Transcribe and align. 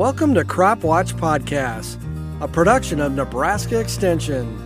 Welcome 0.00 0.32
to 0.36 0.46
Crop 0.46 0.82
Watch 0.82 1.14
Podcast, 1.14 1.98
a 2.40 2.48
production 2.48 3.00
of 3.00 3.12
Nebraska 3.12 3.78
Extension. 3.78 4.56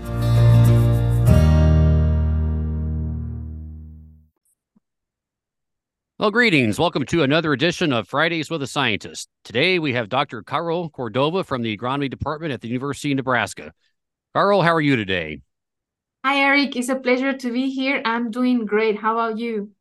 Well, 6.20 6.30
greetings. 6.30 6.78
Welcome 6.78 7.04
to 7.06 7.24
another 7.24 7.52
edition 7.52 7.92
of 7.92 8.06
Fridays 8.06 8.48
with 8.48 8.62
a 8.62 8.68
Scientist. 8.68 9.28
Today 9.42 9.80
we 9.80 9.92
have 9.94 10.08
Dr. 10.08 10.44
Caro 10.44 10.88
Cordova 10.88 11.42
from 11.42 11.62
the 11.62 11.76
Agronomy 11.76 12.08
Department 12.08 12.52
at 12.52 12.60
the 12.60 12.68
University 12.68 13.10
of 13.10 13.16
Nebraska. 13.16 13.72
Caro, 14.34 14.60
how 14.60 14.72
are 14.72 14.80
you 14.80 14.94
today? 14.94 15.40
Hi, 16.24 16.42
Eric. 16.42 16.76
It's 16.76 16.90
a 16.90 16.94
pleasure 16.94 17.32
to 17.32 17.52
be 17.52 17.70
here. 17.70 18.00
I'm 18.04 18.30
doing 18.30 18.66
great. 18.66 19.00
How 19.00 19.18
about 19.18 19.38
you? 19.38 19.72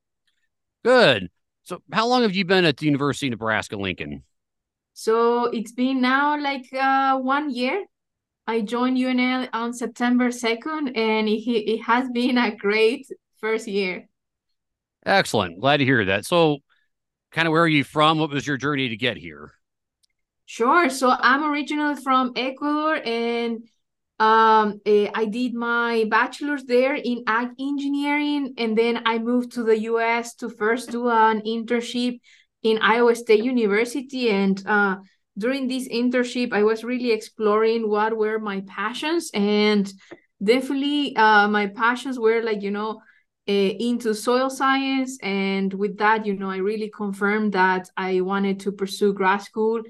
Good. 0.83 1.29
So, 1.61 1.83
how 1.91 2.07
long 2.07 2.23
have 2.23 2.33
you 2.33 2.43
been 2.43 2.65
at 2.65 2.77
the 2.77 2.88
University 2.88 3.27
of 3.27 3.33
Nebraska 3.33 3.75
Lincoln? 3.75 4.23
So, 5.03 5.48
it's 5.48 5.73
been 5.73 5.99
now 5.99 6.41
like 6.41 6.71
uh, 6.71 7.17
one 7.17 7.49
year. 7.49 7.84
I 8.48 8.61
joined 8.61 8.95
UNL 8.95 9.49
on 9.52 9.73
September 9.73 10.30
2nd, 10.30 10.98
and 10.98 11.27
it, 11.27 11.41
it 11.44 11.81
has 11.84 12.07
been 12.07 12.38
a 12.38 12.55
great 12.55 13.05
first 13.41 13.67
year. 13.67 14.08
Excellent. 15.05 15.59
Glad 15.59 15.77
to 15.77 15.84
hear 15.84 16.05
that. 16.05 16.25
So, 16.25 16.59
kind 17.34 17.49
of 17.49 17.52
where 17.52 17.63
are 17.63 17.67
you 17.67 17.84
from? 17.84 18.17
What 18.17 18.30
was 18.30 18.47
your 18.47 18.55
journey 18.55 18.88
to 18.88 18.95
get 18.95 19.17
here? 19.17 19.52
Sure. 20.45 20.89
So, 20.89 21.09
I'm 21.09 21.52
originally 21.52 22.02
from 22.02 22.31
Ecuador, 22.38 22.95
and 22.95 23.67
um, 24.20 24.80
eh, 24.85 25.09
I 25.13 25.25
did 25.25 25.53
my 25.53 26.05
bachelor's 26.09 26.63
there 26.63 26.95
in 26.95 27.25
ag 27.27 27.49
engineering, 27.59 28.53
and 28.58 28.77
then 28.77 29.02
I 29.05 29.20
moved 29.20 29.52
to 29.55 29.63
the 29.63 29.80
US 29.80 30.35
to 30.35 30.49
first 30.49 30.91
do 30.91 31.09
an 31.09 31.41
internship 31.41 32.22
in 32.63 32.80
Iowa 32.81 33.16
State 33.16 33.44
University. 33.44 34.30
And 34.30 34.62
uh, 34.66 34.98
during 35.38 35.67
this 35.67 35.88
internship, 35.88 36.53
I 36.53 36.64
was 36.64 36.83
really 36.83 37.11
exploring 37.11 37.89
what 37.89 38.17
were 38.17 38.39
my 38.39 38.61
passions, 38.67 39.30
and 39.33 39.92
definitely 40.44 41.16
uh, 41.16 41.47
my 41.47 41.67
passions 41.67 42.19
were 42.19 42.41
like, 42.41 42.61
you 42.61 42.72
know, 42.72 43.02
uh, 43.47 43.52
into 43.52 44.14
soil 44.14 44.50
science. 44.50 45.17
And 45.22 45.73
with 45.73 45.97
that, 45.97 46.25
you 46.25 46.36
know, 46.36 46.50
I 46.50 46.58
really 46.58 46.89
confirmed 46.89 47.53
that 47.53 47.89
I 47.97 48.22
wanted 48.22 48.61
to 48.61 48.72
pursue 48.72 49.14
grad 49.14 49.41
school. 49.41 49.81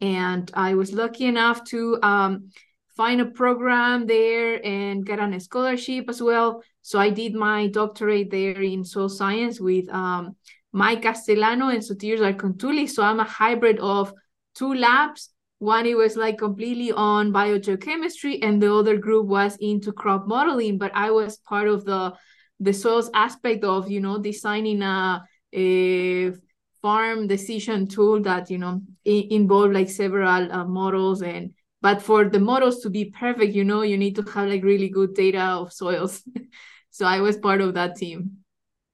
And 0.00 0.50
I 0.54 0.74
was 0.74 0.92
lucky 0.92 1.26
enough 1.26 1.62
to 1.64 1.98
um, 2.02 2.50
find 2.96 3.20
a 3.20 3.26
program 3.26 4.06
there 4.06 4.64
and 4.64 5.04
get 5.04 5.20
on 5.20 5.34
a 5.34 5.40
scholarship 5.40 6.08
as 6.08 6.22
well. 6.22 6.62
So 6.82 6.98
I 6.98 7.10
did 7.10 7.34
my 7.34 7.68
doctorate 7.68 8.30
there 8.30 8.60
in 8.62 8.84
soil 8.84 9.08
science 9.08 9.60
with 9.60 9.88
um, 9.90 10.36
Mike 10.72 11.02
Castellano 11.02 11.68
and 11.68 11.82
Sotirios 11.82 12.20
Archontoulis. 12.20 12.90
So 12.90 13.02
I'm 13.02 13.20
a 13.20 13.24
hybrid 13.24 13.78
of 13.80 14.12
two 14.54 14.74
labs. 14.74 15.30
One 15.58 15.86
it 15.86 15.96
was 15.96 16.16
like 16.16 16.38
completely 16.38 16.90
on 16.90 17.32
biogeochemistry, 17.32 18.40
and 18.42 18.60
the 18.60 18.74
other 18.74 18.96
group 18.96 19.26
was 19.26 19.56
into 19.60 19.92
crop 19.92 20.26
modeling. 20.26 20.76
But 20.78 20.90
I 20.94 21.10
was 21.10 21.36
part 21.36 21.68
of 21.68 21.84
the 21.84 22.14
the 22.58 22.72
soils 22.72 23.10
aspect 23.14 23.64
of 23.64 23.90
you 23.90 24.00
know 24.00 24.18
designing 24.18 24.82
a, 24.82 25.22
a 25.54 26.32
farm 26.80 27.26
decision 27.26 27.86
tool 27.86 28.20
that 28.22 28.50
you 28.50 28.58
know 28.58 28.82
involved 29.04 29.74
like 29.74 29.90
several 29.90 30.52
uh, 30.52 30.64
models 30.64 31.22
and 31.22 31.52
but 31.80 32.00
for 32.02 32.28
the 32.28 32.40
models 32.40 32.80
to 32.80 32.90
be 32.90 33.06
perfect 33.06 33.54
you 33.54 33.64
know 33.64 33.82
you 33.82 33.96
need 33.96 34.16
to 34.16 34.22
have 34.22 34.48
like 34.48 34.62
really 34.64 34.88
good 34.88 35.14
data 35.14 35.42
of 35.42 35.72
soils 35.72 36.22
so 36.90 37.06
i 37.06 37.20
was 37.20 37.36
part 37.36 37.60
of 37.60 37.74
that 37.74 37.96
team 37.96 38.41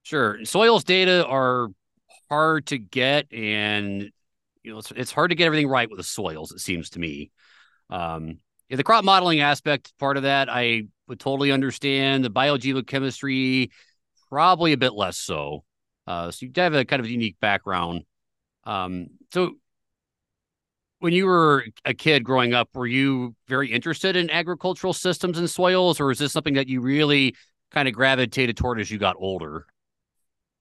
sure. 0.09 0.45
Soils 0.45 0.85
data 0.85 1.27
are 1.27 1.69
hard 2.31 2.67
to 2.67 2.79
get 2.79 3.31
and 3.33 4.11
you 4.63 4.73
know 4.73 4.79
it's, 4.79 4.91
it's 4.93 5.13
hard 5.13 5.31
to 5.31 5.35
get 5.35 5.47
everything 5.47 5.69
right 5.69 5.89
with 5.89 5.99
the 5.99 6.05
soils 6.05 6.53
it 6.53 6.61
seems 6.61 6.91
to 6.91 6.99
me. 6.99 7.31
Um 7.91 8.39
yeah, 8.69 8.77
the 8.77 8.85
crop 8.85 9.05
modeling 9.05 9.41
aspect 9.41 9.93
part 9.99 10.19
of 10.19 10.25
that 10.25 10.49
i 10.51 10.85
would 11.09 11.21
totally 11.21 11.53
understand. 11.53 12.25
The 12.25 12.31
biogeochemistry 12.31 13.71
probably 14.31 14.73
a 14.73 14.79
bit 14.79 14.95
less 14.95 15.19
so. 15.19 15.65
Uh 16.07 16.31
so 16.31 16.47
you 16.47 16.53
have 16.57 16.75
a 16.75 16.85
kind 16.87 17.01
of 17.01 17.09
unique 17.09 17.37
background. 17.41 18.03
Um 18.65 19.09
so 19.33 19.57
when 21.01 21.13
you 21.13 21.27
were 21.27 21.67
a 21.85 21.93
kid 21.95 22.25
growing 22.25 22.55
up, 22.55 22.71
were 22.75 22.87
you 22.87 23.35
very 23.47 23.71
interested 23.71 24.17
in 24.17 24.31
agricultural 24.31 24.93
systems 24.93 25.39
and 25.39 25.49
soils, 25.49 26.01
or 26.01 26.11
is 26.11 26.19
this 26.19 26.33
something 26.33 26.55
that 26.55 26.67
you 26.67 26.81
really 26.81 27.37
kind 27.71 27.87
of 27.87 27.95
gravitated 27.95 28.57
toward 28.57 28.81
as 28.81 28.91
you 28.91 28.99
got 28.99 29.15
older? 29.19 29.67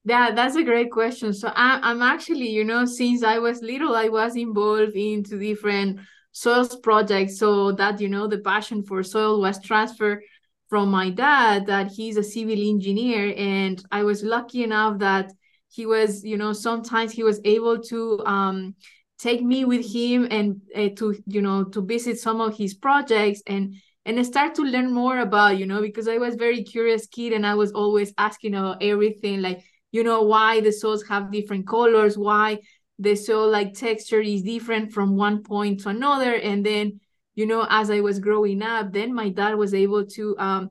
Yeah, 0.08 0.30
that's 0.32 0.56
a 0.56 0.62
great 0.62 0.90
question. 0.90 1.34
So 1.34 1.48
I, 1.54 1.80
I'm 1.82 2.00
actually, 2.02 2.48
you 2.48 2.64
know, 2.64 2.84
since 2.86 3.22
I 3.22 3.38
was 3.38 3.60
little, 3.62 3.94
I 3.94 4.08
was 4.08 4.36
involved 4.36 4.94
into 4.94 5.38
different 5.38 6.00
soils 6.32 6.76
projects. 6.76 7.38
So 7.38 7.72
that, 7.72 8.00
you 8.00 8.08
know, 8.08 8.26
the 8.26 8.38
passion 8.38 8.82
for 8.82 9.02
soil 9.02 9.40
was 9.40 9.60
transferred 9.62 10.22
from 10.68 10.90
my 10.90 11.10
dad, 11.10 11.66
that 11.66 11.88
he's 11.92 12.16
a 12.16 12.22
civil 12.22 12.58
engineer. 12.58 13.34
And 13.36 13.82
I 13.90 14.02
was 14.04 14.22
lucky 14.22 14.62
enough 14.62 14.98
that 15.00 15.32
he 15.68 15.84
was, 15.84 16.24
you 16.24 16.38
know, 16.38 16.54
sometimes 16.54 17.12
he 17.12 17.22
was 17.22 17.40
able 17.44 17.78
to 17.84 18.24
um 18.24 18.74
take 19.18 19.42
me 19.42 19.64
with 19.64 19.84
him 19.92 20.28
and 20.30 20.60
uh, 20.76 20.88
to 20.96 21.16
you 21.26 21.42
know 21.42 21.64
to 21.64 21.82
visit 21.82 22.18
some 22.20 22.40
of 22.40 22.56
his 22.56 22.72
projects 22.74 23.42
and 23.48 23.74
and 24.04 24.24
start 24.24 24.54
to 24.54 24.62
learn 24.62 24.92
more 24.92 25.18
about 25.18 25.58
you 25.58 25.66
know 25.66 25.80
because 25.82 26.06
i 26.06 26.18
was 26.18 26.36
very 26.36 26.62
curious 26.62 27.08
kid 27.08 27.32
and 27.32 27.44
i 27.44 27.52
was 27.54 27.72
always 27.72 28.14
asking 28.16 28.54
about 28.54 28.80
everything 28.80 29.42
like 29.42 29.60
you 29.90 30.04
know 30.04 30.22
why 30.22 30.60
the 30.60 30.72
soils 30.72 31.06
have 31.08 31.32
different 31.32 31.66
colors 31.66 32.16
why 32.18 32.58
the 32.98 33.14
soil 33.14 33.48
like 33.48 33.74
texture 33.74 34.20
is 34.20 34.42
different 34.42 34.92
from 34.92 35.16
one 35.16 35.42
point 35.42 35.80
to 35.80 35.88
another. 35.88 36.34
And 36.34 36.66
then 36.66 37.00
you 37.34 37.46
know 37.46 37.64
as 37.70 37.88
i 37.88 38.00
was 38.00 38.18
growing 38.18 38.62
up 38.62 38.92
then 38.92 39.14
my 39.14 39.28
dad 39.28 39.54
was 39.54 39.72
able 39.72 40.04
to 40.04 40.36
um 40.38 40.70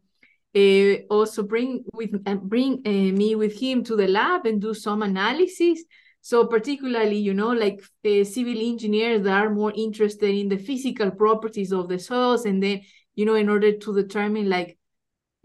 uh, 0.55 0.95
also 1.09 1.43
bring 1.43 1.83
with 1.93 2.13
uh, 2.25 2.35
bring 2.35 2.81
uh, 2.85 2.89
me 2.89 3.35
with 3.35 3.59
him 3.59 3.83
to 3.83 3.95
the 3.95 4.07
lab 4.07 4.45
and 4.45 4.61
do 4.61 4.73
some 4.73 5.01
analysis. 5.03 5.83
So 6.21 6.45
particularly, 6.45 7.17
you 7.17 7.33
know, 7.33 7.51
like 7.51 7.79
civil 8.03 8.57
engineers 8.57 9.23
that 9.23 9.45
are 9.45 9.49
more 9.49 9.71
interested 9.75 10.33
in 10.33 10.49
the 10.49 10.57
physical 10.57 11.11
properties 11.11 11.71
of 11.71 11.87
the 11.87 11.99
soils, 11.99 12.45
and 12.45 12.61
then, 12.61 12.81
you 13.15 13.25
know, 13.25 13.35
in 13.35 13.49
order 13.49 13.77
to 13.77 13.95
determine 13.95 14.49
like 14.49 14.77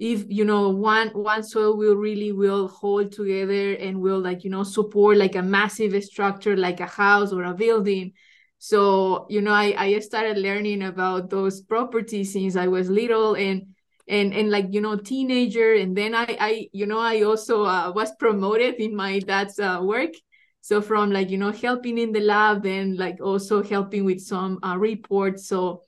if 0.03 0.25
you 0.29 0.45
know 0.45 0.69
one 0.69 1.11
one 1.11 1.45
soil 1.45 1.77
will 1.77 1.95
really 1.95 2.33
will 2.33 2.67
hold 2.67 3.13
together 3.13 3.75
and 3.75 4.01
will 4.01 4.19
like 4.19 4.43
you 4.43 4.51
know 4.51 4.65
support 4.65 5.17
like 5.17 5.37
a 5.37 5.43
massive 5.43 5.95
structure 6.03 6.57
like 6.57 6.81
a 6.81 6.87
house 6.87 7.33
or 7.33 7.45
a 7.45 7.55
building. 7.55 8.13
So 8.59 9.27
you 9.31 9.41
know 9.41 9.53
i 9.53 9.73
i 9.79 9.99
started 10.01 10.39
learning 10.39 10.83
about 10.83 11.31
those 11.31 11.61
properties 11.61 12.33
since 12.33 12.57
i 12.57 12.67
was 12.67 12.91
little 12.91 13.37
and 13.37 13.75
and 14.09 14.35
and 14.35 14.51
like 14.51 14.67
you 14.75 14.81
know 14.81 14.97
teenager. 14.97 15.75
And 15.75 15.97
then 15.97 16.17
i 16.17 16.37
i 16.41 16.69
you 16.73 16.87
know 16.87 16.99
i 16.99 17.23
also 17.23 17.63
uh, 17.63 17.93
was 17.95 18.11
promoted 18.17 18.75
in 18.81 18.97
my 18.97 19.21
dad's 19.21 19.61
uh, 19.61 19.79
work. 19.83 20.15
So 20.63 20.83
from 20.83 21.13
like 21.13 21.31
you 21.31 21.39
know 21.39 21.53
helping 21.53 21.97
in 21.97 22.11
the 22.11 22.21
lab 22.27 22.67
and 22.67 22.99
like 22.99 23.21
also 23.23 23.63
helping 23.63 24.05
with 24.05 24.21
some 24.21 24.59
uh, 24.65 24.77
reports. 24.77 25.47
So 25.47 25.85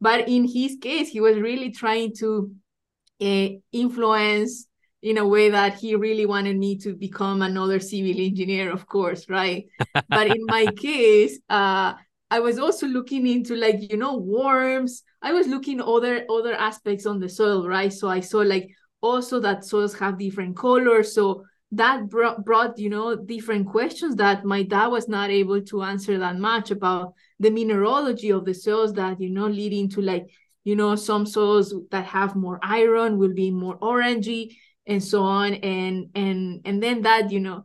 but 0.00 0.28
in 0.28 0.46
his 0.46 0.76
case 0.80 1.08
he 1.08 1.20
was 1.20 1.36
really 1.36 1.72
trying 1.72 2.14
to 2.22 2.54
uh, 3.20 3.48
influence 3.72 4.66
in 5.02 5.18
a 5.18 5.26
way 5.26 5.50
that 5.50 5.74
he 5.74 5.94
really 5.94 6.26
wanted 6.26 6.56
me 6.58 6.76
to 6.78 6.94
become 6.94 7.42
another 7.42 7.78
civil 7.78 8.18
engineer 8.20 8.72
of 8.72 8.86
course 8.86 9.28
right? 9.28 9.66
But 10.08 10.28
in 10.28 10.44
my 10.46 10.66
case 10.76 11.38
uh 11.48 11.94
i 12.28 12.40
was 12.40 12.58
also 12.58 12.88
looking 12.88 13.26
into 13.26 13.54
like 13.54 13.90
you 13.90 13.96
know 13.96 14.16
worms. 14.16 15.02
I 15.22 15.32
was 15.32 15.46
looking 15.46 15.80
other 15.80 16.24
other 16.28 16.54
aspects 16.54 17.06
on 17.06 17.20
the 17.20 17.28
soil 17.28 17.68
right? 17.68 17.92
So 17.92 18.08
i 18.08 18.20
saw 18.20 18.38
like 18.38 18.68
also 19.00 19.40
that 19.40 19.64
soils 19.64 19.94
have 19.98 20.18
different 20.18 20.56
colors. 20.56 21.14
So 21.14 21.44
that 21.72 22.08
brought, 22.08 22.44
brought 22.44 22.78
you 22.78 22.90
know 22.90 23.16
different 23.16 23.66
questions 23.68 24.16
that 24.16 24.44
my 24.44 24.62
dad 24.62 24.86
was 24.86 25.08
not 25.08 25.30
able 25.30 25.60
to 25.62 25.82
answer 25.82 26.18
that 26.18 26.38
much 26.38 26.70
about 26.70 27.14
the 27.38 27.50
mineralogy 27.50 28.30
of 28.30 28.44
the 28.44 28.54
soils 28.54 28.92
that 28.94 29.20
you 29.20 29.30
know 29.30 29.46
leading 29.46 29.88
to 29.90 30.00
like 30.00 30.26
you 30.66 30.74
know 30.74 30.96
some 30.96 31.26
soils 31.26 31.72
that 31.92 32.06
have 32.06 32.34
more 32.34 32.58
iron 32.60 33.18
will 33.18 33.32
be 33.32 33.52
more 33.52 33.78
orangey 33.78 34.56
and 34.84 35.02
so 35.02 35.22
on. 35.22 35.54
And 35.54 36.08
and 36.16 36.60
and 36.64 36.82
then 36.82 37.02
that 37.02 37.30
you 37.30 37.38
know 37.38 37.62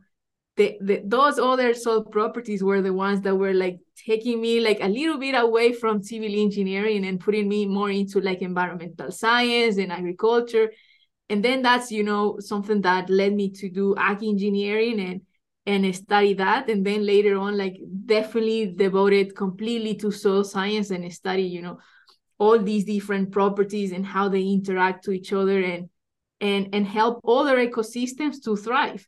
the, 0.56 0.78
the 0.80 1.02
those 1.04 1.36
other 1.36 1.74
soil 1.74 2.04
properties 2.04 2.62
were 2.62 2.80
the 2.80 2.92
ones 2.92 3.22
that 3.22 3.34
were 3.34 3.54
like 3.54 3.80
taking 4.06 4.40
me 4.40 4.60
like 4.60 4.78
a 4.80 4.88
little 4.88 5.18
bit 5.18 5.34
away 5.34 5.72
from 5.72 6.00
civil 6.04 6.32
engineering 6.32 7.04
and 7.04 7.18
putting 7.18 7.48
me 7.48 7.66
more 7.66 7.90
into 7.90 8.20
like 8.20 8.40
environmental 8.40 9.10
science 9.10 9.78
and 9.78 9.90
agriculture. 9.90 10.70
And 11.28 11.44
then 11.44 11.60
that's 11.60 11.90
you 11.90 12.04
know 12.04 12.36
something 12.38 12.82
that 12.82 13.10
led 13.10 13.32
me 13.32 13.50
to 13.50 13.68
do 13.68 13.96
ag 13.98 14.22
engineering 14.22 15.00
and 15.00 15.22
and 15.66 15.96
study 15.96 16.34
that. 16.34 16.70
And 16.70 16.86
then 16.86 17.04
later 17.04 17.36
on 17.36 17.58
like 17.58 17.80
definitely 18.06 18.74
devoted 18.76 19.34
completely 19.34 19.96
to 19.96 20.12
soil 20.12 20.44
science 20.44 20.90
and 20.90 21.12
study 21.12 21.42
you 21.42 21.62
know 21.62 21.78
all 22.42 22.58
these 22.58 22.84
different 22.84 23.30
properties 23.30 23.92
and 23.92 24.04
how 24.04 24.28
they 24.28 24.42
interact 24.42 25.04
to 25.04 25.12
each 25.12 25.32
other 25.32 25.62
and 25.62 25.88
and 26.40 26.70
and 26.74 26.84
help 26.84 27.20
other 27.24 27.56
ecosystems 27.64 28.42
to 28.42 28.56
thrive. 28.56 29.06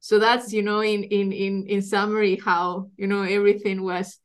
So 0.00 0.18
that's 0.18 0.52
you 0.52 0.62
know 0.62 0.80
in 0.80 1.02
in 1.04 1.32
in 1.32 1.66
in 1.66 1.80
summary 1.80 2.36
how 2.36 2.90
you 2.98 3.06
know 3.06 3.22
everything 3.22 3.82
was 3.82 4.18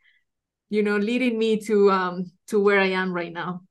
you 0.70 0.84
know 0.84 0.98
leading 0.98 1.40
me 1.40 1.62
to 1.68 1.90
um 1.92 2.26
to 2.48 2.60
where 2.60 2.82
i 2.82 2.90
am 3.02 3.14
right 3.14 3.32
now. 3.32 3.62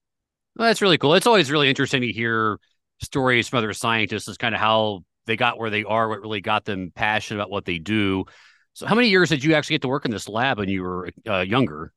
Well, 0.57 0.69
that's 0.69 0.81
really 0.81 0.99
cool. 0.99 1.15
It's 1.15 1.27
always 1.27 1.51
really 1.51 1.69
interesting 1.69 2.01
to 2.01 2.13
hear 2.13 2.59
stories 3.03 3.49
from 3.49 3.59
other 3.59 3.75
scientists 3.75 4.29
as 4.29 4.39
kind 4.39 4.55
of 4.55 4.63
how 4.63 5.05
they 5.27 5.37
got 5.37 5.59
where 5.59 5.71
they 5.71 5.85
are 5.85 6.09
what 6.09 6.23
really 6.23 6.41
got 6.41 6.65
them 6.65 6.91
passionate 6.95 7.39
about 7.39 7.51
what 7.51 7.67
they 7.67 7.79
do. 7.79 8.25
So 8.73 8.87
how 8.87 8.95
many 8.95 9.09
years 9.11 9.29
did 9.29 9.45
you 9.45 9.53
actually 9.55 9.75
get 9.75 9.83
to 9.83 9.89
work 9.89 10.07
in 10.07 10.11
this 10.11 10.27
lab 10.27 10.57
when 10.59 10.71
you 10.71 10.83
were 10.83 11.11
uh, 11.29 11.41
younger 11.41 11.93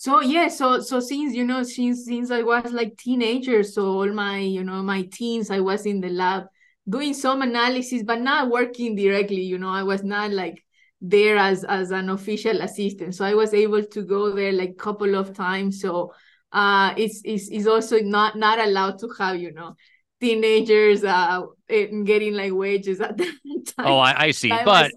so 0.00 0.20
yeah 0.22 0.48
so 0.48 0.80
so 0.80 0.98
since 0.98 1.34
you 1.34 1.44
know 1.44 1.62
since 1.62 2.06
since 2.06 2.30
i 2.30 2.40
was 2.40 2.72
like 2.72 2.96
teenager 2.96 3.62
so 3.62 3.84
all 3.84 4.10
my 4.10 4.38
you 4.38 4.64
know 4.64 4.82
my 4.82 5.02
teens 5.12 5.50
i 5.50 5.60
was 5.60 5.84
in 5.84 6.00
the 6.00 6.08
lab 6.08 6.44
doing 6.88 7.12
some 7.12 7.42
analysis 7.42 8.02
but 8.02 8.18
not 8.18 8.48
working 8.48 8.96
directly 8.96 9.42
you 9.42 9.58
know 9.58 9.68
i 9.68 9.82
was 9.82 10.02
not 10.02 10.30
like 10.30 10.64
there 11.00 11.36
as 11.36 11.64
as 11.64 11.90
an 11.90 12.10
official 12.10 12.60
assistant. 12.60 13.14
So 13.14 13.24
i 13.24 13.34
was 13.34 13.54
able 13.54 13.84
to 13.84 14.02
go 14.02 14.32
there 14.32 14.52
like 14.52 14.70
a 14.70 14.74
couple 14.74 15.14
of 15.14 15.32
times. 15.32 15.80
So 15.80 16.12
uh 16.52 16.94
it's 16.96 17.22
it's, 17.24 17.48
it's 17.48 17.66
also 17.66 18.00
not 18.00 18.36
not 18.36 18.58
allowed 18.58 18.98
to 19.00 19.08
have 19.18 19.36
you 19.36 19.52
know 19.52 19.76
teenagers 20.20 21.04
uh 21.04 21.42
getting 21.68 22.34
like 22.34 22.52
wages 22.52 23.00
at 23.00 23.16
that 23.18 23.34
time 23.76 23.86
oh 23.86 23.98
i, 23.98 24.24
I 24.24 24.30
see. 24.32 24.50
But 24.50 24.66
was, 24.66 24.92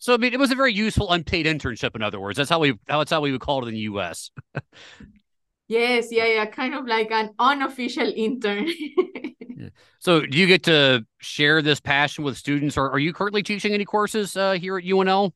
so 0.00 0.14
I 0.14 0.16
mean, 0.16 0.32
it 0.32 0.40
was 0.40 0.50
a 0.50 0.54
very 0.54 0.72
useful 0.72 1.12
unpaid 1.12 1.44
internship. 1.44 1.94
In 1.94 2.02
other 2.02 2.18
words, 2.18 2.38
that's 2.38 2.48
how 2.48 2.58
we 2.58 2.74
that's 2.88 3.10
how 3.10 3.20
we 3.20 3.32
would 3.32 3.42
call 3.42 3.62
it 3.62 3.68
in 3.68 3.74
the 3.74 3.80
U.S. 3.80 4.30
yes, 5.68 6.08
yeah, 6.10 6.24
yeah, 6.24 6.46
kind 6.46 6.74
of 6.74 6.86
like 6.86 7.10
an 7.10 7.30
unofficial 7.38 8.10
intern. 8.16 8.66
yeah. 9.56 9.68
So, 9.98 10.22
do 10.22 10.38
you 10.38 10.46
get 10.46 10.62
to 10.64 11.04
share 11.18 11.60
this 11.60 11.80
passion 11.80 12.24
with 12.24 12.38
students, 12.38 12.78
or 12.78 12.90
are 12.90 12.98
you 12.98 13.12
currently 13.12 13.42
teaching 13.42 13.74
any 13.74 13.84
courses 13.84 14.34
uh, 14.38 14.52
here 14.52 14.78
at 14.78 14.84
UNL? 14.84 15.32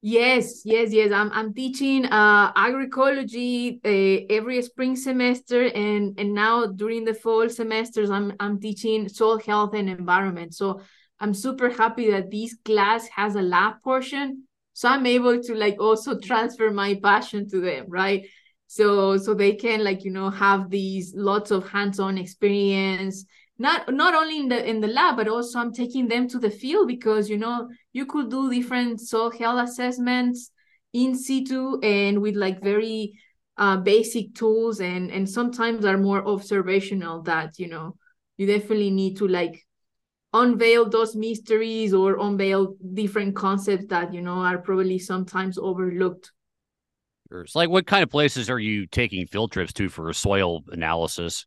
Yes, 0.00 0.62
yes, 0.64 0.90
yes. 0.90 1.12
I'm 1.12 1.30
I'm 1.32 1.52
teaching 1.52 2.06
uh 2.06 2.52
agroecology 2.54 3.80
uh, 3.84 4.26
every 4.30 4.62
spring 4.62 4.96
semester, 4.96 5.66
and 5.66 6.18
and 6.18 6.32
now 6.32 6.64
during 6.66 7.04
the 7.04 7.12
fall 7.14 7.50
semesters, 7.50 8.08
I'm 8.08 8.32
I'm 8.40 8.58
teaching 8.58 9.08
soil 9.10 9.38
health 9.38 9.74
and 9.74 9.90
environment. 9.90 10.54
So 10.54 10.80
I'm 11.20 11.34
super 11.34 11.70
happy 11.70 12.10
that 12.10 12.30
this 12.30 12.56
class 12.64 13.08
has 13.08 13.34
a 13.34 13.42
lab 13.42 13.82
portion. 13.82 14.44
So 14.72 14.88
I'm 14.88 15.06
able 15.06 15.40
to 15.42 15.54
like 15.54 15.80
also 15.80 16.18
transfer 16.22 16.70
my 16.70 16.98
passion 17.02 17.48
to 17.50 17.60
them, 17.60 17.86
right? 17.88 18.26
So 18.66 19.16
so 19.16 19.34
they 19.34 19.54
can 19.54 19.82
like, 19.82 20.04
you 20.04 20.10
know, 20.10 20.30
have 20.30 20.70
these 20.70 21.14
lots 21.14 21.50
of 21.50 21.68
hands-on 21.68 22.18
experience, 22.18 23.24
not 23.58 23.92
not 23.92 24.14
only 24.14 24.38
in 24.38 24.48
the 24.48 24.68
in 24.68 24.80
the 24.80 24.88
lab, 24.88 25.16
but 25.16 25.28
also 25.28 25.58
I'm 25.58 25.72
taking 25.72 26.08
them 26.08 26.28
to 26.28 26.38
the 26.38 26.50
field 26.50 26.86
because 26.88 27.28
you 27.28 27.38
know, 27.38 27.68
you 27.92 28.06
could 28.06 28.30
do 28.30 28.50
different 28.52 29.00
soil 29.00 29.30
health 29.30 29.68
assessments 29.68 30.50
in 30.92 31.14
situ 31.16 31.78
and 31.82 32.20
with 32.22 32.36
like 32.36 32.62
very 32.62 33.18
uh, 33.56 33.76
basic 33.76 34.34
tools 34.34 34.80
and 34.80 35.10
and 35.10 35.28
sometimes 35.28 35.84
are 35.84 35.98
more 35.98 36.26
observational 36.26 37.22
that 37.22 37.58
you 37.58 37.68
know 37.68 37.96
you 38.36 38.46
definitely 38.46 38.90
need 38.90 39.16
to 39.16 39.26
like 39.26 39.66
unveil 40.32 40.88
those 40.88 41.16
mysteries 41.16 41.94
or 41.94 42.18
unveil 42.18 42.76
different 42.94 43.34
concepts 43.34 43.86
that 43.86 44.12
you 44.12 44.20
know 44.22 44.38
are 44.40 44.58
probably 44.58 44.98
sometimes 44.98 45.58
overlooked. 45.58 46.32
So 47.30 47.58
like 47.58 47.68
what 47.68 47.86
kind 47.86 48.02
of 48.02 48.10
places 48.10 48.48
are 48.48 48.58
you 48.58 48.86
taking 48.86 49.26
field 49.26 49.52
trips 49.52 49.72
to 49.74 49.88
for 49.88 50.12
soil 50.12 50.64
analysis? 50.68 51.46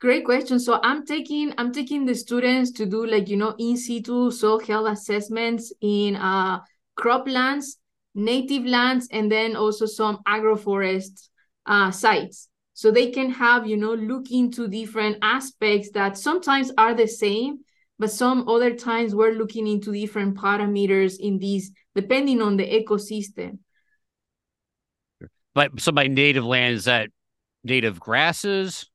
Great 0.00 0.24
question. 0.24 0.58
So 0.58 0.80
i'm 0.82 1.06
taking 1.06 1.54
i'm 1.58 1.72
taking 1.72 2.04
the 2.04 2.14
students 2.14 2.72
to 2.72 2.86
do 2.86 3.06
like 3.06 3.28
you 3.28 3.36
know 3.36 3.54
in 3.58 3.76
situ 3.76 4.30
soil 4.30 4.58
health 4.58 4.88
assessments 4.88 5.72
in 5.80 6.16
uh 6.16 6.60
croplands 6.98 7.76
native 8.14 8.64
lands 8.64 9.08
and 9.10 9.30
then 9.30 9.56
also 9.56 9.86
some 9.86 10.18
agroforest 10.26 11.28
uh 11.66 11.90
sites 11.90 12.48
so 12.74 12.90
they 12.90 13.10
can 13.10 13.30
have 13.30 13.66
you 13.66 13.76
know 13.76 13.94
look 13.94 14.30
into 14.30 14.68
different 14.68 15.16
aspects 15.22 15.90
that 15.92 16.18
sometimes 16.18 16.70
are 16.76 16.94
the 16.94 17.08
same 17.08 17.60
but 17.98 18.10
some 18.10 18.48
other 18.48 18.74
times 18.74 19.14
we're 19.14 19.32
looking 19.32 19.66
into 19.66 19.92
different 19.92 20.36
parameters 20.36 21.16
in 21.18 21.38
these 21.38 21.70
depending 21.94 22.42
on 22.42 22.56
the 22.56 22.66
ecosystem. 22.66 23.58
But 25.54 25.80
so 25.80 25.92
by 25.92 26.08
native 26.08 26.44
land 26.44 26.74
is 26.74 26.84
that 26.86 27.10
native 27.62 28.00
grasses? 28.00 28.90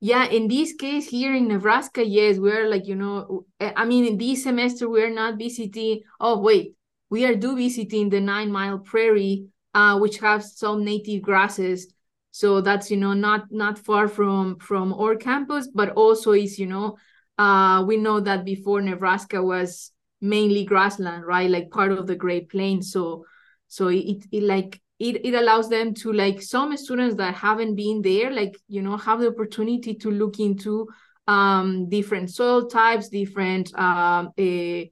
Yeah 0.00 0.26
in 0.26 0.48
this 0.48 0.74
case 0.74 1.08
here 1.08 1.34
in 1.34 1.48
nebraska 1.48 2.04
yes 2.04 2.36
we're 2.36 2.68
like 2.68 2.86
you 2.86 2.94
know 2.94 3.46
i 3.58 3.86
mean 3.86 4.04
in 4.04 4.18
this 4.18 4.42
semester 4.42 4.86
we're 4.86 5.08
not 5.14 5.38
visiting 5.38 6.02
oh 6.20 6.40
wait 6.40 6.74
we 7.08 7.24
are 7.24 7.34
do 7.34 7.56
visiting 7.56 8.10
the 8.10 8.20
nine 8.20 8.52
mile 8.52 8.78
prairie 8.78 9.46
uh, 9.72 9.98
which 9.98 10.18
has 10.18 10.58
some 10.58 10.84
native 10.84 11.22
grasses 11.22 11.94
so 12.34 12.60
that's 12.60 12.90
you 12.90 12.96
know 12.96 13.12
not 13.12 13.44
not 13.52 13.78
far 13.78 14.08
from 14.08 14.58
from 14.58 14.92
our 14.92 15.14
campus 15.14 15.68
but 15.72 15.90
also 15.90 16.32
is 16.32 16.58
you 16.58 16.66
know 16.66 16.96
uh 17.38 17.84
we 17.86 17.96
know 17.96 18.18
that 18.18 18.44
before 18.44 18.80
nebraska 18.80 19.40
was 19.40 19.92
mainly 20.24 20.64
grassland 20.64 21.24
right? 21.24 21.50
Like 21.50 21.70
part 21.70 21.92
of 21.92 22.06
the 22.06 22.16
great 22.16 22.48
plains. 22.48 22.90
So 22.90 23.24
so 23.68 23.88
it, 23.88 24.24
it 24.32 24.42
like 24.42 24.80
it, 24.98 25.24
it 25.24 25.34
allows 25.34 25.68
them 25.68 25.92
to 25.94 26.12
like 26.12 26.40
some 26.40 26.76
students 26.76 27.16
that 27.16 27.34
haven't 27.34 27.74
been 27.74 28.00
there 28.00 28.30
like 28.30 28.56
you 28.68 28.82
know 28.82 28.96
have 28.96 29.20
the 29.20 29.28
opportunity 29.28 29.94
to 29.94 30.10
look 30.10 30.38
into 30.40 30.88
um 31.26 31.88
different 31.88 32.30
soil 32.30 32.66
types 32.66 33.08
different 33.08 33.74
um 33.78 34.30
uh, 34.38 34.82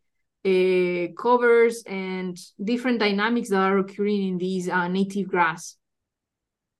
uh, 0.44 1.06
covers 1.16 1.82
and 1.86 2.36
different 2.62 2.98
dynamics 2.98 3.50
that 3.50 3.60
are 3.60 3.78
occurring 3.78 4.22
in 4.28 4.38
these 4.38 4.68
uh, 4.68 4.88
native 4.88 5.28
grass 5.28 5.76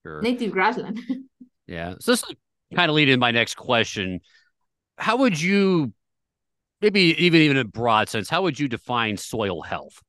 sure. 0.03 0.21
native 0.21 0.51
grassland. 0.51 0.99
yeah. 1.67 1.95
So 1.99 2.11
this 2.11 2.23
kind 2.75 2.89
of 2.89 2.95
lead 2.95 3.09
in 3.09 3.19
my 3.19 3.31
next 3.31 3.55
question. 3.55 4.19
How 4.97 5.17
would 5.17 5.39
you 5.39 5.93
maybe 6.81 7.15
even 7.23 7.41
even 7.41 7.57
in 7.57 7.67
broad 7.67 8.09
sense, 8.09 8.29
how 8.29 8.43
would 8.43 8.59
you 8.59 8.67
define 8.67 9.17
soil 9.17 9.61
health? 9.61 10.01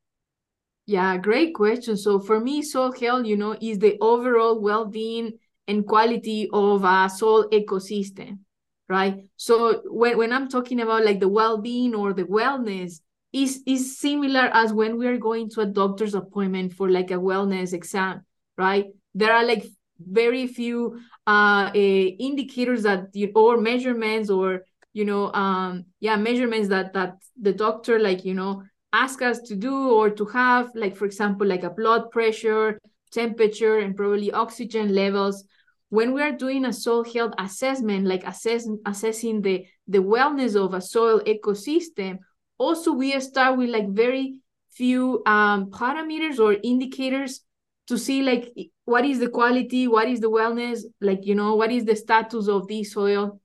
Yeah, 0.87 1.17
great 1.17 1.55
question. 1.55 1.97
So 1.97 2.21
for 2.21 2.39
me, 2.39 2.61
soil 2.61 2.93
health, 2.93 3.25
you 3.25 3.37
know, 3.37 3.57
is 3.59 3.79
the 3.79 3.97
overall 4.01 4.61
well-being 4.61 5.39
and 5.67 5.87
quality 5.87 6.49
of 6.53 6.85
a 6.85 7.09
soil 7.09 7.49
ecosystem, 7.51 8.41
right? 8.87 9.17
So 9.37 9.81
when, 9.87 10.19
when 10.19 10.33
I'm 10.33 10.49
talking 10.49 10.81
about 10.81 11.07
like 11.07 11.21
the 11.21 11.29
well-being 11.29 11.95
or 11.95 12.13
the 12.13 12.25
wellness, 12.25 13.01
is 13.33 13.63
is 13.67 13.99
similar 13.99 14.49
as 14.53 14.73
when 14.73 14.97
we 14.97 15.09
are 15.09 15.19
going 15.19 15.51
to 15.51 15.61
a 15.63 15.67
doctor's 15.67 16.15
appointment 16.15 16.73
for 16.73 16.89
like 16.89 17.11
a 17.11 17.15
wellness 17.15 17.73
exam, 17.73 18.25
right? 18.57 18.87
There 19.15 19.33
are 19.33 19.45
like 19.45 19.65
very 19.99 20.47
few 20.47 21.01
uh, 21.27 21.71
uh, 21.71 21.73
indicators 21.75 22.83
that 22.83 23.09
you 23.15 23.31
or 23.35 23.57
measurements 23.61 24.31
or 24.31 24.65
you 24.93 25.05
know 25.05 25.33
um 25.33 25.85
yeah 26.01 26.17
measurements 26.17 26.69
that 26.69 26.93
that 26.93 27.17
the 27.41 27.53
doctor 27.53 27.99
like 27.99 28.25
you 28.25 28.35
know 28.35 28.63
ask 28.93 29.23
us 29.23 29.41
to 29.41 29.57
do 29.57 29.91
or 29.91 30.11
to 30.11 30.25
have 30.27 30.71
like 30.75 30.97
for 30.97 31.05
example 31.05 31.47
like 31.47 31.65
a 31.65 31.71
blood 31.71 32.11
pressure 32.11 32.79
temperature 33.15 33.79
and 33.79 33.97
probably 33.97 34.33
oxygen 34.33 34.95
levels. 34.95 35.45
When 35.89 36.13
we 36.13 36.23
are 36.23 36.33
doing 36.33 36.65
a 36.65 36.73
soil 36.73 37.05
health 37.05 37.35
assessment 37.39 38.07
like 38.07 38.27
assess, 38.27 38.69
assessing 38.85 39.43
the 39.43 39.65
the 39.87 39.99
wellness 39.99 40.57
of 40.57 40.75
a 40.75 40.81
soil 40.81 41.21
ecosystem 41.21 42.19
also 42.59 42.93
we 42.93 43.19
start 43.21 43.57
with 43.57 43.71
like 43.71 43.89
very 43.91 44.41
few 44.71 45.23
um, 45.25 45.71
parameters 45.71 46.41
or 46.41 46.57
indicators 46.63 47.41
to 47.87 47.97
see 47.97 48.23
like 48.23 48.53
what 48.85 49.05
is 49.05 49.19
the 49.19 49.29
quality 49.29 49.89
what 49.89 50.09
is 50.09 50.21
the 50.21 50.31
wellness 50.31 50.81
like 51.01 51.21
you 51.25 51.35
know 51.35 51.55
what 51.55 51.73
is 51.73 51.85
the 51.85 51.97
status 51.97 52.49
of 52.49 52.67
this 52.69 52.93
soil 52.93 53.41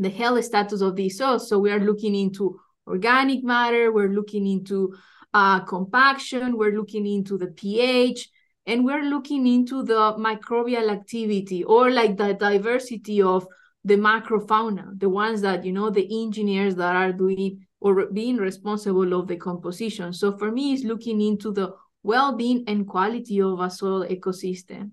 the 0.00 0.08
health 0.08 0.44
status 0.44 0.80
of 0.80 0.94
this 0.94 1.18
soil. 1.18 1.40
So 1.40 1.58
we 1.58 1.72
are 1.72 1.80
looking 1.80 2.14
into 2.14 2.58
organic 2.86 3.44
matter 3.44 3.92
we're 3.92 4.08
looking 4.08 4.46
into 4.46 4.94
uh, 5.34 5.60
compaction 5.60 6.56
we're 6.56 6.72
looking 6.72 7.06
into 7.06 7.36
the 7.36 7.48
ph 7.48 8.30
and 8.66 8.84
we're 8.84 9.04
looking 9.04 9.46
into 9.46 9.82
the 9.82 10.14
microbial 10.18 10.90
activity 10.90 11.64
or 11.64 11.90
like 11.90 12.16
the 12.16 12.32
diversity 12.34 13.20
of 13.20 13.46
the 13.84 13.96
macrofauna 13.96 14.98
the 14.98 15.08
ones 15.08 15.42
that 15.42 15.64
you 15.66 15.72
know 15.72 15.90
the 15.90 16.22
engineers 16.22 16.74
that 16.76 16.96
are 16.96 17.12
doing 17.12 17.60
or 17.80 18.06
being 18.06 18.36
responsible 18.36 19.12
of 19.12 19.28
the 19.28 19.36
composition. 19.36 20.12
So 20.12 20.36
for 20.36 20.50
me 20.50 20.72
it's 20.72 20.84
looking 20.84 21.20
into 21.20 21.52
the 21.52 21.72
well-being 22.02 22.64
and 22.66 22.86
quality 22.86 23.40
of 23.40 23.60
a 23.60 23.70
soil 23.70 24.06
ecosystem. 24.06 24.92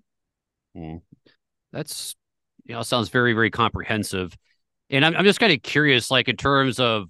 Mm. 0.76 1.02
That's 1.72 2.16
you 2.66 2.76
know 2.76 2.82
sounds 2.82 3.10
very 3.10 3.34
very 3.34 3.52
comprehensive, 3.52 4.36
and 4.90 5.06
I'm 5.06 5.16
I'm 5.16 5.26
just 5.26 5.40
kind 5.40 5.54
of 5.54 5.62
curious, 5.62 6.10
like 6.12 6.28
in 6.28 6.38
terms 6.38 6.80
of 6.80 7.10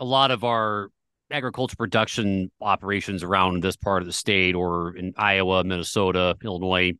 a 0.00 0.04
lot 0.04 0.30
of 0.30 0.44
our 0.44 0.88
agriculture 1.30 1.76
production 1.76 2.50
operations 2.60 3.22
around 3.22 3.62
this 3.62 3.76
part 3.76 4.02
of 4.02 4.06
the 4.06 4.12
state, 4.12 4.54
or 4.54 4.94
in 4.96 5.12
Iowa, 5.16 5.64
Minnesota, 5.64 6.36
Illinois, 6.44 6.92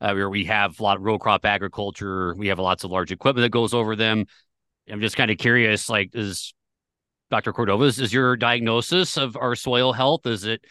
uh, 0.00 0.12
where 0.12 0.30
we 0.30 0.44
have 0.44 0.78
a 0.78 0.82
lot 0.82 0.96
of 0.96 1.02
row 1.02 1.18
crop 1.18 1.44
agriculture, 1.44 2.34
we 2.36 2.48
have 2.48 2.58
lots 2.58 2.84
of 2.84 2.90
large 2.90 3.12
equipment 3.12 3.44
that 3.44 3.50
goes 3.50 3.74
over 3.74 3.96
them. 3.96 4.24
I'm 4.90 5.00
just 5.00 5.16
kind 5.16 5.30
of 5.30 5.36
curious, 5.38 5.90
like, 5.90 6.10
is 6.14 6.54
Dr. 7.30 7.52
Cordova, 7.52 7.84
is, 7.84 7.98
is 7.98 8.12
your 8.12 8.36
diagnosis 8.36 9.18
of 9.18 9.36
our 9.36 9.54
soil 9.54 9.92
health? 9.92 10.26
Is 10.26 10.44
it 10.44 10.64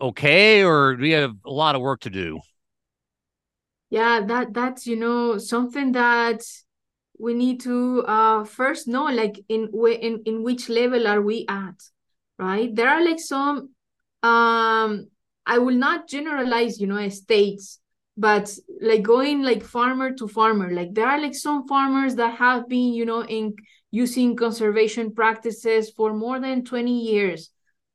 okay, 0.00 0.64
or 0.64 0.96
do 0.96 1.02
we 1.02 1.12
have 1.12 1.34
a 1.44 1.50
lot 1.50 1.74
of 1.74 1.82
work 1.82 2.00
to 2.00 2.10
do? 2.10 2.40
Yeah, 3.90 4.24
that 4.26 4.52
that's 4.52 4.86
you 4.86 4.96
know 4.96 5.38
something 5.38 5.92
that 5.92 6.42
we 7.18 7.34
need 7.34 7.60
to 7.60 8.04
uh 8.06 8.44
first 8.44 8.86
know 8.86 9.06
like 9.06 9.40
in 9.48 9.70
in 10.00 10.22
in 10.26 10.42
which 10.42 10.68
level 10.68 11.06
are 11.06 11.22
we 11.22 11.46
at, 11.48 11.74
right? 12.38 12.74
There 12.74 12.88
are 12.88 13.04
like 13.04 13.18
some 13.20 13.70
um 14.22 15.08
I 15.46 15.58
will 15.58 15.76
not 15.76 16.08
generalize, 16.08 16.78
you 16.78 16.86
know, 16.86 17.08
states, 17.08 17.80
but 18.16 18.54
like 18.82 19.02
going 19.02 19.42
like 19.42 19.62
farmer 19.64 20.12
to 20.14 20.28
farmer, 20.28 20.70
like 20.70 20.92
there 20.92 21.06
are 21.06 21.20
like 21.20 21.34
some 21.34 21.66
farmers 21.66 22.16
that 22.16 22.36
have 22.38 22.68
been, 22.68 22.92
you 22.92 23.06
know, 23.06 23.24
in 23.24 23.56
using 23.90 24.36
conservation 24.36 25.14
practices 25.14 25.90
for 25.90 26.12
more 26.12 26.38
than 26.38 26.64
20 26.64 27.00
years 27.00 27.50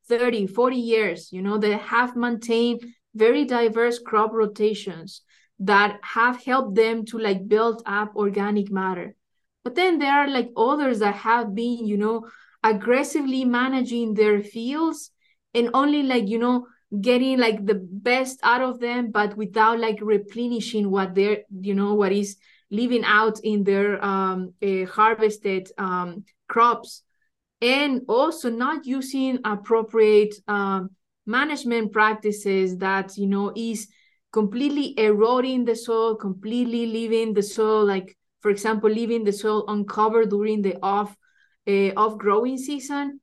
30 0.07 0.47
40 0.47 0.77
years 0.77 1.31
you 1.31 1.41
know 1.41 1.57
they 1.57 1.77
have 1.77 2.15
maintained 2.15 2.81
very 3.15 3.45
diverse 3.45 3.99
crop 3.99 4.31
rotations 4.33 5.21
that 5.59 5.99
have 6.01 6.43
helped 6.43 6.75
them 6.75 7.05
to 7.05 7.17
like 7.17 7.47
build 7.47 7.83
up 7.85 8.15
organic 8.15 8.71
matter. 8.71 9.15
But 9.63 9.75
then 9.75 9.99
there 9.99 10.11
are 10.11 10.27
like 10.27 10.49
others 10.57 10.99
that 10.99 11.15
have 11.15 11.55
been 11.55 11.85
you 11.85 11.97
know 11.97 12.27
aggressively 12.63 13.45
managing 13.45 14.13
their 14.13 14.41
fields 14.41 15.11
and 15.53 15.69
only 15.73 16.03
like 16.03 16.27
you 16.27 16.39
know 16.39 16.67
getting 16.99 17.39
like 17.39 17.65
the 17.65 17.75
best 17.75 18.39
out 18.43 18.61
of 18.61 18.79
them 18.79 19.11
but 19.11 19.35
without 19.35 19.79
like 19.79 19.97
replenishing 20.01 20.91
what 20.91 21.15
they're 21.15 21.39
you 21.59 21.73
know 21.73 21.95
what 21.95 22.11
is 22.11 22.37
living 22.69 23.03
out 23.03 23.39
in 23.43 23.63
their 23.63 24.03
um, 24.03 24.53
uh, 24.63 24.85
harvested 24.85 25.69
um, 25.77 26.23
crops 26.47 27.03
and 27.63 28.01
also 28.09 28.49
not 28.49 28.85
using 28.85 29.39
appropriate 29.45 30.35
um, 30.49 30.89
management 31.25 31.93
practices 31.93 32.77
that 32.77 33.17
you 33.17 33.25
know 33.25 33.53
is 33.55 33.87
completely 34.31 34.93
eroding 34.99 35.63
the 35.63 35.75
soil 35.75 36.15
completely 36.15 36.85
leaving 36.85 37.33
the 37.33 37.41
soil 37.41 37.85
like 37.85 38.17
for 38.41 38.51
example 38.51 38.89
leaving 38.89 39.23
the 39.23 39.31
soil 39.31 39.63
uncovered 39.69 40.29
during 40.29 40.61
the 40.61 40.75
off 40.83 41.15
uh, 41.67 41.91
off 41.95 42.17
growing 42.17 42.57
season 42.57 43.21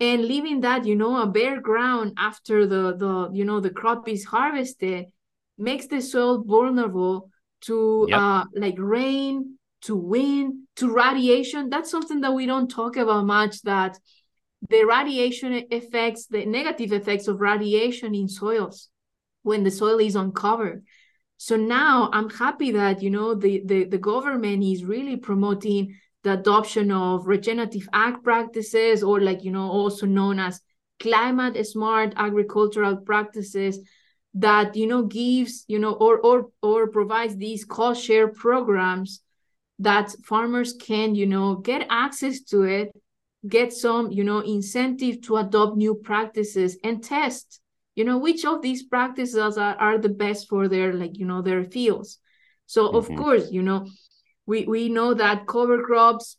and 0.00 0.24
leaving 0.24 0.60
that 0.60 0.84
you 0.84 0.96
know 0.96 1.22
a 1.22 1.26
bare 1.26 1.60
ground 1.60 2.12
after 2.18 2.66
the 2.66 2.96
the 2.96 3.30
you 3.32 3.44
know 3.44 3.60
the 3.60 3.70
crop 3.70 4.08
is 4.08 4.24
harvested 4.24 5.06
makes 5.58 5.86
the 5.86 6.00
soil 6.00 6.42
vulnerable 6.42 7.30
to 7.60 8.06
yep. 8.08 8.18
uh 8.18 8.44
like 8.56 8.74
rain 8.78 9.56
to 9.80 9.94
wind 9.94 10.65
to 10.76 10.92
radiation 10.92 11.68
that's 11.70 11.90
something 11.90 12.20
that 12.20 12.32
we 12.32 12.46
don't 12.46 12.70
talk 12.70 12.96
about 12.96 13.24
much 13.24 13.62
that 13.62 13.98
the 14.68 14.84
radiation 14.84 15.64
effects 15.70 16.26
the 16.26 16.44
negative 16.44 16.92
effects 16.92 17.28
of 17.28 17.40
radiation 17.40 18.14
in 18.14 18.28
soils 18.28 18.88
when 19.42 19.62
the 19.62 19.70
soil 19.70 20.00
is 20.00 20.16
uncovered. 20.16 20.84
So 21.38 21.56
now 21.56 22.08
i'm 22.12 22.30
happy 22.30 22.70
that 22.72 23.02
you 23.02 23.10
know 23.10 23.34
the 23.34 23.62
the, 23.64 23.84
the 23.84 23.98
government 23.98 24.64
is 24.64 24.84
really 24.84 25.16
promoting 25.16 25.94
the 26.24 26.32
adoption 26.32 26.90
of 26.90 27.26
regenerative 27.26 27.88
ag 27.92 28.22
practices 28.24 29.02
or 29.02 29.20
like 29.20 29.44
you 29.44 29.52
know 29.52 29.70
also 29.70 30.06
known 30.06 30.38
as 30.40 30.60
climate 30.98 31.64
smart 31.66 32.14
agricultural 32.16 32.96
practices 32.96 33.78
that 34.32 34.74
you 34.74 34.86
know 34.86 35.02
gives 35.02 35.64
you 35.68 35.78
know 35.78 35.92
or 35.92 36.18
or 36.20 36.48
or 36.62 36.88
provides 36.88 37.36
these 37.36 37.64
cost 37.66 38.02
share 38.02 38.28
programs 38.28 39.20
that 39.78 40.14
farmers 40.24 40.72
can 40.72 41.14
you 41.14 41.26
know 41.26 41.56
get 41.56 41.86
access 41.90 42.40
to 42.40 42.62
it 42.62 42.90
get 43.46 43.72
some 43.72 44.10
you 44.10 44.24
know 44.24 44.40
incentive 44.40 45.20
to 45.20 45.36
adopt 45.36 45.76
new 45.76 45.94
practices 45.94 46.78
and 46.82 47.04
test 47.04 47.60
you 47.96 48.04
know 48.04 48.18
which 48.18 48.44
of 48.44 48.62
these 48.62 48.84
practices 48.84 49.58
are, 49.58 49.74
are 49.76 49.98
the 49.98 50.10
best 50.10 50.48
for 50.48 50.68
their 50.68 50.92
like 50.92 51.18
you 51.18 51.26
know 51.26 51.42
their 51.42 51.64
fields. 51.64 52.18
So 52.66 52.86
mm-hmm. 52.86 52.96
of 52.96 53.08
course 53.18 53.50
you 53.50 53.62
know 53.62 53.88
we 54.44 54.64
we 54.66 54.88
know 54.88 55.14
that 55.14 55.46
cover 55.46 55.82
crops 55.82 56.36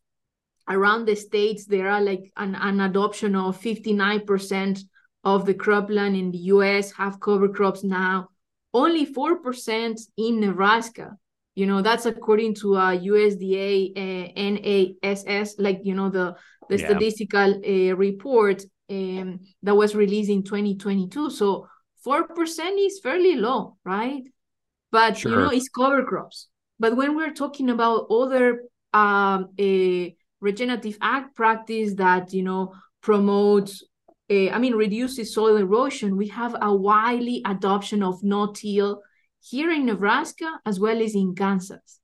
around 0.69 1.05
the 1.05 1.15
states 1.15 1.65
there 1.65 1.89
are 1.89 2.01
like 2.01 2.31
an, 2.37 2.53
an 2.55 2.79
adoption 2.81 3.35
of 3.35 3.59
59% 3.59 4.79
of 5.23 5.45
the 5.45 5.53
cropland 5.53 6.17
in 6.17 6.31
the 6.31 6.39
us 6.39 6.91
have 6.91 7.19
cover 7.19 7.49
crops 7.49 7.83
now. 7.83 8.29
Only 8.73 9.05
4% 9.05 9.99
in 10.17 10.39
nebraska 10.39 11.17
you 11.57 11.65
know 11.65 11.81
that's 11.81 12.05
according 12.05 12.53
to 12.53 12.75
uh, 12.75 12.95
usda 12.95 13.91
uh, 13.97 15.25
nass 15.25 15.55
like 15.57 15.79
you 15.83 15.95
know 15.95 16.09
the 16.09 16.35
the 16.69 16.77
yeah. 16.77 16.85
statistical 16.85 17.49
uh, 17.65 17.95
report 17.95 18.61
um, 18.89 19.39
that 19.63 19.75
was 19.75 19.95
released 19.95 20.29
in 20.29 20.43
2022 20.43 21.31
so 21.31 21.67
4% 22.05 22.85
is 22.85 22.99
fairly 23.01 23.35
low 23.35 23.75
right 23.83 24.23
but 24.91 25.17
sure. 25.17 25.31
you 25.31 25.37
know 25.37 25.49
it's 25.49 25.67
cover 25.67 26.03
crops 26.03 26.47
but 26.79 26.95
when 26.95 27.15
we're 27.15 27.33
talking 27.33 27.71
about 27.71 28.05
other 28.11 28.61
um, 28.93 29.49
a 29.59 30.15
regenerative 30.39 30.97
ag 31.01 31.33
practice 31.35 31.95
that 31.95 32.33
you 32.33 32.43
know 32.43 32.71
promotes 33.01 33.83
uh, 34.29 34.49
I 34.49 34.59
mean 34.59 34.75
reduces 34.75 35.33
soil 35.33 35.55
erosion, 35.55 36.17
we 36.17 36.27
have 36.27 36.55
a 36.61 36.75
widely 36.75 37.41
adoption 37.45 38.03
of 38.03 38.21
no-till 38.23 39.01
here 39.39 39.71
in 39.71 39.85
Nebraska 39.85 40.59
as 40.65 40.79
well 40.79 41.01
as 41.01 41.15
in 41.15 41.35
Kansas. 41.35 41.99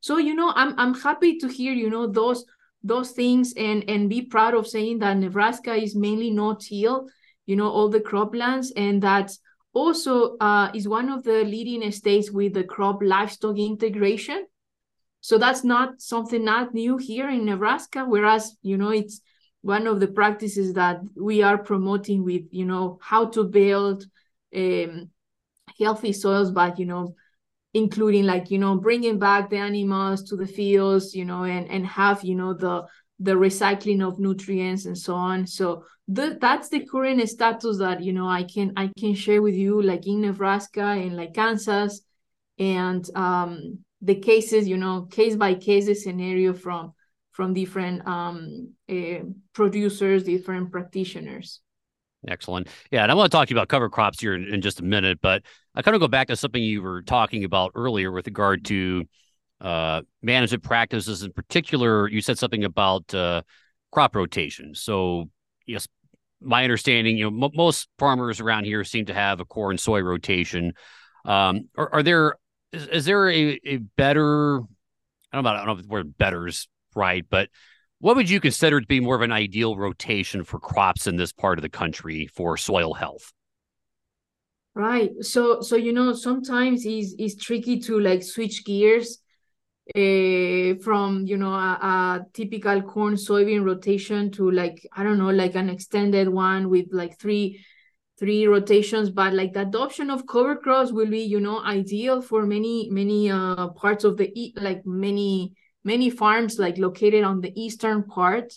So 0.00 0.18
you 0.18 0.34
know, 0.34 0.52
I'm 0.54 0.78
I'm 0.78 0.94
happy 0.94 1.38
to 1.38 1.48
hear 1.48 1.72
you 1.72 1.88
know 1.88 2.06
those 2.06 2.44
those 2.82 3.12
things 3.12 3.54
and 3.56 3.88
and 3.88 4.10
be 4.10 4.22
proud 4.22 4.54
of 4.54 4.66
saying 4.66 4.98
that 4.98 5.16
Nebraska 5.16 5.74
is 5.74 5.96
mainly 5.96 6.30
no-till, 6.30 7.08
you 7.46 7.56
know, 7.56 7.70
all 7.70 7.88
the 7.88 8.00
croplands, 8.00 8.68
and 8.76 9.02
that 9.02 9.32
also 9.72 10.36
uh, 10.38 10.70
is 10.74 10.86
one 10.86 11.08
of 11.08 11.24
the 11.24 11.44
leading 11.44 11.90
states 11.90 12.30
with 12.30 12.54
the 12.54 12.64
crop 12.64 13.02
livestock 13.02 13.58
integration. 13.58 14.46
So 15.20 15.38
that's 15.38 15.64
not 15.64 16.02
something 16.02 16.44
not 16.44 16.74
new 16.74 16.98
here 16.98 17.30
in 17.30 17.46
Nebraska, 17.46 18.04
whereas 18.04 18.56
you 18.62 18.76
know 18.76 18.90
it's 18.90 19.22
one 19.62 19.86
of 19.86 19.98
the 19.98 20.08
practices 20.08 20.74
that 20.74 21.00
we 21.16 21.42
are 21.42 21.56
promoting 21.56 22.22
with 22.22 22.42
you 22.50 22.66
know 22.66 22.98
how 23.00 23.28
to 23.30 23.44
build 23.44 24.04
um, 24.54 25.10
healthy 25.78 26.12
soils 26.12 26.50
but 26.50 26.78
you 26.78 26.86
know 26.86 27.14
including 27.74 28.24
like 28.24 28.50
you 28.50 28.58
know 28.58 28.76
bringing 28.76 29.18
back 29.18 29.50
the 29.50 29.56
animals 29.56 30.22
to 30.22 30.36
the 30.36 30.46
fields 30.46 31.14
you 31.14 31.24
know 31.24 31.44
and 31.44 31.68
and 31.70 31.86
have 31.86 32.22
you 32.22 32.34
know 32.34 32.54
the 32.54 32.84
the 33.20 33.32
recycling 33.32 34.06
of 34.06 34.18
nutrients 34.18 34.86
and 34.86 34.98
so 34.98 35.14
on. 35.14 35.46
So 35.46 35.84
the, 36.08 36.36
that's 36.40 36.68
the 36.68 36.84
current 36.84 37.26
status 37.28 37.78
that 37.78 38.02
you 38.02 38.12
know 38.12 38.28
i 38.28 38.42
can 38.42 38.72
i 38.76 38.90
can 38.98 39.14
share 39.14 39.40
with 39.40 39.54
you 39.54 39.80
like 39.80 40.06
in 40.06 40.20
nebraska 40.20 40.82
and 40.82 41.16
like 41.16 41.34
kansas. 41.34 42.02
And 42.58 43.08
um 43.16 43.78
the 44.02 44.16
cases 44.16 44.68
you 44.68 44.76
know 44.76 45.08
case 45.10 45.34
by 45.34 45.54
case 45.54 46.04
scenario 46.04 46.52
from 46.52 46.92
from 47.32 47.54
different 47.54 48.06
um 48.06 48.74
uh, 48.90 49.20
producers 49.54 50.24
different 50.24 50.70
practitioners 50.70 51.60
Excellent. 52.28 52.68
Yeah, 52.90 53.02
and 53.02 53.12
I 53.12 53.14
want 53.14 53.30
to 53.30 53.36
talk 53.36 53.48
to 53.48 53.54
you 53.54 53.58
about 53.58 53.68
cover 53.68 53.90
crops 53.90 54.20
here 54.20 54.34
in, 54.34 54.44
in, 54.52 54.60
just 54.62 54.80
a 54.80 54.84
minute, 54.84 55.18
but 55.20 55.42
I 55.74 55.82
kind 55.82 55.94
of 55.94 56.00
go 56.00 56.08
back 56.08 56.28
to 56.28 56.36
something 56.36 56.62
you 56.62 56.82
were 56.82 57.02
talking 57.02 57.44
about 57.44 57.72
earlier 57.74 58.10
with 58.10 58.26
regard 58.26 58.64
to 58.66 59.04
uh, 59.60 60.02
management 60.22 60.62
practices. 60.62 61.22
In 61.22 61.32
particular, 61.32 62.08
you 62.08 62.20
said 62.20 62.38
something 62.38 62.64
about 62.64 63.12
uh, 63.14 63.42
crop 63.92 64.16
rotation. 64.16 64.74
So, 64.74 65.30
yes, 65.66 65.86
my 66.40 66.62
understanding, 66.64 67.18
you 67.18 67.30
know, 67.30 67.46
m- 67.46 67.52
most 67.54 67.88
farmers 67.98 68.40
around 68.40 68.64
here 68.64 68.84
seem 68.84 69.06
to 69.06 69.14
have 69.14 69.40
a 69.40 69.44
corn 69.44 69.76
soy 69.78 70.00
rotation. 70.00 70.72
Um, 71.24 71.68
are, 71.76 71.94
are 71.94 72.02
there 72.02 72.34
is, 72.72 72.86
is 72.86 73.04
there 73.04 73.30
a, 73.30 73.60
a 73.64 73.76
better? 73.96 74.60
I 74.60 75.36
don't 75.36 75.44
know. 75.44 75.50
about. 75.50 75.56
I 75.56 75.58
don't 75.58 75.66
know 75.66 75.72
if 75.80 75.82
the 75.82 75.88
word 75.88 76.18
"better" 76.18 76.46
is 76.46 76.68
right, 76.94 77.24
but 77.28 77.48
what 78.04 78.16
would 78.16 78.28
you 78.28 78.38
consider 78.38 78.82
to 78.82 78.86
be 78.86 79.00
more 79.00 79.16
of 79.16 79.22
an 79.22 79.32
ideal 79.32 79.78
rotation 79.78 80.44
for 80.44 80.60
crops 80.60 81.06
in 81.06 81.16
this 81.16 81.32
part 81.32 81.56
of 81.56 81.62
the 81.62 81.70
country 81.70 82.26
for 82.26 82.58
soil 82.58 82.92
health? 82.92 83.32
Right. 84.74 85.12
So 85.22 85.62
so 85.62 85.76
you 85.76 85.90
know 85.90 86.12
sometimes 86.12 86.84
it's 86.84 87.14
it's 87.18 87.42
tricky 87.42 87.80
to 87.80 87.98
like 87.98 88.22
switch 88.22 88.62
gears 88.66 89.22
uh, 89.96 90.74
from 90.84 91.24
you 91.24 91.38
know 91.38 91.54
a, 91.54 91.78
a, 91.80 92.26
typical 92.34 92.82
corn 92.82 93.14
soybean 93.14 93.64
rotation 93.64 94.30
to 94.32 94.50
like 94.50 94.86
I 94.92 95.02
don't 95.02 95.16
know 95.16 95.30
like 95.30 95.54
an 95.54 95.70
extended 95.70 96.28
one 96.28 96.68
with 96.68 96.88
like 96.92 97.18
three 97.18 97.64
three 98.18 98.46
rotations 98.46 99.08
but 99.08 99.32
like 99.32 99.54
the 99.54 99.62
adoption 99.62 100.10
of 100.10 100.26
cover 100.26 100.56
crops 100.56 100.92
will 100.92 101.08
be 101.08 101.20
you 101.20 101.40
know 101.40 101.64
ideal 101.64 102.20
for 102.20 102.44
many 102.44 102.90
many 102.90 103.30
uh 103.30 103.68
parts 103.68 104.04
of 104.04 104.18
the 104.18 104.52
like 104.56 104.84
many 104.84 105.54
many 105.84 106.10
farms 106.10 106.58
like 106.58 106.78
located 106.78 107.24
on 107.24 107.40
the 107.40 107.52
eastern 107.60 108.02
part 108.04 108.52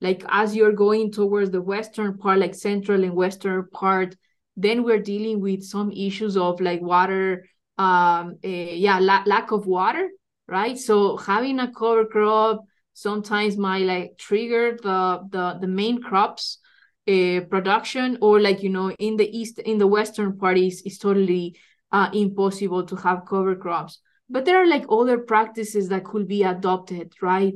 like 0.00 0.24
as 0.28 0.54
you're 0.54 0.72
going 0.72 1.10
towards 1.10 1.50
the 1.50 1.60
western 1.60 2.16
part 2.16 2.38
like 2.38 2.54
central 2.54 3.02
and 3.02 3.14
western 3.14 3.66
part 3.72 4.14
then 4.56 4.82
we're 4.82 5.02
dealing 5.02 5.40
with 5.40 5.62
some 5.62 5.90
issues 5.92 6.36
of 6.36 6.60
like 6.60 6.80
water 6.80 7.46
um 7.78 8.36
uh, 8.44 8.48
yeah 8.48 8.98
la- 8.98 9.22
lack 9.26 9.50
of 9.52 9.66
water 9.66 10.08
right? 10.48 10.78
So 10.78 11.16
having 11.16 11.60
a 11.60 11.70
cover 11.70 12.06
crop 12.06 12.64
sometimes 12.94 13.56
might 13.56 13.84
like 13.84 14.18
trigger 14.18 14.76
the 14.82 15.20
the 15.30 15.58
the 15.60 15.66
main 15.66 16.02
crops 16.02 16.58
uh, 17.06 17.40
production 17.50 18.18
or 18.20 18.40
like 18.40 18.62
you 18.62 18.70
know 18.70 18.90
in 18.92 19.16
the 19.16 19.28
east 19.38 19.58
in 19.60 19.78
the 19.78 19.86
western 19.86 20.36
parties 20.38 20.82
it's 20.84 20.98
totally 20.98 21.56
uh, 21.92 22.10
impossible 22.12 22.84
to 22.84 22.96
have 22.96 23.24
cover 23.26 23.54
crops 23.54 24.00
but 24.30 24.44
there 24.44 24.62
are 24.62 24.66
like 24.66 24.84
other 24.90 25.18
practices 25.18 25.88
that 25.88 26.04
could 26.04 26.28
be 26.28 26.42
adopted 26.42 27.12
right? 27.22 27.54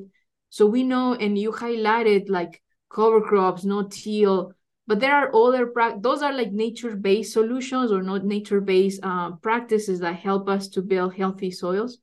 So 0.50 0.66
we 0.66 0.82
know 0.82 1.14
and 1.14 1.38
you 1.38 1.52
highlighted 1.52 2.28
like 2.28 2.62
cover 2.90 3.20
crops 3.20 3.64
no 3.64 3.84
till 3.84 4.52
but 4.86 5.00
there 5.00 5.14
are 5.14 5.34
other 5.34 5.66
pra- 5.66 5.98
those 6.00 6.22
are 6.22 6.32
like 6.32 6.52
nature-based 6.52 7.32
solutions 7.32 7.92
or 7.92 8.02
not 8.02 8.24
nature-based 8.24 9.00
uh, 9.02 9.32
practices 9.36 10.00
that 10.00 10.16
help 10.16 10.48
us 10.48 10.68
to 10.68 10.82
build 10.82 11.14
healthy 11.14 11.50
soils. 11.50 11.98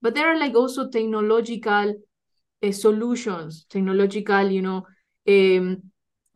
But 0.00 0.14
there 0.14 0.32
are 0.32 0.38
like 0.38 0.54
also 0.54 0.88
technological 0.88 1.94
uh, 2.62 2.72
solutions 2.72 3.66
technological 3.68 4.48
you 4.50 4.62
know 4.62 4.86
um, 5.28 5.82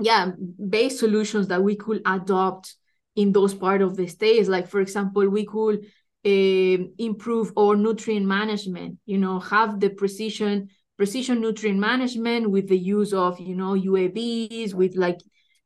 yeah 0.01 0.31
based 0.69 0.99
solutions 0.99 1.49
that 1.49 1.63
we 1.63 1.77
could 1.77 2.03
adopt 2.07 2.75
in 3.17 3.33
those 3.33 3.55
part 3.55 3.83
of 3.83 3.97
the 3.97 4.07
states. 4.07 4.49
Like 4.49 4.69
for 4.69 4.81
example 4.81 5.29
we 5.29 5.45
could 5.45 5.87
uh, 6.27 6.85
improve 6.99 7.53
our 7.57 7.77
nutrient 7.77 8.27
management 8.27 8.99
you 9.07 9.19
know 9.19 9.39
have 9.39 9.81
the 9.81 9.91
precision 9.91 10.69
precision 10.97 11.41
nutrient 11.41 11.79
management 11.79 12.51
with 12.51 12.69
the 12.69 12.77
use 12.77 13.13
of 13.13 13.39
you 13.39 13.55
know 13.55 13.75
uavs 13.75 14.75
with 14.75 14.97
like 14.97 15.19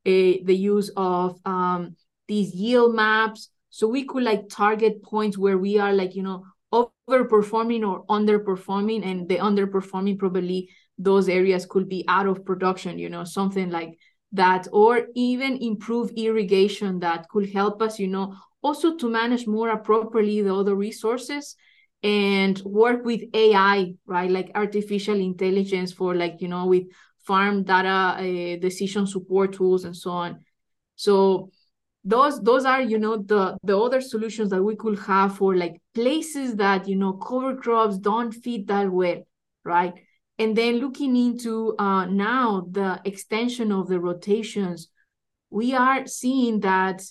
uh, 0.04 0.34
the 0.44 0.54
use 0.54 0.90
of 0.96 1.38
um, 1.44 1.96
these 2.28 2.54
yield 2.54 2.94
maps. 2.94 3.48
So 3.70 3.88
we 3.88 4.04
could 4.04 4.22
like 4.22 4.48
target 4.50 5.02
points 5.02 5.38
where 5.38 5.56
we 5.56 5.78
are 5.78 5.92
like 5.92 6.14
you 6.14 6.22
know 6.22 6.44
overperforming 6.72 7.86
or 7.88 8.04
underperforming 8.06 9.04
and 9.06 9.28
the 9.28 9.36
underperforming 9.36 10.18
probably 10.18 10.70
those 10.98 11.28
areas 11.28 11.66
could 11.66 11.88
be 11.88 12.04
out 12.08 12.26
of 12.26 12.44
production 12.44 12.98
you 12.98 13.08
know 13.10 13.24
something 13.24 13.70
like 13.70 13.98
that 14.32 14.66
or 14.72 15.06
even 15.14 15.58
improve 15.58 16.10
irrigation 16.16 16.98
that 17.00 17.28
could 17.28 17.52
help 17.52 17.82
us 17.82 17.98
you 17.98 18.08
know 18.08 18.34
also 18.62 18.96
to 18.96 19.08
manage 19.08 19.46
more 19.46 19.70
appropriately 19.70 20.42
the 20.42 20.54
other 20.54 20.74
resources 20.74 21.56
and 22.02 22.60
work 22.64 23.04
with 23.04 23.22
ai 23.34 23.94
right? 24.06 24.30
Like 24.30 24.50
artificial 24.54 25.20
intelligence 25.20 25.92
for 25.92 26.14
like 26.14 26.40
you 26.40 26.48
know 26.48 26.66
with 26.66 26.84
farm 27.26 27.62
data 27.62 28.16
uh, 28.18 28.60
decision 28.60 29.06
support 29.06 29.52
tools 29.52 29.84
and 29.84 29.96
so 29.96 30.10
on. 30.10 30.40
So 30.96 31.50
those 32.04 32.40
those 32.40 32.64
are 32.64 32.82
you 32.82 32.98
know 32.98 33.16
the 33.18 33.56
the 33.62 33.78
other 33.78 34.00
solutions 34.00 34.50
that 34.50 34.62
we 34.62 34.74
could 34.74 34.98
have 34.98 35.36
for 35.36 35.54
like 35.54 35.80
places 35.94 36.56
that 36.56 36.88
you 36.88 36.96
know 36.96 37.12
cover 37.12 37.54
crops 37.56 37.98
don't 37.98 38.32
fit 38.32 38.66
that 38.66 38.90
well 38.90 39.22
right? 39.64 39.94
And 40.38 40.56
then 40.56 40.76
looking 40.76 41.16
into 41.16 41.76
uh, 41.78 42.06
now 42.06 42.66
the 42.70 43.00
extension 43.04 43.70
of 43.70 43.88
the 43.88 44.00
rotations, 44.00 44.88
we 45.50 45.74
are 45.74 46.06
seeing 46.06 46.60
that 46.60 47.02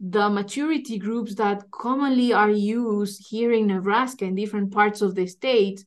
the 0.00 0.28
maturity 0.30 0.98
groups 0.98 1.34
that 1.34 1.70
commonly 1.70 2.32
are 2.32 2.50
used 2.50 3.26
here 3.28 3.52
in 3.52 3.66
Nebraska 3.66 4.24
in 4.24 4.34
different 4.34 4.72
parts 4.72 5.02
of 5.02 5.14
the 5.14 5.26
state, 5.26 5.84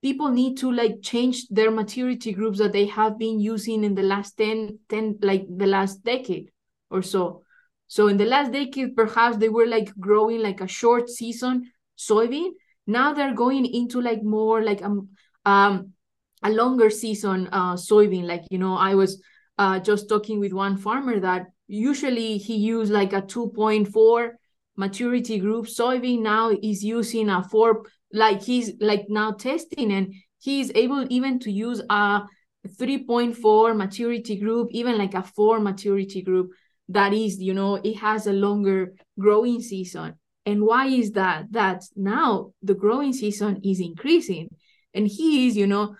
people 0.00 0.28
need 0.28 0.56
to 0.58 0.70
like 0.70 1.02
change 1.02 1.48
their 1.48 1.70
maturity 1.70 2.32
groups 2.32 2.58
that 2.58 2.72
they 2.72 2.86
have 2.86 3.18
been 3.18 3.40
using 3.40 3.82
in 3.82 3.94
the 3.94 4.02
last 4.02 4.36
10, 4.38 4.78
10 4.88 5.18
like 5.22 5.46
the 5.48 5.66
last 5.66 6.04
decade 6.04 6.50
or 6.90 7.02
so. 7.02 7.42
So 7.88 8.06
in 8.06 8.16
the 8.16 8.26
last 8.26 8.52
decade, 8.52 8.94
perhaps 8.94 9.38
they 9.38 9.48
were 9.48 9.66
like 9.66 9.92
growing 9.98 10.40
like 10.40 10.60
a 10.60 10.68
short 10.68 11.08
season 11.08 11.72
soybean. 11.96 12.50
Now 12.86 13.12
they're 13.12 13.34
going 13.34 13.66
into 13.66 14.00
like 14.00 14.22
more 14.22 14.62
like 14.62 14.82
um 14.82 15.08
um 15.44 15.94
a 16.42 16.50
longer 16.50 16.90
season 16.90 17.48
uh, 17.52 17.74
soybean. 17.74 18.24
Like, 18.24 18.44
you 18.50 18.58
know, 18.58 18.76
I 18.76 18.94
was 18.94 19.20
uh, 19.58 19.80
just 19.80 20.08
talking 20.08 20.38
with 20.38 20.52
one 20.52 20.76
farmer 20.76 21.18
that 21.20 21.46
usually 21.68 22.38
he 22.38 22.56
used 22.56 22.90
like 22.90 23.12
a 23.12 23.22
2.4 23.22 24.30
maturity 24.76 25.38
group 25.38 25.66
soybean. 25.66 26.22
Now 26.22 26.50
he's 26.50 26.82
using 26.82 27.28
a 27.28 27.42
four, 27.42 27.84
like 28.12 28.42
he's 28.42 28.72
like 28.80 29.06
now 29.08 29.32
testing 29.32 29.92
and 29.92 30.14
he's 30.40 30.72
able 30.74 31.06
even 31.10 31.38
to 31.40 31.52
use 31.52 31.80
a 31.90 32.22
3.4 32.66 33.76
maturity 33.76 34.36
group, 34.36 34.68
even 34.72 34.98
like 34.98 35.14
a 35.14 35.22
four 35.22 35.60
maturity 35.60 36.22
group 36.22 36.50
that 36.88 37.12
is, 37.12 37.40
you 37.40 37.54
know, 37.54 37.76
it 37.76 37.96
has 37.98 38.26
a 38.26 38.32
longer 38.32 38.94
growing 39.18 39.60
season. 39.60 40.14
And 40.46 40.62
why 40.62 40.86
is 40.86 41.12
that? 41.12 41.52
That 41.52 41.82
now 41.94 42.52
the 42.62 42.74
growing 42.74 43.12
season 43.12 43.60
is 43.62 43.80
increasing. 43.80 44.48
And 44.94 45.06
he 45.06 45.46
is, 45.46 45.56
you 45.56 45.66
know, 45.66 45.96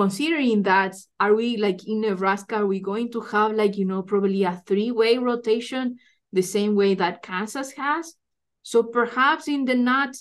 considering 0.00 0.62
that 0.62 0.94
are 1.18 1.34
we 1.34 1.58
like 1.58 1.86
in 1.86 2.00
nebraska 2.00 2.54
are 2.56 2.66
we 2.66 2.80
going 2.80 3.12
to 3.12 3.20
have 3.20 3.52
like 3.52 3.76
you 3.76 3.84
know 3.84 4.00
probably 4.00 4.44
a 4.44 4.62
three-way 4.66 5.18
rotation 5.18 5.98
the 6.32 6.40
same 6.40 6.74
way 6.74 6.94
that 6.94 7.22
kansas 7.22 7.72
has? 7.72 8.14
So 8.62 8.82
perhaps 8.82 9.46
in 9.46 9.66
the 9.66 9.74
not 9.74 10.16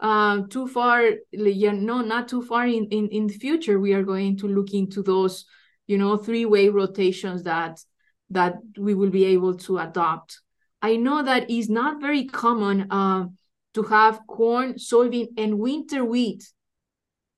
uh, 0.00 0.42
too 0.50 0.66
far 0.68 0.98
you 1.30 1.72
know 1.72 2.02
not 2.02 2.28
too 2.28 2.42
far 2.42 2.66
in, 2.66 2.84
in 2.90 3.08
in 3.08 3.26
the 3.26 3.38
future 3.44 3.80
we 3.80 3.94
are 3.94 4.02
going 4.02 4.36
to 4.36 4.46
look 4.48 4.74
into 4.74 5.02
those 5.02 5.46
you 5.86 5.96
know 5.96 6.18
three-way 6.18 6.68
rotations 6.68 7.42
that 7.44 7.80
that 8.28 8.56
we 8.76 8.92
will 8.92 9.10
be 9.10 9.24
able 9.24 9.56
to 9.66 9.78
adopt. 9.78 10.40
I 10.82 10.96
know 10.96 11.22
that 11.22 11.48
is 11.48 11.70
not 11.70 12.02
very 12.02 12.24
common 12.26 12.90
uh, 12.90 13.28
to 13.72 13.82
have 13.84 14.26
corn 14.26 14.74
soybean 14.74 15.28
and 15.38 15.58
winter 15.58 16.04
wheat 16.04 16.42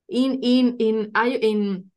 in 0.09 0.41
in 0.43 0.77
in 0.79 1.13
in 1.15 1.91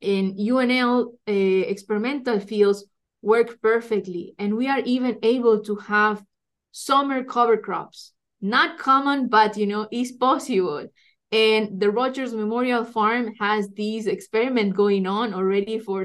in 0.00 0.36
UNL 0.36 1.12
uh, 1.28 1.32
experimental 1.32 2.40
fields 2.40 2.84
work 3.22 3.60
perfectly, 3.60 4.34
and 4.38 4.56
we 4.56 4.68
are 4.68 4.80
even 4.80 5.18
able 5.22 5.62
to 5.62 5.76
have 5.76 6.24
summer 6.72 7.22
cover 7.22 7.56
crops. 7.56 8.12
Not 8.40 8.78
common, 8.78 9.28
but 9.28 9.56
you 9.56 9.66
know, 9.66 9.86
is 9.92 10.12
possible. 10.12 10.88
And 11.30 11.80
the 11.80 11.90
Rogers 11.90 12.34
Memorial 12.34 12.84
Farm 12.84 13.32
has 13.38 13.68
these 13.70 14.06
experiment 14.06 14.74
going 14.74 15.06
on 15.06 15.32
already 15.32 15.78
for 15.78 16.04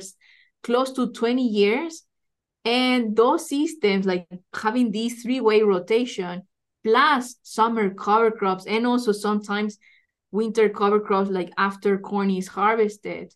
close 0.63 0.91
to 0.93 1.11
20 1.11 1.43
years. 1.43 2.03
And 2.63 3.15
those 3.15 3.49
systems, 3.49 4.05
like 4.05 4.27
having 4.53 4.91
these 4.91 5.23
three-way 5.23 5.61
rotation, 5.63 6.43
plus 6.83 7.35
summer 7.41 7.93
cover 7.93 8.31
crops, 8.31 8.65
and 8.65 8.85
also 8.85 9.11
sometimes 9.11 9.77
winter 10.39 10.67
cover 10.69 10.99
crops 11.07 11.29
like 11.29 11.51
after 11.57 11.97
corn 11.97 12.29
is 12.31 12.47
harvested. 12.47 13.27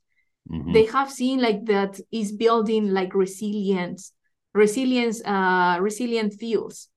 Mm-hmm. 0.52 0.74
they 0.76 0.86
have 0.86 1.10
seen 1.12 1.38
like 1.40 1.62
that 1.66 1.94
is 2.12 2.32
building 2.44 2.84
like 3.00 3.14
resilience 3.14 4.12
resilience 4.54 5.18
uh 5.26 5.78
resilient 5.80 6.34
fields. 6.42 6.90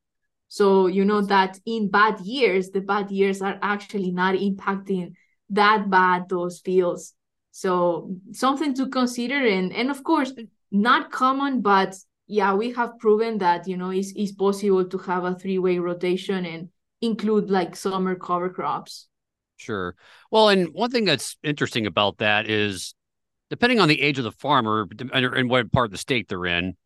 So 0.48 0.66
you 0.96 1.04
know 1.04 1.22
that 1.34 1.52
in 1.64 1.90
bad 1.90 2.16
years 2.20 2.70
the 2.70 2.80
bad 2.80 3.10
years 3.10 3.42
are 3.42 3.58
actually 3.62 4.12
not 4.12 4.34
impacting 4.48 5.06
that 5.50 5.80
bad 5.90 6.28
those 6.28 6.60
fields. 6.60 7.14
So 7.52 7.70
something 8.32 8.74
to 8.74 8.88
consider 8.88 9.38
and 9.56 9.72
and 9.72 9.90
of 9.90 10.02
course 10.02 10.32
not 10.70 11.12
common 11.12 11.60
but 11.60 11.94
yeah 12.26 12.52
we 12.54 12.72
have 12.72 12.98
proven 12.98 13.38
that 13.38 13.68
you 13.68 13.76
know 13.76 13.90
it's, 13.90 14.12
it's 14.16 14.32
possible 14.32 14.84
to 14.92 14.98
have 14.98 15.24
a 15.24 15.34
three-way 15.34 15.78
rotation 15.78 16.44
and 16.44 16.68
include 17.00 17.50
like 17.50 17.76
summer 17.76 18.14
cover 18.16 18.50
crops 18.50 19.08
Sure. 19.56 19.94
Well, 20.30 20.48
and 20.48 20.68
one 20.74 20.90
thing 20.90 21.04
that's 21.04 21.36
interesting 21.42 21.86
about 21.86 22.18
that 22.18 22.48
is 22.48 22.94
depending 23.50 23.80
on 23.80 23.88
the 23.88 24.00
age 24.00 24.18
of 24.18 24.24
the 24.24 24.32
farmer 24.32 24.86
and 25.12 25.48
what 25.48 25.70
part 25.72 25.86
of 25.86 25.92
the 25.92 25.98
state 25.98 26.28
they're 26.28 26.46
in, 26.46 26.76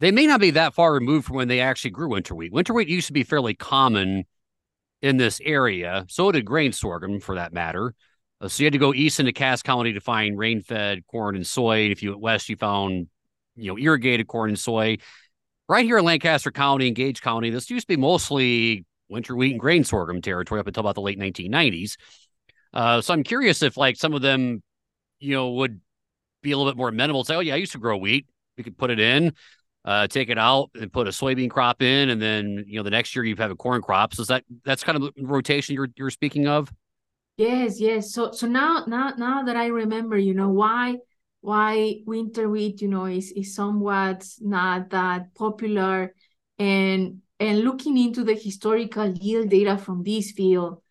they 0.00 0.10
may 0.10 0.26
not 0.26 0.40
be 0.40 0.50
that 0.52 0.74
far 0.74 0.92
removed 0.92 1.26
from 1.26 1.36
when 1.36 1.48
they 1.48 1.60
actually 1.60 1.90
grew 1.90 2.10
winter 2.10 2.34
wheat. 2.34 2.52
Winter 2.52 2.74
wheat 2.74 2.88
used 2.88 3.06
to 3.08 3.12
be 3.12 3.22
fairly 3.22 3.54
common 3.54 4.24
in 5.02 5.16
this 5.16 5.40
area. 5.44 6.04
So 6.08 6.32
did 6.32 6.44
grain 6.44 6.72
sorghum, 6.72 7.20
for 7.20 7.34
that 7.34 7.52
matter. 7.52 7.94
Uh, 8.40 8.48
so 8.48 8.62
you 8.62 8.66
had 8.66 8.72
to 8.72 8.78
go 8.78 8.94
east 8.94 9.20
into 9.20 9.32
Cass 9.32 9.62
County 9.62 9.92
to 9.92 10.00
find 10.00 10.38
rain-fed 10.38 11.06
corn 11.06 11.36
and 11.36 11.46
soy. 11.46 11.90
If 11.90 12.02
you 12.02 12.10
went 12.10 12.20
west, 12.20 12.48
you 12.48 12.56
found 12.56 13.08
you 13.56 13.70
know 13.70 13.78
irrigated 13.78 14.26
corn 14.26 14.50
and 14.50 14.58
soy. 14.58 14.98
Right 15.68 15.84
here 15.84 15.98
in 15.98 16.04
Lancaster 16.04 16.52
County 16.52 16.86
and 16.86 16.96
Gage 16.96 17.20
County, 17.20 17.50
this 17.50 17.70
used 17.70 17.88
to 17.88 17.96
be 17.96 18.00
mostly 18.00 18.84
winter 19.08 19.36
wheat 19.36 19.52
and 19.52 19.60
grain 19.60 19.84
sorghum 19.84 20.20
territory 20.20 20.60
up 20.60 20.66
until 20.66 20.80
about 20.80 20.94
the 20.94 21.00
late 21.00 21.18
1990s. 21.18 21.96
Uh, 22.72 23.00
so 23.00 23.14
I'm 23.14 23.22
curious 23.22 23.62
if 23.62 23.76
like 23.76 23.96
some 23.96 24.14
of 24.14 24.22
them, 24.22 24.62
you 25.18 25.34
know, 25.34 25.52
would 25.52 25.80
be 26.42 26.52
a 26.52 26.56
little 26.56 26.70
bit 26.70 26.76
more 26.76 26.88
amenable. 26.88 27.24
To 27.24 27.28
say, 27.28 27.34
oh 27.36 27.40
yeah, 27.40 27.54
I 27.54 27.58
used 27.58 27.72
to 27.72 27.78
grow 27.78 27.96
wheat. 27.96 28.26
We 28.56 28.64
could 28.64 28.76
put 28.78 28.90
it 28.90 29.00
in, 29.00 29.32
uh, 29.84 30.06
take 30.06 30.28
it 30.28 30.38
out, 30.38 30.70
and 30.74 30.92
put 30.92 31.06
a 31.06 31.10
soybean 31.10 31.50
crop 31.50 31.82
in, 31.82 32.10
and 32.10 32.20
then 32.20 32.64
you 32.66 32.78
know 32.78 32.82
the 32.82 32.90
next 32.90 33.14
year 33.14 33.24
you 33.24 33.36
have 33.36 33.50
a 33.50 33.56
corn 33.56 33.82
crop. 33.82 34.14
So 34.14 34.22
is 34.22 34.28
that 34.28 34.44
that's 34.64 34.84
kind 34.84 35.02
of 35.02 35.10
rotation 35.18 35.74
you're 35.74 35.88
you're 35.96 36.10
speaking 36.10 36.46
of? 36.46 36.70
Yes, 37.36 37.80
yes. 37.80 38.12
So 38.12 38.32
so 38.32 38.46
now 38.46 38.84
now 38.86 39.10
now 39.16 39.44
that 39.44 39.56
I 39.56 39.66
remember, 39.66 40.16
you 40.16 40.34
know 40.34 40.48
why 40.48 40.96
why 41.40 42.00
winter 42.06 42.48
wheat, 42.48 42.80
you 42.80 42.88
know, 42.88 43.04
is 43.06 43.30
is 43.32 43.54
somewhat 43.54 44.26
not 44.40 44.90
that 44.90 45.34
popular, 45.34 46.14
and 46.58 47.20
and 47.38 47.60
looking 47.60 47.98
into 47.98 48.24
the 48.24 48.34
historical 48.34 49.08
yield 49.10 49.50
data 49.50 49.76
from 49.78 50.02
this 50.02 50.32
field, 50.32 50.82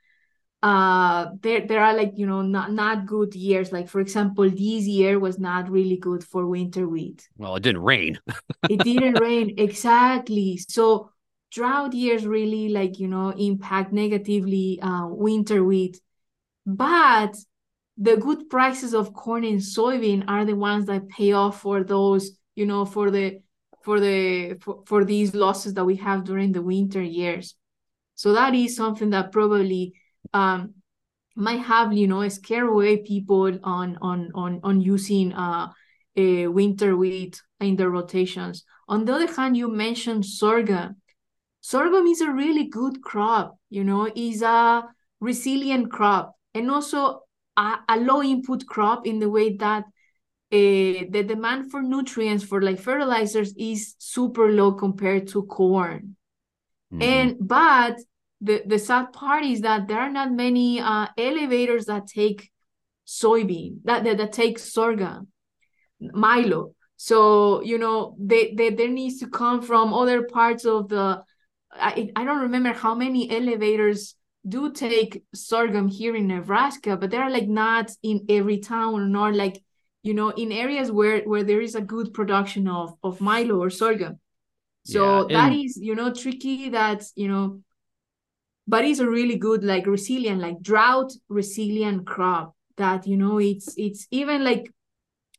uh 0.64 1.28
there 1.42 1.68
there 1.68 1.84
are 1.84 1.96
like 1.96 2.14
you 2.16 2.26
know 2.26 2.42
not 2.42 2.72
not 2.72 3.06
good 3.06 3.36
years. 3.36 3.72
Like 3.72 3.88
for 3.90 4.00
example 4.02 4.50
this 4.50 4.88
year 4.88 5.20
was 5.20 5.38
not 5.38 5.70
really 5.70 5.98
good 5.98 6.24
for 6.24 6.48
winter 6.48 6.88
wheat. 6.88 7.28
Well 7.38 7.56
it 7.56 7.64
didn't 7.64 7.84
rain. 7.84 8.20
It 8.68 8.82
didn't 8.84 9.20
rain. 9.22 9.56
Exactly. 9.60 10.58
So 10.58 11.12
drought 11.52 11.94
years 11.94 12.26
really 12.26 12.70
like 12.70 13.00
you 13.00 13.08
know 13.08 13.30
impact 13.30 13.94
negatively 13.94 14.80
uh 14.82 15.08
winter 15.08 15.64
wheat. 15.64 16.02
But 16.66 17.36
the 17.98 18.18
good 18.18 18.50
prices 18.50 18.94
of 18.94 19.14
corn 19.14 19.44
and 19.46 19.60
soybean 19.60 20.26
are 20.28 20.46
the 20.46 20.56
ones 20.56 20.86
that 20.88 21.08
pay 21.10 21.32
off 21.32 21.62
for 21.62 21.84
those 21.84 22.32
you 22.56 22.66
know 22.66 22.86
for 22.86 23.12
the 23.12 23.42
for 23.86 24.00
the 24.00 24.58
for, 24.62 24.84
for 24.86 25.06
these 25.06 25.34
losses 25.34 25.74
that 25.76 25.86
we 25.86 25.96
have 25.96 26.26
during 26.26 26.52
the 26.52 26.62
winter 26.62 27.02
years 27.02 27.56
so 28.16 28.34
that 28.34 28.56
is 28.56 28.76
something 28.76 29.12
that 29.12 29.32
probably 29.32 29.94
um, 30.34 30.74
might 31.36 31.60
have 31.60 31.94
you 31.94 32.08
know 32.08 32.28
scare 32.30 32.68
away 32.68 32.98
people 32.98 33.52
on 33.64 33.98
on 34.02 34.32
on 34.34 34.60
on 34.64 34.82
using 34.82 35.34
uh, 35.34 35.68
a 36.16 36.48
winter 36.48 36.96
wheat 36.96 37.42
in 37.60 37.76
their 37.76 37.90
rotations. 37.90 38.64
On 38.88 39.06
the 39.06 39.14
other 39.14 39.32
hand, 39.32 39.58
you 39.58 39.68
mentioned 39.68 40.26
sorghum. 40.26 40.96
Sorghum 41.62 42.08
is 42.08 42.22
a 42.22 42.32
really 42.32 42.68
good 42.68 43.02
crop. 43.02 43.58
You 43.70 43.84
know, 43.84 44.10
is 44.16 44.42
a 44.42 44.88
resilient 45.20 45.92
crop 45.92 46.36
and 46.54 46.72
also 46.72 47.22
a, 47.58 47.80
a 47.90 47.98
low 47.98 48.24
input 48.24 48.66
crop 48.66 49.06
in 49.06 49.20
the 49.20 49.30
way 49.30 49.58
that 49.58 49.86
uh, 50.52 51.10
the 51.10 51.24
demand 51.28 51.72
for 51.72 51.82
nutrients 51.82 52.44
for 52.44 52.62
like 52.62 52.80
fertilizers 52.80 53.54
is 53.58 53.96
super 53.98 54.52
low 54.52 54.74
compared 54.74 55.28
to 55.28 55.44
corn. 55.44 56.16
Mm-hmm. 56.94 57.02
And 57.02 57.36
but 57.40 57.98
the 58.42 58.64
the 58.66 58.80
sad 58.80 59.12
part 59.14 59.44
is 59.44 59.62
that 59.62 59.88
there 59.88 60.00
are 60.00 60.12
not 60.12 60.32
many 60.32 60.80
uh, 60.80 61.08
elevators 61.18 61.86
that 61.86 62.08
take 62.08 62.52
soybean 63.08 63.78
that, 63.84 64.04
that 64.04 64.18
that 64.18 64.34
take 64.34 64.58
sorghum 64.58 65.28
milo 66.00 66.74
so 66.98 67.62
you 67.62 67.78
know 67.78 68.16
they, 68.20 68.54
they 68.56 68.70
there 68.72 68.90
needs 68.90 69.20
to 69.20 69.28
come 69.28 69.62
from 69.62 69.94
other 69.94 70.24
parts 70.24 70.66
of 70.66 70.90
the 70.90 71.22
I, 71.72 72.10
I 72.16 72.24
don't 72.24 72.42
remember 72.42 72.74
how 72.74 72.96
many 72.96 73.30
elevators 73.30 74.16
do 74.48 74.72
take 74.72 75.24
sorghum 75.34 75.88
here 75.88 76.16
in 76.16 76.28
nebraska 76.28 76.98
but 76.98 77.12
they're 77.12 77.30
like 77.30 77.48
not 77.48 77.92
in 78.02 78.26
every 78.28 78.60
town 78.60 79.12
nor 79.12 79.34
like 79.34 79.62
you 80.06 80.14
know 80.14 80.30
in 80.30 80.52
areas 80.52 80.92
where 80.92 81.22
where 81.24 81.44
there 81.44 81.62
is 81.62 81.74
a 81.76 81.82
good 81.82 82.14
production 82.14 82.68
of 82.68 82.94
of 83.04 83.20
milo 83.20 83.60
or 83.60 83.72
sorghum 83.72 84.20
so 84.86 85.28
yeah, 85.28 85.38
that 85.38 85.52
is 85.52 85.78
you 85.78 85.96
know 85.96 86.14
tricky 86.14 86.70
that 86.70 87.04
you 87.16 87.28
know 87.28 87.60
but 88.68 88.86
it's 88.86 89.00
a 89.00 89.10
really 89.10 89.36
good 89.36 89.64
like 89.64 89.88
resilient 89.88 90.40
like 90.40 90.62
drought 90.62 91.12
resilient 91.28 92.06
crop 92.06 92.56
that 92.78 93.08
you 93.08 93.18
know 93.18 93.40
it's 93.40 93.74
it's 93.78 94.08
even 94.12 94.44
like 94.44 94.72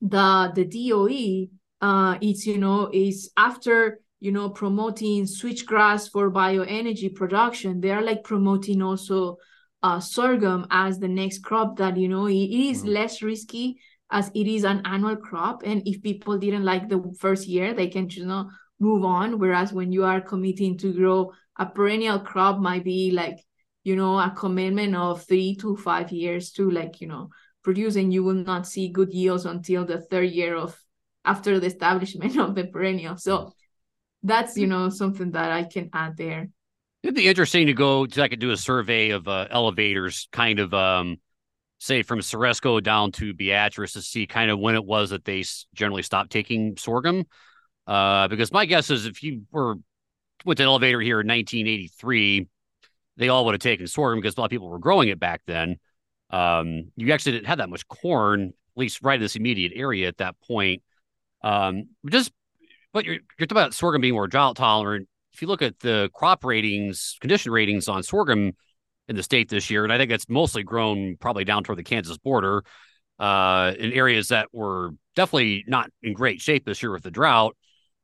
the 0.01 0.53
the 0.57 0.65
DOE 0.65 1.49
uh 1.81 2.19
it's 2.21 2.45
you 2.45 2.59
know 2.59 2.91
is 2.93 3.31
after 3.37 4.01
you 4.19 4.33
know 4.33 4.51
promoting 4.51 5.25
switchgrass 5.25 6.11
for 6.11 6.31
bioenergy 6.31 7.15
production 7.15 7.81
they 7.81 7.93
are 7.93 8.03
like 8.03 8.25
promoting 8.25 8.83
also 8.83 9.37
uh 9.83 10.01
sorghum 10.01 10.67
as 10.71 10.99
the 10.99 11.09
next 11.09 11.45
crop 11.45 11.77
that 11.77 11.97
you 11.97 12.09
know 12.09 12.27
it, 12.27 12.35
it 12.35 12.71
is 12.71 12.83
mm. 12.83 12.89
less 12.89 13.23
risky 13.23 13.79
as 14.11 14.31
it 14.35 14.47
is 14.47 14.65
an 14.65 14.83
annual 14.85 15.17
crop 15.17 15.63
and 15.65 15.83
if 15.87 16.03
people 16.03 16.39
didn't 16.39 16.65
like 16.65 16.89
the 16.89 17.03
first 17.19 17.47
year 17.47 17.75
they 17.75 17.89
can 17.89 18.09
you 18.11 18.25
know 18.25 18.49
move 18.79 19.05
on. 19.05 19.39
Whereas 19.39 19.73
when 19.73 19.93
you 19.93 20.05
are 20.05 20.21
committing 20.21 20.77
to 20.79 20.93
grow 20.93 21.33
a 21.59 21.67
perennial 21.67 22.21
crop 22.21 22.59
might 22.59 22.85
be 22.85 23.11
like 23.11 23.39
you 23.85 23.97
know 23.97 24.19
a 24.19 24.33
commitment 24.37 24.95
of 24.95 25.25
three 25.25 25.57
to 25.57 25.77
five 25.77 26.11
years 26.13 26.51
to 26.53 26.71
like 26.71 27.01
you 27.01 27.09
know 27.09 27.31
produce 27.63 27.97
and 27.97 28.13
you 28.13 28.23
will 28.23 28.35
not 28.35 28.67
see 28.67 28.89
good 28.89 29.13
yields 29.13 29.47
until 29.47 29.85
the 29.85 30.01
third 30.01 30.31
year 30.31 30.55
of 30.55 30.79
after 31.25 31.59
the 31.59 31.67
establishment 31.67 32.39
of 32.39 32.55
the 32.55 32.65
perennial. 32.65 33.17
So 33.17 33.53
that's 34.23 34.57
you 34.57 34.67
know 34.67 34.89
something 34.89 35.31
that 35.33 35.53
i 35.53 35.65
can 35.65 35.91
add 35.93 36.17
there. 36.17 36.49
It'd 37.03 37.15
be 37.15 37.29
interesting 37.29 37.67
to 37.67 37.75
go 37.75 38.07
to 38.07 38.23
i 38.23 38.29
could 38.29 38.41
do 38.41 38.51
a 38.51 38.57
survey 38.57 39.11
of 39.11 39.29
uh, 39.29 39.47
elevators 39.51 40.29
kind 40.33 40.59
of 40.59 40.75
um 40.75 41.19
say 41.79 42.03
from 42.03 42.21
Ceresco 42.21 42.83
down 42.83 43.13
to 43.13 43.35
Beatrice 43.35 43.93
to 43.93 44.03
see 44.03 44.27
kind 44.27 44.51
of 44.51 44.59
when 44.59 44.75
it 44.75 44.85
was 44.85 45.11
that 45.11 45.25
they 45.25 45.45
generally 45.75 46.03
stopped 46.03 46.31
taking 46.31 46.77
sorghum. 46.77 47.25
Uh, 47.87 48.29
because 48.29 48.51
my 48.53 48.67
guess 48.67 48.91
is 48.91 49.07
if 49.07 49.23
you 49.23 49.43
were 49.53 49.77
with 50.45 50.61
an 50.61 50.67
elevator 50.67 51.01
here 51.01 51.21
in 51.21 51.27
1983, 51.27 52.49
they 53.17 53.29
all 53.29 53.45
would 53.45 53.55
have 53.55 53.61
taken 53.61 53.87
sorghum 53.87 54.21
because 54.21 54.37
a 54.37 54.41
lot 54.41 54.47
of 54.47 54.51
people 54.51 54.69
were 54.69 54.79
growing 54.79 55.09
it 55.09 55.21
back 55.21 55.43
then. 55.47 55.77
Um, 56.31 56.91
you 56.97 57.13
actually 57.13 57.33
didn't 57.33 57.47
have 57.47 57.59
that 57.59 57.71
much 57.71 57.87
corn, 57.87 58.49
at 58.49 58.81
least 58.81 59.03
right 59.03 59.17
in 59.17 59.21
this 59.21 59.37
immediate 59.37 59.73
area 59.75 60.09
at 60.09 60.19
that 60.19 60.35
point. 60.41 60.83
Um, 61.43 61.91
just 62.09 62.33
but 62.93 63.05
you're 63.05 63.19
you're 63.39 63.47
talking 63.47 63.59
about 63.59 63.75
sorghum 63.75 64.01
being 64.01 64.15
more 64.15 64.27
drought 64.27 64.57
tolerant. 64.57 65.09
If 65.33 65.43
you 65.43 65.49
look 65.49 65.63
at 65.63 65.79
the 65.81 66.11
crop 66.15 66.45
ratings, 66.45 67.17
condition 67.21 67.53
ratings 67.53 67.89
on 67.89 68.03
sorghum 68.03 68.53
in 69.09 69.17
the 69.17 69.23
state 69.23 69.49
this 69.49 69.71
year, 69.71 69.85
and 69.85 69.93
I 69.93 69.99
think 69.99 70.11
it's 70.11 70.29
mostly 70.29 70.63
grown 70.63 71.17
probably 71.19 71.45
down 71.45 71.65
toward 71.65 71.79
the 71.79 71.85
Kansas 71.85 72.19
border, 72.19 72.65
uh, 73.19 73.73
in 73.79 73.93
areas 73.93 74.29
that 74.29 74.49
were 74.53 74.91
definitely 75.15 75.65
not 75.67 75.91
in 76.03 76.13
great 76.13 76.41
shape 76.41 76.65
this 76.67 76.83
year 76.83 76.93
with 76.93 77.03
the 77.03 77.11
drought 77.11 77.57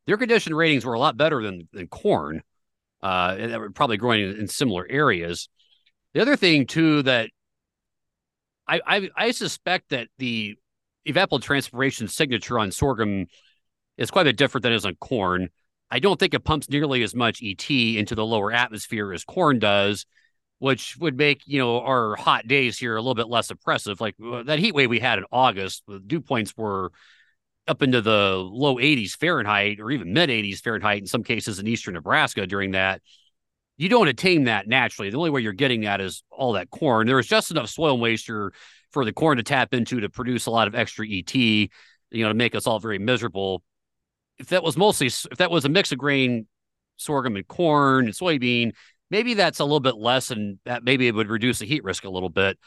their 0.07 0.17
condition 0.17 0.55
ratings 0.55 0.85
were 0.85 0.95
a 0.95 0.99
lot 0.99 1.17
better 1.17 1.43
than 1.43 1.69
than 1.73 1.87
corn. 1.87 2.43
Uh, 3.03 3.37
and 3.37 3.53
that 3.53 3.59
were 3.59 3.71
probably 3.71 3.97
growing 3.97 4.21
in, 4.21 4.37
in 4.39 4.47
similar 4.47 4.87
areas. 4.89 5.49
The 6.15 6.23
other 6.23 6.37
thing 6.37 6.67
too 6.67 7.03
that 7.03 7.31
I, 8.69 8.81
I 8.87 9.09
I 9.17 9.31
suspect 9.33 9.91
that 9.91 10.09
the 10.19 10.57
evapotranspiration 11.09 12.09
signature 12.09 12.61
on 12.61 12.71
sorghum 12.71 13.27
is 13.99 14.11
quite 14.13 14.23
a 14.23 14.31
bit 14.31 14.37
different 14.37 14.63
than 14.63 14.73
it 14.73 14.77
is 14.77 14.87
on 14.87 14.95
corn. 15.01 15.49
I 15.91 15.99
don't 15.99 16.19
think 16.19 16.33
it 16.33 16.45
pumps 16.45 16.71
nearly 16.71 17.03
as 17.03 17.15
much 17.15 17.43
ET 17.43 17.69
into 17.69 18.15
the 18.15 18.25
lower 18.25 18.53
atmosphere 18.53 19.13
as 19.13 19.25
corn 19.25 19.59
does, 19.59 20.07
which 20.63 20.97
would 20.99 21.17
make 21.17 21.43
you 21.45 21.59
know 21.59 21.81
our 21.81 22.15
hot 22.15 22.47
days 22.47 22.79
here 22.79 22.95
a 22.95 23.01
little 23.01 23.17
bit 23.17 23.27
less 23.27 23.51
oppressive. 23.51 24.01
Like 24.01 24.15
uh, 24.25 24.45
that 24.45 24.61
heat 24.61 24.77
wave 24.77 24.91
we 24.91 25.01
had 25.01 25.19
in 25.19 25.25
August, 25.33 25.83
the 25.89 25.99
dew 25.99 26.21
points 26.21 26.57
were 26.57 26.93
up 27.67 27.83
into 27.83 28.01
the 28.01 28.37
low 28.37 28.77
80s 28.77 29.17
Fahrenheit 29.17 29.81
or 29.81 29.91
even 29.91 30.13
mid 30.13 30.31
80s 30.31 30.61
Fahrenheit 30.61 31.01
in 31.01 31.09
some 31.09 31.25
cases 31.25 31.59
in 31.59 31.67
eastern 31.67 31.95
Nebraska 31.95 32.47
during 32.47 32.71
that. 32.73 33.03
You 33.77 33.89
don't 33.89 34.07
attain 34.07 34.45
that 34.45 34.69
naturally. 34.69 35.11
The 35.11 35.17
only 35.17 35.31
way 35.31 35.41
you're 35.41 35.53
getting 35.53 35.81
that 35.81 36.01
is 36.01 36.23
all 36.31 36.53
that 36.53 36.71
corn. 36.71 37.09
There 37.09 37.17
was 37.17 37.27
just 37.27 37.51
enough 37.51 37.69
soil 37.69 37.97
moisture 37.97 38.53
for 38.93 39.05
the 39.05 39.13
corn 39.13 39.39
to 39.39 39.43
tap 39.43 39.75
into 39.75 39.99
to 39.99 40.09
produce 40.09 40.47
a 40.47 40.53
lot 40.53 40.69
of 40.69 40.77
extra 40.77 41.05
ET, 41.05 41.35
you 41.35 41.69
know, 42.13 42.29
to 42.29 42.35
make 42.35 42.55
us 42.55 42.69
all 42.69 42.79
very 42.79 43.01
miserable. 43.01 43.65
If 44.39 44.51
that 44.51 44.63
was 44.63 44.77
mostly, 44.77 45.09
if 45.09 45.39
that 45.39 45.51
was 45.51 45.65
a 45.65 45.69
mix 45.69 45.91
of 45.91 45.99
grain, 45.99 46.47
sorghum 46.99 47.35
and 47.35 47.49
corn 47.49 48.05
and 48.05 48.15
soybean, 48.15 48.75
maybe 49.13 49.35
that's 49.35 49.61
a 49.61 49.65
little 49.65 49.79
bit 49.79 49.97
less 49.97 50.31
and 50.31 50.59
that 50.65 50.83
maybe 50.83 51.07
it 51.07 51.15
would 51.15 51.29
reduce 51.29 51.59
the 51.59 51.67
heat 51.67 51.85
risk 51.85 52.05
a 52.05 52.11
little 52.11 52.31
bit. 52.31 52.59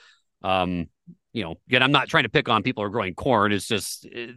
Um, 0.43 0.87
you 1.33 1.43
know, 1.43 1.55
again, 1.67 1.81
I'm 1.81 1.91
not 1.91 2.07
trying 2.07 2.23
to 2.23 2.29
pick 2.29 2.47
on 2.47 2.61
people 2.61 2.83
who 2.83 2.87
are 2.87 2.91
growing 2.91 3.15
corn. 3.15 3.51
It's 3.51 3.67
just 3.67 4.05
eh, 4.05 4.27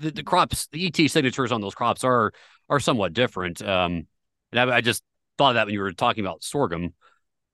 the, 0.00 0.10
the 0.10 0.22
crops, 0.24 0.66
the 0.72 0.86
ET 0.86 1.08
signatures 1.08 1.52
on 1.52 1.60
those 1.60 1.74
crops 1.74 2.02
are 2.02 2.32
are 2.68 2.80
somewhat 2.80 3.12
different. 3.12 3.62
Um, 3.62 4.06
and 4.50 4.70
I, 4.70 4.76
I, 4.76 4.80
just 4.80 5.02
thought 5.38 5.50
of 5.50 5.54
that 5.54 5.66
when 5.66 5.74
you 5.74 5.80
were 5.80 5.92
talking 5.92 6.24
about 6.24 6.42
sorghum. 6.42 6.94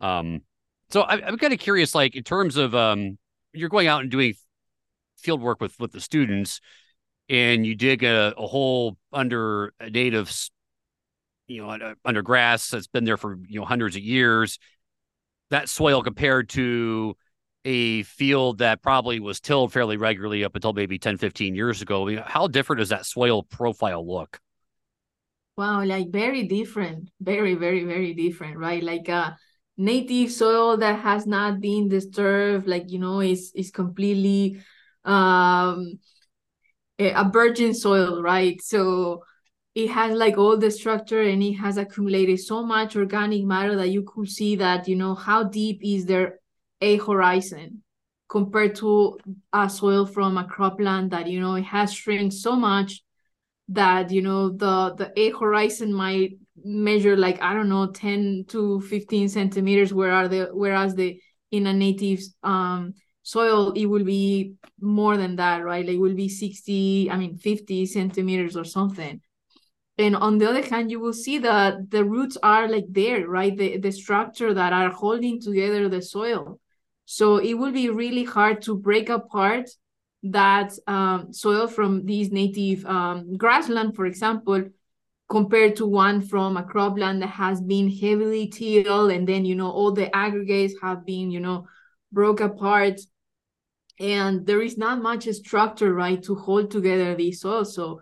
Um, 0.01 0.42
so 0.90 1.03
I, 1.03 1.29
am 1.29 1.37
kind 1.37 1.53
of 1.53 1.59
curious, 1.59 1.94
like 1.94 2.16
in 2.16 2.25
terms 2.25 2.57
of 2.57 2.75
um, 2.75 3.18
you're 3.53 3.68
going 3.68 3.88
out 3.88 4.01
and 4.01 4.11
doing 4.11 4.35
field 5.18 5.42
work 5.42 5.61
with 5.61 5.79
with 5.79 5.92
the 5.92 6.01
students, 6.01 6.61
and 7.29 7.66
you 7.66 7.75
dig 7.75 8.05
a, 8.05 8.33
a 8.38 8.47
hole 8.47 8.97
under 9.12 9.75
a 9.79 9.90
native, 9.90 10.33
you 11.49 11.67
know, 11.67 11.95
under 12.05 12.23
grass 12.23 12.71
that's 12.71 12.87
been 12.87 13.05
there 13.05 13.17
for 13.17 13.39
you 13.49 13.61
know 13.61 13.67
hundreds 13.67 13.97
of 13.97 14.03
years. 14.03 14.59
That 15.51 15.69
soil 15.69 16.03
compared 16.03 16.51
to 16.51 17.17
a 17.65 18.03
field 18.05 18.59
that 18.59 18.83
probably 18.83 19.19
was 19.19 19.41
tilled 19.41 19.73
fairly 19.73 19.97
regularly 19.97 20.45
up 20.45 20.55
until 20.55 20.73
maybe 20.73 20.99
10, 20.99 21.17
15 21.19 21.55
years 21.55 21.83
ago. 21.83 22.21
How 22.23 22.47
different 22.47 22.79
does 22.79 22.91
that 22.91 23.07
soil 23.07 23.43
profile 23.43 24.07
look? 24.07 24.41
Wow, 25.57 25.85
like 25.85 26.11
very 26.11 26.45
different, 26.45 27.11
very, 27.21 27.55
very, 27.55 27.85
very 27.85 28.15
different, 28.15 28.59
right? 28.59 28.83
Like 28.83 29.09
a 29.09 29.13
uh, 29.13 29.31
native 29.77 30.31
soil 30.31 30.77
that 30.77 31.01
has 31.01 31.27
not 31.27 31.61
been 31.61 31.89
disturbed, 31.89 32.69
like 32.69 32.91
you 32.93 32.99
know, 32.99 33.21
is 33.21 33.53
is 33.55 33.71
completely 33.71 34.61
um 35.05 35.99
a 36.99 37.29
virgin 37.31 37.75
soil, 37.75 38.23
right? 38.23 38.61
So 38.63 39.25
it 39.74 39.88
has 39.88 40.16
like 40.16 40.38
all 40.38 40.57
the 40.57 40.70
structure 40.70 41.22
and 41.22 41.42
it 41.42 41.54
has 41.54 41.76
accumulated 41.76 42.40
so 42.40 42.64
much 42.64 42.96
organic 42.96 43.44
matter 43.44 43.76
that 43.76 43.90
you 43.90 44.02
could 44.02 44.28
see 44.28 44.57
that 44.57 44.88
you 44.88 44.96
know 44.96 45.14
how 45.14 45.44
deep 45.44 45.81
is 45.83 46.07
there 46.07 46.38
a 46.81 46.96
horizon 46.96 47.83
compared 48.28 48.74
to 48.74 49.18
a 49.52 49.68
soil 49.68 50.04
from 50.04 50.37
a 50.37 50.44
cropland 50.44 51.11
that 51.11 51.28
you 51.28 51.40
know 51.40 51.54
it 51.54 51.64
has 51.64 51.92
shrunk 51.92 52.33
so 52.33 52.57
much 52.57 53.02
that 53.68 54.11
you 54.11 54.22
know 54.22 54.50
the 54.50 54.94
the 54.96 55.12
a 55.16 55.31
horizon 55.31 55.92
might 55.92 56.33
measure 56.64 57.16
like 57.16 57.40
i 57.42 57.54
don't 57.54 57.68
know 57.68 57.87
10 57.87 58.44
to 58.48 58.81
15 58.83 59.28
centimeters 59.28 59.92
where 59.92 60.12
are 60.12 60.28
the 60.28 60.48
whereas 60.52 60.94
the 60.94 61.20
in 61.50 61.66
a 61.66 61.72
native 61.72 62.20
um, 62.42 62.94
soil, 63.28 63.72
it 63.72 63.87
will 63.87 64.04
be 64.04 64.54
more 64.81 65.16
than 65.16 65.37
that, 65.37 65.64
right? 65.64 65.85
Like 65.85 65.96
it 65.96 66.00
will 66.00 66.14
be 66.14 66.28
60, 66.28 67.11
I 67.11 67.16
mean, 67.16 67.37
50 67.37 67.87
centimeters 67.87 68.57
or 68.57 68.64
something. 68.64 69.20
And 69.99 70.15
on 70.15 70.39
the 70.39 70.49
other 70.49 70.63
hand, 70.63 70.91
you 70.91 71.01
will 71.01 71.13
see 71.13 71.39
that 71.39 71.91
the 71.91 72.05
roots 72.05 72.39
are 72.43 72.69
like 72.69 72.87
there, 72.89 73.27
right? 73.27 73.57
The, 73.57 73.79
the 73.79 73.91
structure 73.91 74.55
that 74.55 74.73
are 74.73 74.91
holding 74.91 75.41
together 75.41 75.89
the 75.89 76.01
soil. 76.01 76.61
So 77.05 77.39
it 77.39 77.55
will 77.55 77.73
be 77.73 77.91
really 77.91 78.25
hard 78.25 78.63
to 78.63 78.77
break 78.77 79.09
apart 79.09 79.69
that 80.23 80.73
um, 80.87 81.33
soil 81.33 81.67
from 81.67 82.05
these 82.07 82.31
native 82.31 82.85
um, 82.87 83.37
grassland, 83.37 83.97
for 83.97 84.07
example, 84.07 84.69
compared 85.29 85.77
to 85.77 85.87
one 85.87 86.23
from 86.23 86.57
a 86.57 86.63
cropland 86.63 87.21
that 87.21 87.29
has 87.29 87.61
been 87.61 87.91
heavily 87.91 88.49
tilled 88.49 89.11
and 89.11 89.29
then 89.29 89.45
you 89.45 89.55
know 89.55 89.71
all 89.71 89.93
the 89.93 90.15
aggregates 90.17 90.75
have 90.81 91.05
been 91.05 91.31
you 91.31 91.39
know 91.39 91.67
broke 92.13 92.41
apart 92.41 92.99
and 94.01 94.47
there 94.47 94.63
is 94.63 94.79
not 94.79 95.03
much 95.03 95.29
structure 95.29 95.93
right 95.93 96.23
to 96.23 96.35
hold 96.35 96.71
together 96.71 97.15
these 97.15 97.43
soil 97.43 97.65
so 97.65 98.01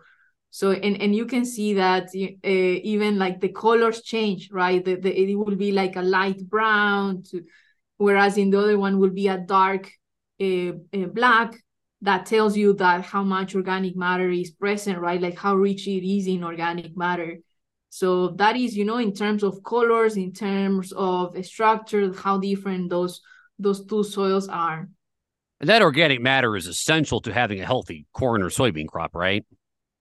so 0.57 0.65
and 0.87 0.95
and 1.03 1.15
you 1.15 1.27
can 1.27 1.45
see 1.45 1.71
that 1.75 2.05
uh, 2.15 2.77
even 2.95 3.19
like 3.19 3.41
the 3.41 3.53
colors 3.65 4.01
change 4.03 4.43
right 4.51 4.85
the, 4.87 4.95
the, 4.95 5.13
it 5.23 5.35
will 5.35 5.57
be 5.57 5.73
like 5.73 5.97
a 5.97 6.09
light 6.17 6.41
brown 6.49 7.23
to, 7.29 7.43
whereas 7.99 8.39
in 8.39 8.49
the 8.51 8.59
other 8.59 8.79
one 8.79 8.99
will 8.99 9.15
be 9.23 9.29
a 9.29 9.39
dark 9.39 9.91
uh, 10.41 10.73
uh, 10.95 11.07
black 11.13 11.51
that 12.03 12.27
tells 12.27 12.57
you 12.57 12.73
that 12.75 13.05
how 13.05 13.23
much 13.23 13.55
organic 13.55 13.97
matter 13.97 14.31
is 14.31 14.51
present, 14.51 14.99
right? 14.99 15.21
Like 15.21 15.39
how 15.39 15.55
rich 15.57 15.89
it 15.89 16.07
is 16.07 16.27
in 16.27 16.45
organic 16.45 16.97
matter. 16.97 17.39
So 17.89 18.29
that 18.37 18.57
is, 18.57 18.77
you 18.77 18.85
know, 18.85 18.99
in 18.99 19.15
terms 19.15 19.43
of 19.43 19.63
colors, 19.65 20.17
in 20.17 20.33
terms 20.33 20.93
of 20.93 21.37
structure, 21.45 22.13
how 22.13 22.39
different 22.39 22.91
those 22.91 23.21
those 23.59 23.85
two 23.87 24.05
soils 24.05 24.49
are. 24.49 24.89
And 25.61 25.69
that 25.71 25.81
organic 25.81 26.21
matter 26.21 26.55
is 26.55 26.67
essential 26.67 27.21
to 27.23 27.33
having 27.33 27.61
a 27.61 27.65
healthy 27.65 28.07
corn 28.13 28.43
or 28.43 28.51
soybean 28.51 28.89
crop, 28.89 29.15
right? 29.15 29.45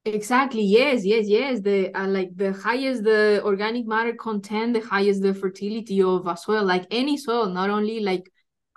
Exactly. 0.05 0.61
Yes. 0.61 1.03
Yes. 1.03 1.27
Yes. 1.27 1.61
The 1.61 1.91
uh, 1.99 2.07
like 2.07 2.35
the 2.35 2.53
highest 2.53 3.03
the 3.03 3.41
organic 3.43 3.87
matter 3.87 4.13
content, 4.13 4.73
the 4.73 4.81
highest 4.81 5.21
the 5.23 5.33
fertility 5.33 6.01
of 6.01 6.27
a 6.27 6.37
soil. 6.37 6.63
Like 6.63 6.85
any 6.91 7.17
soil, 7.17 7.47
not 7.49 7.71
only 7.71 7.99
like 8.01 8.29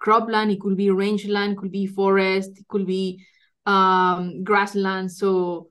cropland, 0.03 0.53
it 0.53 0.61
could 0.61 0.77
be 0.77 0.91
rangeland, 0.91 1.59
could 1.59 1.71
be 1.71 1.87
forest, 1.87 2.53
it 2.59 2.67
could 2.69 2.87
be 2.87 3.23
um, 3.67 4.43
grassland. 4.43 5.13
So 5.13 5.69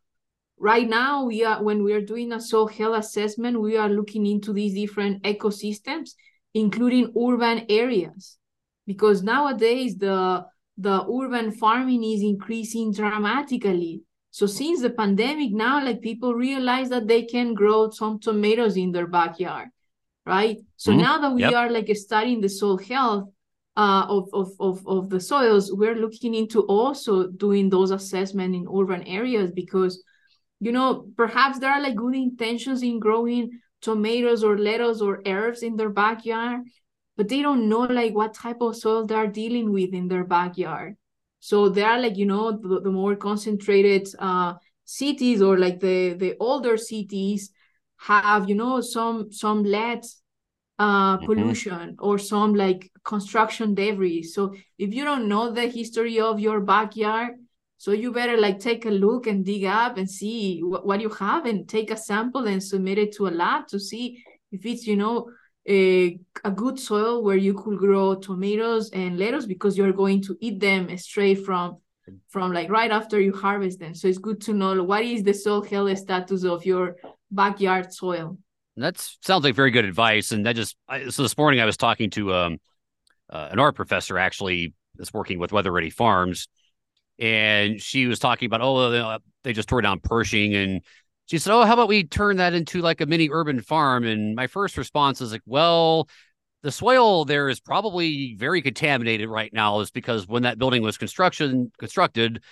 right 0.59 0.87
now 0.87 1.25
we 1.25 1.43
are 1.43 1.63
when 1.63 1.83
we 1.83 1.93
are 1.93 2.01
doing 2.01 2.33
a 2.33 2.41
soil 2.41 2.67
health 2.67 2.97
assessment, 2.99 3.59
we 3.61 3.77
are 3.77 3.89
looking 3.89 4.27
into 4.27 4.53
these 4.53 4.75
different 4.75 5.23
ecosystems, 5.23 6.11
including 6.53 7.13
urban 7.19 7.65
areas, 7.69 8.37
because 8.85 9.23
nowadays 9.23 9.97
the 9.97 10.45
the 10.77 11.05
urban 11.09 11.51
farming 11.51 12.03
is 12.03 12.21
increasing 12.21 12.93
dramatically. 12.93 14.03
So 14.37 14.45
since 14.45 14.83
the 14.83 14.91
pandemic, 14.91 15.51
now 15.51 15.83
like 15.83 15.99
people 15.99 16.35
realize 16.35 16.89
that 16.89 17.07
they 17.07 17.23
can 17.23 17.55
grow 17.55 17.89
some 17.89 18.19
tomatoes 18.19 18.77
in 18.77 18.91
their 18.91 19.07
backyard, 19.07 19.69
right? 20.27 20.57
So 20.75 20.91
mm-hmm. 20.91 21.01
now 21.01 21.17
that 21.17 21.33
we 21.33 21.41
yep. 21.41 21.53
are 21.53 21.71
like 21.71 21.89
studying 21.95 22.39
the 22.39 22.47
soil 22.47 22.77
health, 22.77 23.29
uh, 23.75 24.05
of, 24.07 24.29
of, 24.33 24.51
of, 24.59 24.87
of 24.87 25.09
the 25.09 25.19
soils, 25.19 25.73
we're 25.73 25.95
looking 25.95 26.35
into 26.35 26.61
also 26.67 27.25
doing 27.29 27.71
those 27.71 27.89
assessment 27.89 28.53
in 28.53 28.67
urban 28.71 29.01
areas 29.07 29.49
because, 29.49 30.03
you 30.59 30.71
know, 30.71 31.07
perhaps 31.17 31.57
there 31.57 31.71
are 31.71 31.81
like 31.81 31.95
good 31.95 32.13
intentions 32.13 32.83
in 32.83 32.99
growing 32.99 33.49
tomatoes 33.81 34.43
or 34.43 34.55
lettuce 34.55 35.01
or 35.01 35.23
herbs 35.25 35.63
in 35.63 35.75
their 35.77 35.89
backyard, 35.89 36.61
but 37.15 37.27
they 37.27 37.41
don't 37.41 37.67
know 37.67 37.85
like 37.89 38.13
what 38.13 38.35
type 38.35 38.61
of 38.61 38.75
soil 38.75 39.03
they're 39.03 39.25
dealing 39.25 39.71
with 39.71 39.95
in 39.95 40.07
their 40.07 40.25
backyard. 40.25 40.95
So 41.39 41.69
they 41.69 41.83
are 41.83 41.99
like, 41.99 42.17
you 42.17 42.25
know, 42.25 42.51
the, 42.51 42.81
the 42.81 42.91
more 42.91 43.15
concentrated 43.15 44.07
uh, 44.19 44.55
cities 44.85 45.41
or 45.41 45.57
like 45.57 45.79
the, 45.79 46.13
the 46.13 46.35
older 46.39 46.77
cities 46.77 47.51
have, 47.97 48.49
you 48.49 48.55
know, 48.55 48.81
some 48.81 49.31
some 49.31 49.63
lead 49.63 50.03
uh, 50.79 51.17
mm-hmm. 51.17 51.25
pollution 51.25 51.71
mm-hmm. 51.91 52.05
or 52.05 52.17
some 52.17 52.53
like 52.53 52.91
construction 53.03 53.73
debris. 53.73 54.23
So 54.23 54.53
if 54.77 54.93
you 54.93 55.03
don't 55.03 55.27
know 55.27 55.51
the 55.51 55.67
history 55.67 56.19
of 56.19 56.39
your 56.39 56.59
backyard, 56.61 57.35
so 57.77 57.91
you 57.91 58.11
better 58.11 58.37
like 58.37 58.59
take 58.59 58.85
a 58.85 58.89
look 58.89 59.27
and 59.27 59.45
dig 59.45 59.63
up 59.63 59.97
and 59.97 60.09
see 60.09 60.61
what, 60.61 60.85
what 60.85 61.01
you 61.01 61.09
have 61.09 61.45
and 61.45 61.67
take 61.67 61.91
a 61.91 61.97
sample 61.97 62.47
and 62.47 62.61
submit 62.61 62.97
it 62.97 63.15
to 63.15 63.27
a 63.27 63.29
lab 63.29 63.67
to 63.67 63.79
see 63.79 64.23
if 64.51 64.65
it's, 64.65 64.87
you 64.87 64.95
know, 64.95 65.29
a, 65.67 66.19
a 66.43 66.51
good 66.51 66.79
soil 66.79 67.23
where 67.23 67.35
you 67.35 67.53
could 67.53 67.77
grow 67.77 68.15
tomatoes 68.15 68.89
and 68.91 69.17
lettuce 69.17 69.45
because 69.45 69.77
you're 69.77 69.91
going 69.91 70.21
to 70.23 70.37
eat 70.39 70.59
them 70.59 70.95
straight 70.97 71.45
from 71.45 71.77
from 72.29 72.53
like 72.53 72.69
right 72.69 72.91
after 72.91 73.19
you 73.19 73.33
harvest 73.33 73.79
them. 73.79 73.93
So 73.93 74.07
it's 74.07 74.17
good 74.17 74.39
to 74.41 74.53
know 74.53 74.81
what 74.83 75.03
is 75.03 75.23
the 75.23 75.33
soil 75.33 75.61
health 75.61 75.97
status 75.97 76.45
of 76.45 76.65
your 76.65 76.95
backyard 77.29 77.93
soil. 77.93 78.37
That 78.77 78.97
sounds 79.21 79.43
like 79.43 79.55
very 79.55 79.71
good 79.71 79.85
advice. 79.85 80.31
And 80.31 80.45
that 80.45 80.55
just 80.55 80.77
I, 80.87 81.09
so 81.09 81.23
this 81.23 81.37
morning 81.37 81.59
I 81.59 81.65
was 81.65 81.77
talking 81.77 82.09
to 82.11 82.33
um, 82.33 82.59
uh, 83.29 83.49
an 83.51 83.59
art 83.59 83.75
professor 83.75 84.17
actually 84.17 84.73
that's 84.95 85.13
working 85.13 85.39
with 85.39 85.51
Weather 85.51 85.71
Ready 85.71 85.89
Farms, 85.89 86.47
and 87.19 87.81
she 87.81 88.05
was 88.05 88.19
talking 88.19 88.45
about 88.45 88.61
oh 88.61 89.19
they 89.43 89.53
just 89.53 89.67
tore 89.67 89.81
down 89.81 89.99
Pershing, 89.99 90.55
and 90.55 90.81
she 91.27 91.37
said 91.37 91.53
oh 91.53 91.63
how 91.63 91.73
about 91.73 91.87
we 91.87 92.03
turn 92.03 92.37
that 92.37 92.53
into 92.53 92.81
like 92.81 93.01
a 93.01 93.05
mini 93.05 93.29
urban 93.31 93.61
farm? 93.61 94.03
And 94.05 94.35
my 94.35 94.47
first 94.47 94.77
response 94.77 95.21
is 95.21 95.31
like 95.31 95.43
well 95.45 96.09
the 96.63 96.71
soil 96.71 97.23
there 97.23 97.49
is 97.49 97.59
probably 97.59 98.35
very 98.37 98.61
contaminated 98.61 99.29
right 99.29 99.53
now 99.53 99.79
is 99.79 99.91
because 99.91 100.27
when 100.27 100.43
that 100.43 100.57
building 100.57 100.81
was 100.81 100.97
construction 100.97 101.71
constructed 101.77 102.43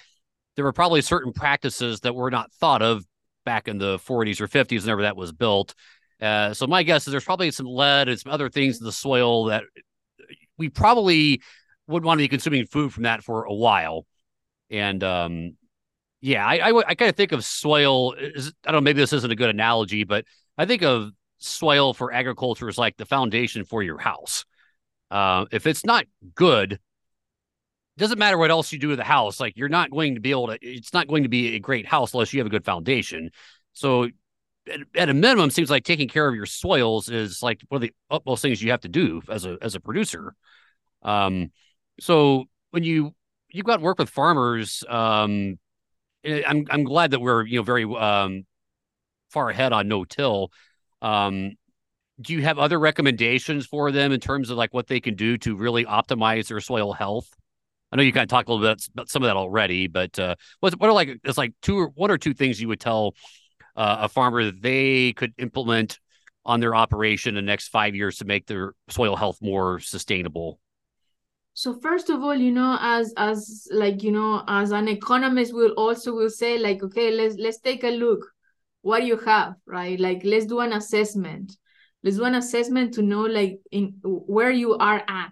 there 0.55 0.63
were 0.63 0.71
probably 0.71 1.01
certain 1.01 1.33
practices 1.33 2.01
that 2.01 2.15
were 2.15 2.31
not 2.31 2.51
thought 2.53 2.81
of 2.81 3.03
back 3.45 3.67
in 3.67 3.77
the 3.77 3.97
40s 3.97 4.39
or 4.39 4.47
50s 4.47 4.81
whenever 4.81 5.01
that 5.01 5.17
was 5.17 5.31
built 5.31 5.73
uh, 6.21 6.53
so 6.53 6.65
my 6.65 6.83
guess 6.83 7.07
is 7.07 7.11
there's 7.11 7.25
probably 7.25 7.51
some 7.51 7.65
lead 7.65 8.07
and 8.07 8.19
some 8.19 8.31
other 8.31 8.49
things 8.49 8.79
in 8.79 8.85
the 8.85 8.91
soil 8.91 9.45
that 9.45 9.63
we 10.57 10.69
probably 10.69 11.41
would 11.87 12.03
want 12.03 12.17
to 12.19 12.23
be 12.23 12.27
consuming 12.27 12.65
food 12.65 12.93
from 12.93 13.03
that 13.03 13.23
for 13.23 13.43
a 13.43 13.53
while. 13.53 14.05
And 14.69 15.03
um, 15.03 15.57
yeah, 16.25 16.43
I, 16.43 16.71
I, 16.71 16.77
I 16.87 16.95
kind 16.95 17.09
of 17.09 17.15
think 17.15 17.33
of 17.33 17.45
soil. 17.45 18.13
Is, 18.13 18.51
I 18.65 18.71
don't 18.71 18.79
know, 18.79 18.83
maybe 18.83 18.99
this 18.99 19.13
isn't 19.13 19.31
a 19.31 19.35
good 19.35 19.51
analogy, 19.51 20.05
but 20.05 20.25
I 20.57 20.65
think 20.65 20.81
of 20.81 21.11
soil 21.37 21.93
for 21.93 22.11
agriculture 22.11 22.67
as 22.67 22.79
like 22.79 22.97
the 22.97 23.05
foundation 23.05 23.63
for 23.63 23.83
your 23.83 23.99
house. 23.99 24.43
Uh, 25.11 25.45
if 25.51 25.67
it's 25.67 25.85
not 25.85 26.05
good, 26.33 26.73
it 26.73 26.79
doesn't 27.99 28.17
matter 28.17 28.39
what 28.39 28.49
else 28.49 28.73
you 28.73 28.79
do 28.79 28.89
to 28.89 28.95
the 28.95 29.03
house. 29.03 29.39
Like 29.39 29.55
you're 29.55 29.69
not 29.69 29.91
going 29.91 30.15
to 30.15 30.19
be 30.19 30.31
able 30.31 30.47
to. 30.47 30.57
It's 30.63 30.93
not 30.93 31.07
going 31.07 31.23
to 31.23 31.29
be 31.29 31.53
a 31.57 31.59
great 31.59 31.85
house 31.85 32.11
unless 32.15 32.33
you 32.33 32.39
have 32.39 32.47
a 32.47 32.49
good 32.49 32.65
foundation. 32.65 33.29
So 33.73 34.05
at, 34.67 34.79
at 34.95 35.09
a 35.09 35.13
minimum 35.13 35.51
seems 35.51 35.69
like 35.69 35.83
taking 35.83 36.07
care 36.07 36.27
of 36.27 36.33
your 36.33 36.47
soils 36.47 37.07
is 37.07 37.43
like 37.43 37.61
one 37.67 37.77
of 37.77 37.81
the 37.83 37.93
utmost 38.09 38.41
things 38.41 38.63
you 38.63 38.71
have 38.71 38.81
to 38.81 38.89
do 38.89 39.21
as 39.29 39.45
a 39.45 39.59
as 39.61 39.75
a 39.75 39.79
producer. 39.79 40.33
Um, 41.03 41.51
so 41.99 42.45
when 42.71 42.83
you 42.83 43.13
you 43.49 43.61
got 43.61 43.79
work 43.79 43.99
with 43.99 44.09
farmers, 44.09 44.83
um, 44.89 45.59
I'm 46.25 46.65
I'm 46.69 46.83
glad 46.83 47.11
that 47.11 47.21
we're 47.21 47.45
you 47.45 47.57
know 47.57 47.63
very 47.63 47.83
um 47.83 48.43
far 49.29 49.49
ahead 49.49 49.73
on 49.73 49.87
no 49.87 50.05
till. 50.05 50.51
Um, 51.01 51.53
do 52.21 52.33
you 52.33 52.41
have 52.43 52.57
other 52.57 52.79
recommendations 52.79 53.65
for 53.65 53.91
them 53.91 54.11
in 54.11 54.19
terms 54.19 54.49
of 54.49 54.57
like 54.57 54.73
what 54.73 54.87
they 54.87 54.99
can 54.99 55.15
do 55.15 55.37
to 55.39 55.55
really 55.55 55.85
optimize 55.85 56.47
their 56.47 56.61
soil 56.61 56.93
health? 56.93 57.29
I 57.91 57.97
know 57.97 58.03
you 58.03 58.13
kind 58.13 58.23
of 58.23 58.29
talked 58.29 58.49
a 58.49 58.53
little 58.53 58.67
bit 58.67 58.87
about 58.93 59.09
some 59.09 59.23
of 59.23 59.27
that 59.27 59.35
already, 59.35 59.87
but 59.87 60.17
uh, 60.17 60.35
what 60.59 60.73
what 60.79 60.89
are 60.89 60.93
like 60.93 61.19
it's 61.23 61.37
like 61.37 61.53
two 61.61 61.77
or 61.77 61.87
one 61.89 62.11
or 62.11 62.17
two 62.17 62.33
things 62.33 62.59
you 62.59 62.67
would 62.67 62.79
tell 62.79 63.15
uh, 63.75 63.97
a 64.01 64.09
farmer 64.09 64.45
that 64.45 64.61
they 64.61 65.13
could 65.13 65.33
implement 65.37 65.99
on 66.45 66.59
their 66.59 66.75
operation 66.75 67.29
in 67.29 67.45
the 67.45 67.49
next 67.49 67.69
five 67.69 67.95
years 67.95 68.17
to 68.17 68.25
make 68.25 68.45
their 68.45 68.73
soil 68.89 69.15
health 69.15 69.37
more 69.41 69.79
sustainable? 69.79 70.59
So 71.57 71.73
first 71.79 72.09
of 72.09 72.21
all, 72.21 72.35
you 72.35 72.51
know, 72.51 72.77
as 72.81 73.13
as 73.15 73.65
like 73.71 74.03
you 74.03 74.11
know, 74.11 74.43
as 74.45 74.71
an 74.71 74.87
agronomist, 74.87 75.53
will 75.53 75.71
also 75.77 76.13
will 76.13 76.29
say 76.29 76.57
like, 76.57 76.83
okay, 76.83 77.11
let's 77.11 77.37
let's 77.37 77.59
take 77.59 77.85
a 77.85 77.91
look, 77.91 78.25
what 78.81 79.05
you 79.05 79.15
have, 79.19 79.55
right? 79.65 79.97
Like 79.97 80.21
let's 80.25 80.45
do 80.45 80.59
an 80.59 80.73
assessment. 80.73 81.55
Let's 82.03 82.17
do 82.17 82.25
an 82.25 82.35
assessment 82.35 82.93
to 82.95 83.01
know 83.01 83.21
like 83.21 83.61
in 83.71 83.95
where 84.03 84.51
you 84.51 84.75
are 84.75 85.01
at, 85.07 85.31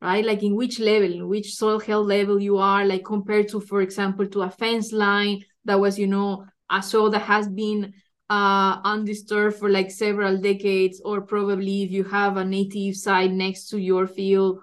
right? 0.00 0.24
Like 0.24 0.44
in 0.44 0.54
which 0.54 0.78
level, 0.78 1.12
in 1.12 1.26
which 1.26 1.56
soil 1.56 1.80
health 1.80 2.06
level 2.06 2.40
you 2.40 2.58
are, 2.58 2.84
like 2.84 3.04
compared 3.04 3.48
to, 3.48 3.60
for 3.60 3.82
example, 3.82 4.28
to 4.28 4.42
a 4.42 4.50
fence 4.50 4.92
line 4.92 5.42
that 5.64 5.80
was, 5.80 5.98
you 5.98 6.06
know, 6.06 6.46
a 6.70 6.80
soil 6.80 7.10
that 7.10 7.22
has 7.22 7.48
been 7.48 7.92
uh, 8.30 8.78
undisturbed 8.84 9.56
for 9.56 9.70
like 9.70 9.90
several 9.90 10.40
decades, 10.40 11.02
or 11.04 11.20
probably 11.20 11.82
if 11.82 11.90
you 11.90 12.04
have 12.04 12.36
a 12.36 12.44
native 12.44 12.94
site 12.94 13.32
next 13.32 13.70
to 13.70 13.78
your 13.78 14.06
field, 14.06 14.60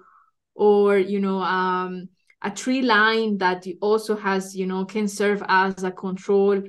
or 0.56 0.98
you 0.98 1.20
know 1.20 1.40
um, 1.40 2.10
a 2.42 2.52
tree 2.52 2.82
line 2.82 3.38
that 3.38 3.66
also 3.82 4.16
has 4.16 4.56
you 4.56 4.66
know 4.66 4.86
can 4.86 5.08
serve 5.08 5.44
as 5.48 5.84
a 5.84 5.92
control 5.92 6.62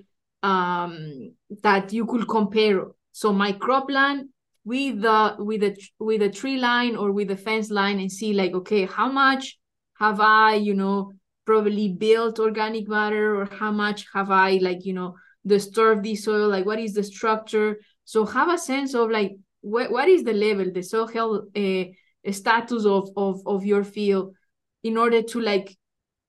um, 0.43 1.33
that 1.63 1.93
you 1.93 2.07
could 2.07 2.29
compare. 2.29 2.85
So 3.13 3.33
my 3.33 3.53
cropland 3.53 4.29
with 4.65 5.03
the 5.03 5.37
with 5.39 5.61
the 5.61 5.77
with 5.99 6.21
the 6.21 6.31
tree 6.31 6.57
line 6.59 6.97
or 6.97 7.13
with 7.13 7.29
the 7.29 7.37
fence 7.37 7.71
line 7.71 8.01
and 8.01 8.11
see 8.11 8.33
like 8.33 8.53
okay 8.55 8.87
how 8.87 9.13
much 9.13 9.59
have 10.01 10.21
i 10.21 10.55
you 10.55 10.73
know 10.73 11.13
probably 11.45 11.91
built 11.91 12.39
organic 12.39 12.89
matter 12.89 13.37
or 13.39 13.45
how 13.45 13.71
much 13.71 14.07
have 14.15 14.31
i 14.31 14.57
like 14.63 14.87
you 14.87 14.95
know 14.95 15.15
disturbed 15.47 16.05
the 16.05 16.17
soil? 16.17 16.49
Like 16.49 16.67
what 16.67 16.79
is 16.79 16.95
the 16.95 17.03
structure? 17.03 17.79
So 18.05 18.25
have 18.27 18.49
a 18.49 18.59
sense 18.59 18.95
of 18.95 19.11
like 19.11 19.33
what, 19.61 19.91
what 19.91 20.09
is 20.09 20.25
the 20.25 20.33
level? 20.33 20.71
The 20.73 20.83
soil 20.83 21.07
health 21.07 21.45
uh, 21.57 21.85
status 22.33 22.85
of, 22.85 23.11
of 23.17 23.41
of 23.47 23.65
your 23.65 23.85
field 23.85 24.35
in 24.83 24.97
order 24.97 25.23
to 25.23 25.41
like 25.41 25.77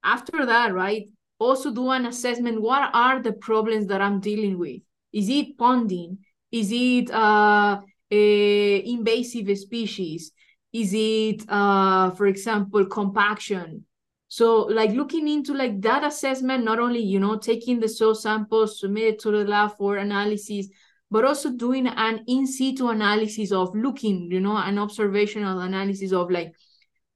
after 0.03 0.45
that 0.45 0.73
right 0.73 1.09
also 1.39 1.71
do 1.71 1.89
an 1.89 2.05
assessment 2.05 2.61
what 2.61 2.89
are 2.93 3.21
the 3.21 3.33
problems 3.33 3.87
that 3.87 4.01
i'm 4.01 4.19
dealing 4.19 4.57
with? 4.57 4.81
Is 5.13 5.29
it 5.29 5.57
ponding 5.57 6.17
is 6.55 6.71
it 6.71 7.11
uh, 7.11 7.81
a 8.11 8.89
invasive 8.89 9.57
species? 9.57 10.31
Is 10.71 10.93
it 10.93 11.43
uh, 11.49 12.11
for 12.11 12.27
example 12.27 12.85
compaction? 12.85 13.85
So 14.27 14.61
like 14.63 14.91
looking 14.91 15.27
into 15.27 15.53
like 15.53 15.81
that 15.81 16.03
assessment 16.03 16.63
not 16.63 16.79
only 16.79 17.01
you 17.01 17.19
know 17.19 17.37
taking 17.37 17.79
the 17.79 17.89
soil 17.89 18.15
samples 18.15 18.79
submit 18.79 19.03
it 19.03 19.19
to 19.19 19.31
the 19.31 19.43
lab 19.43 19.77
for 19.77 19.97
analysis 19.97 20.67
but 21.11 21.25
also 21.25 21.51
doing 21.51 21.87
an 21.87 22.23
in 22.27 22.47
situ 22.47 22.87
analysis 22.87 23.51
of 23.51 23.75
looking, 23.75 24.31
you 24.31 24.39
know, 24.39 24.57
an 24.57 24.79
observational 24.79 25.59
analysis 25.59 26.11
of 26.11 26.31
like, 26.31 26.53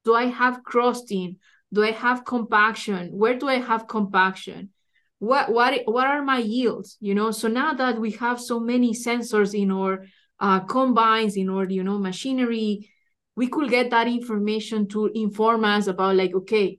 do 0.04 0.14
I 0.14 0.26
have 0.26 0.62
crusting? 0.64 1.36
Do 1.72 1.84
I 1.84 1.90
have 1.90 2.24
compaction? 2.24 3.08
Where 3.12 3.38
do 3.38 3.48
I 3.48 3.58
have 3.58 3.86
compaction? 3.86 4.70
What 5.18 5.52
what 5.52 5.82
what 5.84 6.06
are 6.06 6.22
my 6.22 6.38
yields? 6.38 6.96
You 7.00 7.14
know, 7.14 7.30
so 7.30 7.48
now 7.48 7.74
that 7.74 8.00
we 8.00 8.12
have 8.12 8.40
so 8.40 8.58
many 8.58 8.92
sensors 8.94 9.54
in 9.60 9.70
our 9.70 10.06
uh, 10.38 10.60
combines, 10.60 11.36
in 11.36 11.50
our 11.50 11.68
you 11.68 11.84
know 11.84 11.98
machinery, 11.98 12.90
we 13.36 13.48
could 13.48 13.70
get 13.70 13.90
that 13.90 14.06
information 14.06 14.88
to 14.88 15.10
inform 15.14 15.64
us 15.64 15.88
about 15.88 16.16
like, 16.16 16.34
okay, 16.34 16.78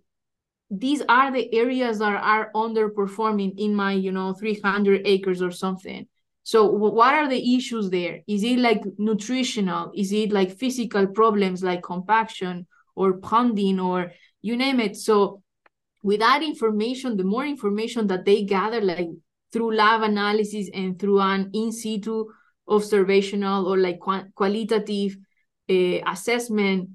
these 0.71 1.03
are 1.07 1.31
the 1.31 1.53
areas 1.53 1.99
that 1.99 2.15
are 2.23 2.51
underperforming 2.55 3.53
in 3.57 3.75
my 3.75 3.91
you 3.91 4.11
know 4.11 4.33
300 4.33 5.01
acres 5.05 5.41
or 5.41 5.51
something 5.51 6.07
so 6.43 6.65
what 6.65 7.13
are 7.13 7.29
the 7.29 7.55
issues 7.55 7.89
there? 7.89 8.21
Is 8.27 8.43
it 8.43 8.57
like 8.59 8.81
nutritional? 8.97 9.91
Is 9.95 10.11
it 10.11 10.31
like 10.31 10.57
physical 10.57 11.07
problems 11.07 11.63
like 11.63 11.83
compaction 11.83 12.67
or 12.95 13.19
ponding 13.19 13.83
or 13.83 14.11
you 14.41 14.57
name 14.57 14.79
it? 14.79 14.97
So 14.97 15.43
with 16.03 16.19
that 16.21 16.41
information, 16.41 17.15
the 17.15 17.23
more 17.23 17.45
information 17.45 18.07
that 18.07 18.25
they 18.25 18.43
gather, 18.43 18.81
like 18.81 19.07
through 19.53 19.75
lab 19.75 20.01
analysis 20.01 20.69
and 20.73 20.97
through 20.97 21.21
an 21.21 21.51
in 21.53 21.71
situ 21.71 22.25
observational 22.67 23.67
or 23.67 23.77
like 23.77 23.99
qualitative 24.33 25.17
uh, 25.69 25.99
assessment, 26.07 26.89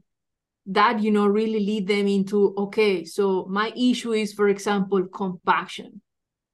that 0.68 1.00
you 1.00 1.12
know 1.12 1.28
really 1.28 1.60
lead 1.60 1.86
them 1.86 2.08
into 2.08 2.52
okay. 2.58 3.04
So 3.04 3.46
my 3.48 3.72
issue 3.76 4.12
is, 4.12 4.32
for 4.32 4.48
example, 4.48 5.06
compaction. 5.06 6.02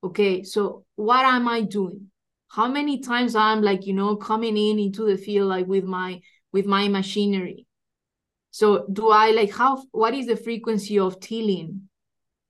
Okay, 0.05 0.42
so 0.42 0.85
what 0.96 1.24
am 1.24 1.48
I 1.48 1.62
doing? 1.62 2.12
How 2.52 2.68
many 2.68 3.00
times 3.00 3.34
i'm 3.34 3.62
like 3.62 3.86
you 3.86 3.94
know 3.94 4.14
coming 4.14 4.56
in 4.58 4.78
into 4.78 5.06
the 5.06 5.16
field 5.16 5.48
like 5.48 5.66
with 5.66 5.84
my 5.84 6.20
with 6.52 6.66
my 6.66 6.86
machinery? 6.86 7.66
So 8.50 8.86
do 8.92 9.08
i 9.08 9.30
like 9.30 9.50
how 9.50 9.82
what 9.92 10.14
is 10.14 10.26
the 10.26 10.36
frequency 10.36 10.98
of 10.98 11.18
tilling? 11.18 11.88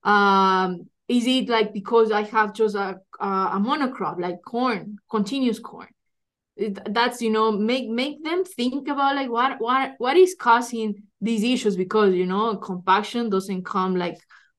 Um 0.03 0.89
is 1.07 1.25
it 1.25 1.47
like 1.49 1.73
because 1.73 2.11
i 2.11 2.23
have 2.23 2.53
just 2.53 2.75
a 2.75 2.99
a 3.19 3.59
monocrop 3.59 4.19
like 4.19 4.41
corn 4.45 4.97
continuous 5.09 5.59
corn? 5.59 5.87
It, 6.57 6.77
that's 6.93 7.21
you 7.21 7.31
know 7.31 7.51
make 7.51 7.87
make 7.87 8.23
them 8.23 8.43
think 8.43 8.89
about 8.89 9.15
like 9.15 9.29
what 9.29 9.59
what 9.59 9.93
what 9.99 10.17
is 10.17 10.35
causing 10.37 11.03
these 11.21 11.43
issues? 11.43 11.77
Because 11.77 12.13
you 12.13 12.25
know 12.25 12.57
compaction 12.57 13.29
doesn't 13.29 13.63
come 13.63 13.95
like 13.95 14.17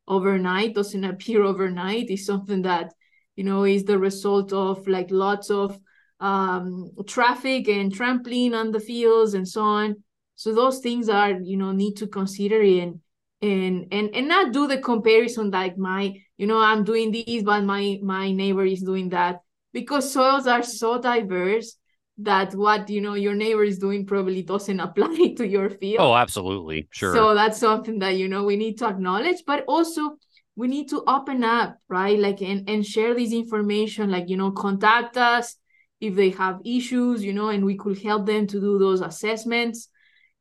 overnight 0.08 0.74
doesn't 0.74 1.04
appear 1.04 1.42
overnight. 1.42 2.08
It's 2.08 2.24
something 2.24 2.62
that 2.62 2.94
you 3.36 3.44
know 3.44 3.64
is 3.64 3.84
the 3.84 3.98
result 3.98 4.52
of 4.52 4.86
like 4.86 5.10
lots 5.10 5.50
of 5.50 5.78
um, 6.20 6.90
traffic 7.06 7.68
and 7.68 7.94
trampling 7.94 8.54
on 8.54 8.70
the 8.70 8.80
fields 8.80 9.34
and 9.34 9.46
so 9.46 9.62
on. 9.62 9.96
So 10.36 10.54
those 10.54 10.80
things 10.80 11.08
are 11.08 11.32
you 11.32 11.56
know 11.56 11.72
need 11.72 11.96
to 11.96 12.06
consider 12.06 12.60
and 12.60 13.00
and 13.42 13.86
and 13.92 14.14
and 14.14 14.28
not 14.28 14.52
do 14.52 14.66
the 14.66 14.78
comparison 14.78 15.50
like 15.50 15.76
my 15.76 16.14
you 16.38 16.46
know 16.46 16.58
i'm 16.58 16.82
doing 16.82 17.12
this 17.12 17.42
but 17.42 17.62
my 17.62 17.98
my 18.02 18.32
neighbor 18.32 18.64
is 18.64 18.82
doing 18.82 19.10
that. 19.10 19.40
Because 19.72 20.12
soils 20.12 20.46
are 20.46 20.62
so 20.62 21.00
diverse 21.00 21.76
that 22.18 22.54
what 22.54 22.88
you 22.88 23.00
know 23.00 23.14
your 23.14 23.34
neighbor 23.34 23.64
is 23.64 23.78
doing 23.78 24.06
probably 24.06 24.42
doesn't 24.42 24.80
apply 24.86 25.34
to 25.36 25.46
your 25.46 25.68
field. 25.68 26.00
Oh 26.00 26.14
absolutely. 26.14 26.88
Sure. 26.90 27.12
So 27.12 27.34
that's 27.34 27.58
something 27.58 27.98
that 27.98 28.16
you 28.16 28.28
know 28.28 28.44
we 28.44 28.56
need 28.56 28.78
to 28.78 28.88
acknowledge 28.88 29.42
but 29.46 29.64
also 29.66 30.16
we 30.56 30.68
need 30.68 30.88
to 30.90 31.02
open 31.06 31.44
up 31.44 31.78
right? 31.88 32.18
Like 32.18 32.40
and, 32.42 32.68
and 32.68 32.86
share 32.86 33.14
this 33.14 33.32
information 33.32 34.10
like 34.10 34.28
you 34.28 34.36
know 34.36 34.50
contact 34.52 35.16
us 35.16 35.56
if 36.00 36.14
they 36.14 36.30
have 36.30 36.60
issues 36.64 37.24
you 37.24 37.32
know 37.32 37.48
and 37.48 37.64
we 37.64 37.76
could 37.76 38.00
help 38.02 38.26
them 38.26 38.46
to 38.48 38.60
do 38.60 38.78
those 38.78 39.00
assessments. 39.00 39.88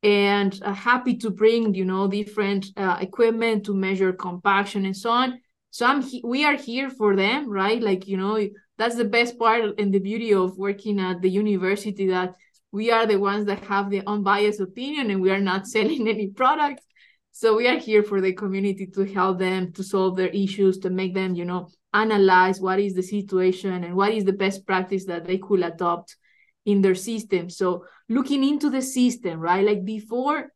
And 0.02 0.60
uh, 0.62 0.73
happy 0.73 1.15
to 1.17 1.30
bring 1.30 1.73
you 1.73 1.86
know 1.86 2.08
different 2.08 2.67
uh, 2.76 2.97
equipment 2.99 3.65
to 3.65 3.73
measure 3.73 4.12
compaction 4.12 4.86
and 4.86 4.95
so 4.95 5.10
on. 5.10 5.39
So 5.71 5.86
i'm 5.86 6.02
he- 6.02 6.21
we 6.26 6.43
are 6.45 6.56
here 6.56 6.89
for 6.89 7.15
them 7.15 7.49
right? 7.49 7.82
Like 7.82 8.08
you 8.08 8.17
know 8.17 8.38
that's 8.78 8.95
the 8.95 9.06
best 9.06 9.39
part 9.39 9.80
and 9.80 9.93
the 9.93 9.99
beauty 9.99 10.34
of 10.34 10.58
working 10.58 10.99
at 10.99 11.21
the 11.21 11.30
university 11.30 12.08
that 12.08 12.36
we 12.71 12.91
are 12.91 13.06
the 13.06 13.17
ones 13.19 13.45
that 13.45 13.63
have 13.65 13.89
the 13.89 14.02
unbiased 14.06 14.60
opinion 14.60 15.12
and 15.12 15.21
we 15.21 15.32
are 15.32 15.39
not 15.39 15.67
selling 15.76 16.08
any 16.08 16.28
product 16.28 16.82
so 17.35 17.57
we 17.57 17.67
are 17.67 17.79
here 17.79 18.03
for 18.03 18.21
the 18.21 18.31
community 18.31 18.85
to 18.85 19.11
help 19.11 19.39
them 19.39 19.71
to 19.73 19.83
solve 19.83 20.15
their 20.15 20.27
issues, 20.27 20.77
to 20.77 20.91
make 20.91 21.15
them, 21.15 21.33
you 21.33 21.45
know, 21.45 21.67
analyze 21.91 22.61
what 22.61 22.79
is 22.79 22.93
the 22.93 23.01
situation 23.01 23.83
and 23.83 23.95
what 23.95 24.13
is 24.13 24.23
the 24.23 24.33
best 24.33 24.67
practice 24.67 25.05
that 25.05 25.25
they 25.25 25.39
could 25.39 25.63
adopt 25.63 26.15
in 26.67 26.83
their 26.83 26.93
system. 26.93 27.49
So 27.49 27.85
looking 28.07 28.43
into 28.43 28.69
the 28.69 28.83
system, 28.83 29.39
right? 29.39 29.65
Like 29.65 29.83
before, 29.83 30.51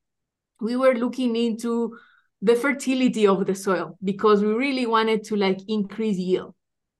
we 0.61 0.75
were 0.75 0.93
looking 0.93 1.35
into 1.35 1.97
the 2.43 2.55
fertility 2.55 3.25
of 3.25 3.47
the 3.47 3.55
soil 3.55 3.97
because 4.03 4.43
we 4.43 4.53
really 4.53 4.85
wanted 4.85 5.23
to 5.25 5.35
like 5.35 5.59
increase 5.67 6.17
yield. 6.17 6.53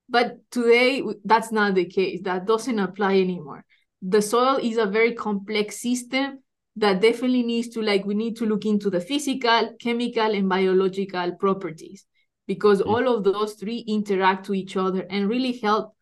But 0.09 0.37
today, 0.49 1.03
that's 1.23 1.51
not 1.51 1.75
the 1.75 1.85
case. 1.85 2.21
That 2.23 2.47
doesn't 2.47 2.79
apply 2.79 3.19
anymore. 3.19 3.63
The 4.01 4.23
soil 4.23 4.57
is 4.57 4.77
a 4.77 4.87
very 4.87 5.13
complex 5.13 5.79
system 5.81 6.39
that 6.77 7.01
definitely 7.01 7.43
needs 7.43 7.69
to 7.69 7.81
like 7.81 8.05
we 8.05 8.13
need 8.13 8.35
to 8.37 8.45
look 8.45 8.65
into 8.65 8.89
the 8.89 8.99
physical 8.99 9.75
chemical 9.79 10.31
and 10.31 10.47
biological 10.47 11.31
properties 11.33 12.05
because 12.45 12.79
mm-hmm. 12.79 12.89
all 12.89 13.15
of 13.15 13.23
those 13.23 13.53
three 13.53 13.79
interact 13.87 14.45
to 14.45 14.53
each 14.53 14.77
other 14.77 15.05
and 15.09 15.27
really 15.27 15.57
help 15.57 15.95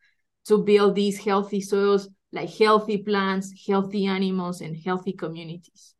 to 0.45 0.63
build 0.63 0.93
these 0.95 1.17
healthy 1.17 1.61
soils 1.61 2.09
like 2.33 2.53
healthy 2.53 2.97
plants 2.97 3.53
healthy 3.67 4.05
animals 4.05 4.59
and 4.61 4.75
healthy 4.75 5.13
communities. 5.13 5.95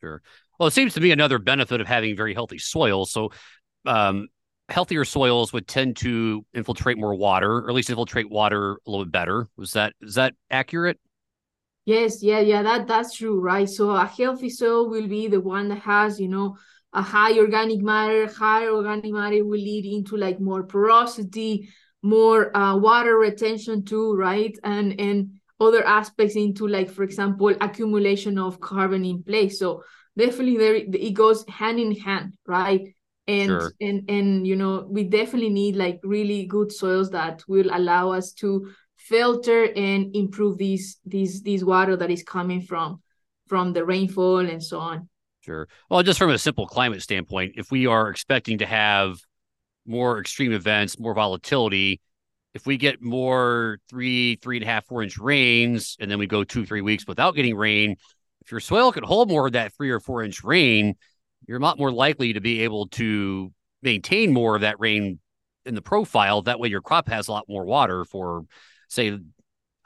Sure. 0.00 0.22
Well 0.58 0.66
it 0.66 0.72
seems 0.72 0.92
to 0.94 1.00
me 1.00 1.12
another 1.12 1.38
benefit 1.38 1.80
of 1.80 1.86
having 1.86 2.14
very 2.14 2.34
healthy 2.34 2.58
soils. 2.58 3.10
So 3.10 3.30
um, 3.86 4.28
healthier 4.68 5.06
soils 5.06 5.54
would 5.54 5.66
tend 5.66 5.96
to 5.96 6.44
infiltrate 6.52 6.98
more 6.98 7.14
water 7.14 7.50
or 7.50 7.70
at 7.70 7.74
least 7.74 7.88
infiltrate 7.88 8.30
water 8.30 8.72
a 8.86 8.90
little 8.90 9.06
bit 9.06 9.12
better. 9.12 9.48
Was 9.56 9.72
that 9.72 9.94
is 10.02 10.16
that 10.16 10.34
accurate 10.50 11.00
Yes, 11.86 12.22
yeah, 12.22 12.40
yeah, 12.40 12.62
that 12.62 12.86
that's 12.86 13.16
true, 13.16 13.40
right? 13.40 13.68
So 13.68 13.90
a 13.90 14.06
healthy 14.06 14.50
soil 14.50 14.88
will 14.88 15.08
be 15.08 15.28
the 15.28 15.40
one 15.40 15.68
that 15.68 15.80
has, 15.80 16.20
you 16.20 16.28
know, 16.28 16.56
a 16.92 17.02
high 17.02 17.36
organic 17.38 17.80
matter. 17.80 18.26
High 18.26 18.68
organic 18.68 19.12
matter 19.12 19.44
will 19.44 19.58
lead 19.60 19.86
into 19.86 20.16
like 20.16 20.40
more 20.40 20.62
porosity, 20.62 21.70
more 22.02 22.54
uh, 22.56 22.76
water 22.76 23.16
retention 23.16 23.84
too, 23.84 24.14
right? 24.14 24.56
And 24.62 25.00
and 25.00 25.40
other 25.58 25.84
aspects 25.84 26.36
into 26.36 26.68
like, 26.68 26.90
for 26.90 27.02
example, 27.02 27.54
accumulation 27.60 28.38
of 28.38 28.60
carbon 28.60 29.04
in 29.04 29.22
place. 29.22 29.58
So 29.58 29.82
definitely 30.16 30.58
there 30.58 30.74
it 30.74 31.14
goes 31.14 31.44
hand 31.48 31.80
in 31.80 31.96
hand, 31.96 32.34
right? 32.46 32.94
And 33.26 33.60
sure. 33.60 33.74
and 33.80 34.08
and 34.10 34.46
you 34.46 34.56
know 34.56 34.86
we 34.88 35.04
definitely 35.04 35.50
need 35.50 35.76
like 35.76 36.00
really 36.02 36.46
good 36.46 36.72
soils 36.72 37.10
that 37.10 37.42
will 37.48 37.70
allow 37.72 38.10
us 38.12 38.32
to 38.34 38.70
filter 39.10 39.64
and 39.74 40.14
improve 40.14 40.56
these 40.56 40.98
these 41.04 41.42
these 41.42 41.64
water 41.64 41.96
that 41.96 42.10
is 42.10 42.22
coming 42.22 42.62
from 42.62 43.02
from 43.48 43.72
the 43.72 43.84
rainfall 43.84 44.38
and 44.38 44.62
so 44.62 44.78
on. 44.78 45.08
Sure. 45.40 45.66
Well 45.90 46.04
just 46.04 46.18
from 46.18 46.30
a 46.30 46.38
simple 46.38 46.66
climate 46.66 47.02
standpoint 47.02 47.54
if 47.56 47.72
we 47.72 47.86
are 47.86 48.08
expecting 48.08 48.58
to 48.58 48.66
have 48.66 49.18
more 49.84 50.20
extreme 50.20 50.52
events 50.52 51.00
more 51.00 51.14
volatility 51.14 52.00
if 52.54 52.66
we 52.66 52.76
get 52.76 53.02
more 53.02 53.78
three 53.88 54.36
three 54.36 54.58
and 54.58 54.64
a 54.64 54.68
half 54.68 54.86
four 54.86 55.02
inch 55.02 55.18
rains 55.18 55.96
and 55.98 56.08
then 56.08 56.18
we 56.18 56.28
go 56.28 56.44
two 56.44 56.64
three 56.64 56.82
weeks 56.82 57.06
without 57.08 57.34
getting 57.34 57.56
rain 57.56 57.96
if 58.42 58.52
your 58.52 58.60
soil 58.60 58.92
can 58.92 59.02
hold 59.02 59.28
more 59.28 59.46
of 59.46 59.54
that 59.54 59.72
three 59.74 59.90
or 59.90 59.98
four 59.98 60.22
inch 60.22 60.44
rain 60.44 60.94
you're 61.48 61.58
a 61.58 61.62
lot 61.62 61.78
more 61.78 61.90
likely 61.90 62.34
to 62.34 62.40
be 62.40 62.62
able 62.62 62.86
to 62.88 63.52
maintain 63.82 64.32
more 64.32 64.54
of 64.54 64.60
that 64.60 64.78
rain 64.78 65.18
in 65.64 65.74
the 65.74 65.82
profile. 65.82 66.42
That 66.42 66.60
way 66.60 66.68
your 66.68 66.80
crop 66.80 67.08
has 67.08 67.28
a 67.28 67.32
lot 67.32 67.44
more 67.48 67.64
water 67.64 68.04
for 68.04 68.44
say 68.90 69.18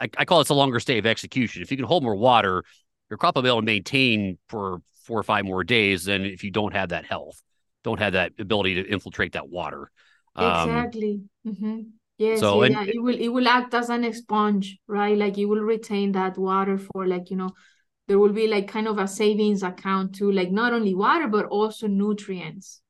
I, 0.01 0.09
I 0.19 0.25
call 0.25 0.41
it 0.41 0.51
a 0.51 0.55
longer 0.55 0.81
stay 0.81 0.99
of 0.99 1.07
execution. 1.07 1.63
If 1.63 1.71
you 1.71 1.77
can 1.77 1.87
hold 1.87 2.03
more 2.03 2.17
water, 2.17 2.65
your 3.11 3.19
crop 3.19 3.37
will 3.37 3.43
be 3.43 3.49
able 3.49 3.61
to 3.61 3.67
maintain 3.67 4.39
for 4.49 4.79
four 5.05 5.19
or 5.19 5.23
five 5.23 5.45
more 5.45 5.63
days 5.63 6.05
than 6.05 6.25
if 6.25 6.43
you 6.43 6.51
don't 6.51 6.75
have 6.75 6.89
that 6.89 7.05
health, 7.05 7.41
don't 7.85 8.01
have 8.01 8.15
that 8.15 8.33
ability 8.39 8.75
to 8.75 8.89
infiltrate 8.89 9.33
that 9.33 9.49
water. 9.49 9.91
Um, 10.35 10.71
exactly. 10.71 11.23
Mm-hmm. 11.47 11.81
Yes, 12.17 12.41
so, 12.41 12.63
yeah, 12.63 12.81
and, 12.81 12.89
it 12.89 13.03
will 13.03 13.21
it 13.21 13.29
will 13.29 13.49
act 13.49 13.75
as 13.75 13.91
an 13.91 14.11
sponge, 14.13 14.79
right? 14.87 15.17
Like 15.17 15.37
it 15.37 15.47
will 15.47 15.61
retain 15.61 16.13
that 16.13 16.39
water 16.39 16.79
for 16.79 17.07
like 17.07 17.31
you 17.31 17.37
know, 17.37 17.51
there 18.07 18.19
will 18.19 18.33
be 18.33 18.47
like 18.47 18.69
kind 18.69 18.87
of 18.87 18.99
a 18.99 19.09
savings 19.09 19.63
account 19.63 20.15
to 20.17 20.31
like 20.31 20.51
not 20.51 20.73
only 20.73 20.95
water 20.95 21.29
but 21.29 21.47
also 21.47 21.87
nutrients. 21.87 22.81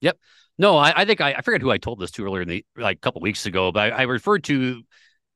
Yep. 0.00 0.18
No, 0.56 0.76
I, 0.76 1.02
I 1.02 1.04
think 1.04 1.20
I, 1.20 1.34
I 1.34 1.40
forget 1.42 1.60
who 1.60 1.70
I 1.70 1.78
told 1.78 2.00
this 2.00 2.10
to 2.12 2.24
earlier 2.24 2.42
in 2.42 2.48
the 2.48 2.64
like 2.76 2.96
a 2.96 3.00
couple 3.00 3.20
weeks 3.20 3.44
ago, 3.44 3.70
but 3.70 3.92
I, 3.92 3.96
I 3.96 4.02
referred 4.02 4.44
to 4.44 4.82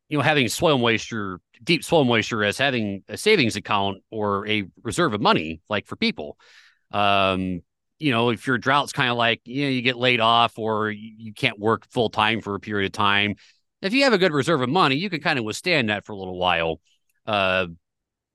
you 0.08 0.18
know 0.18 0.22
having 0.22 0.48
soil 0.48 0.78
moisture, 0.78 1.40
deep 1.62 1.84
soil 1.84 2.04
moisture 2.04 2.44
as 2.44 2.58
having 2.58 3.02
a 3.08 3.16
savings 3.16 3.56
account 3.56 3.98
or 4.10 4.46
a 4.48 4.64
reserve 4.82 5.14
of 5.14 5.20
money, 5.20 5.60
like 5.68 5.86
for 5.86 5.96
people. 5.96 6.38
Um, 6.92 7.60
you 7.98 8.12
know, 8.12 8.30
if 8.30 8.46
your 8.46 8.58
drought's 8.58 8.92
kind 8.92 9.10
of 9.10 9.16
like, 9.16 9.40
you 9.44 9.64
know, 9.64 9.70
you 9.70 9.82
get 9.82 9.96
laid 9.96 10.20
off 10.20 10.58
or 10.58 10.90
you 10.90 11.32
can't 11.32 11.58
work 11.58 11.86
full 11.90 12.10
time 12.10 12.40
for 12.40 12.54
a 12.54 12.60
period 12.60 12.86
of 12.86 12.92
time. 12.92 13.34
If 13.82 13.92
you 13.92 14.04
have 14.04 14.12
a 14.12 14.18
good 14.18 14.32
reserve 14.32 14.62
of 14.62 14.68
money, 14.68 14.96
you 14.96 15.10
can 15.10 15.20
kind 15.20 15.38
of 15.38 15.44
withstand 15.44 15.88
that 15.88 16.04
for 16.04 16.12
a 16.12 16.16
little 16.16 16.38
while. 16.38 16.80
Uh, 17.26 17.66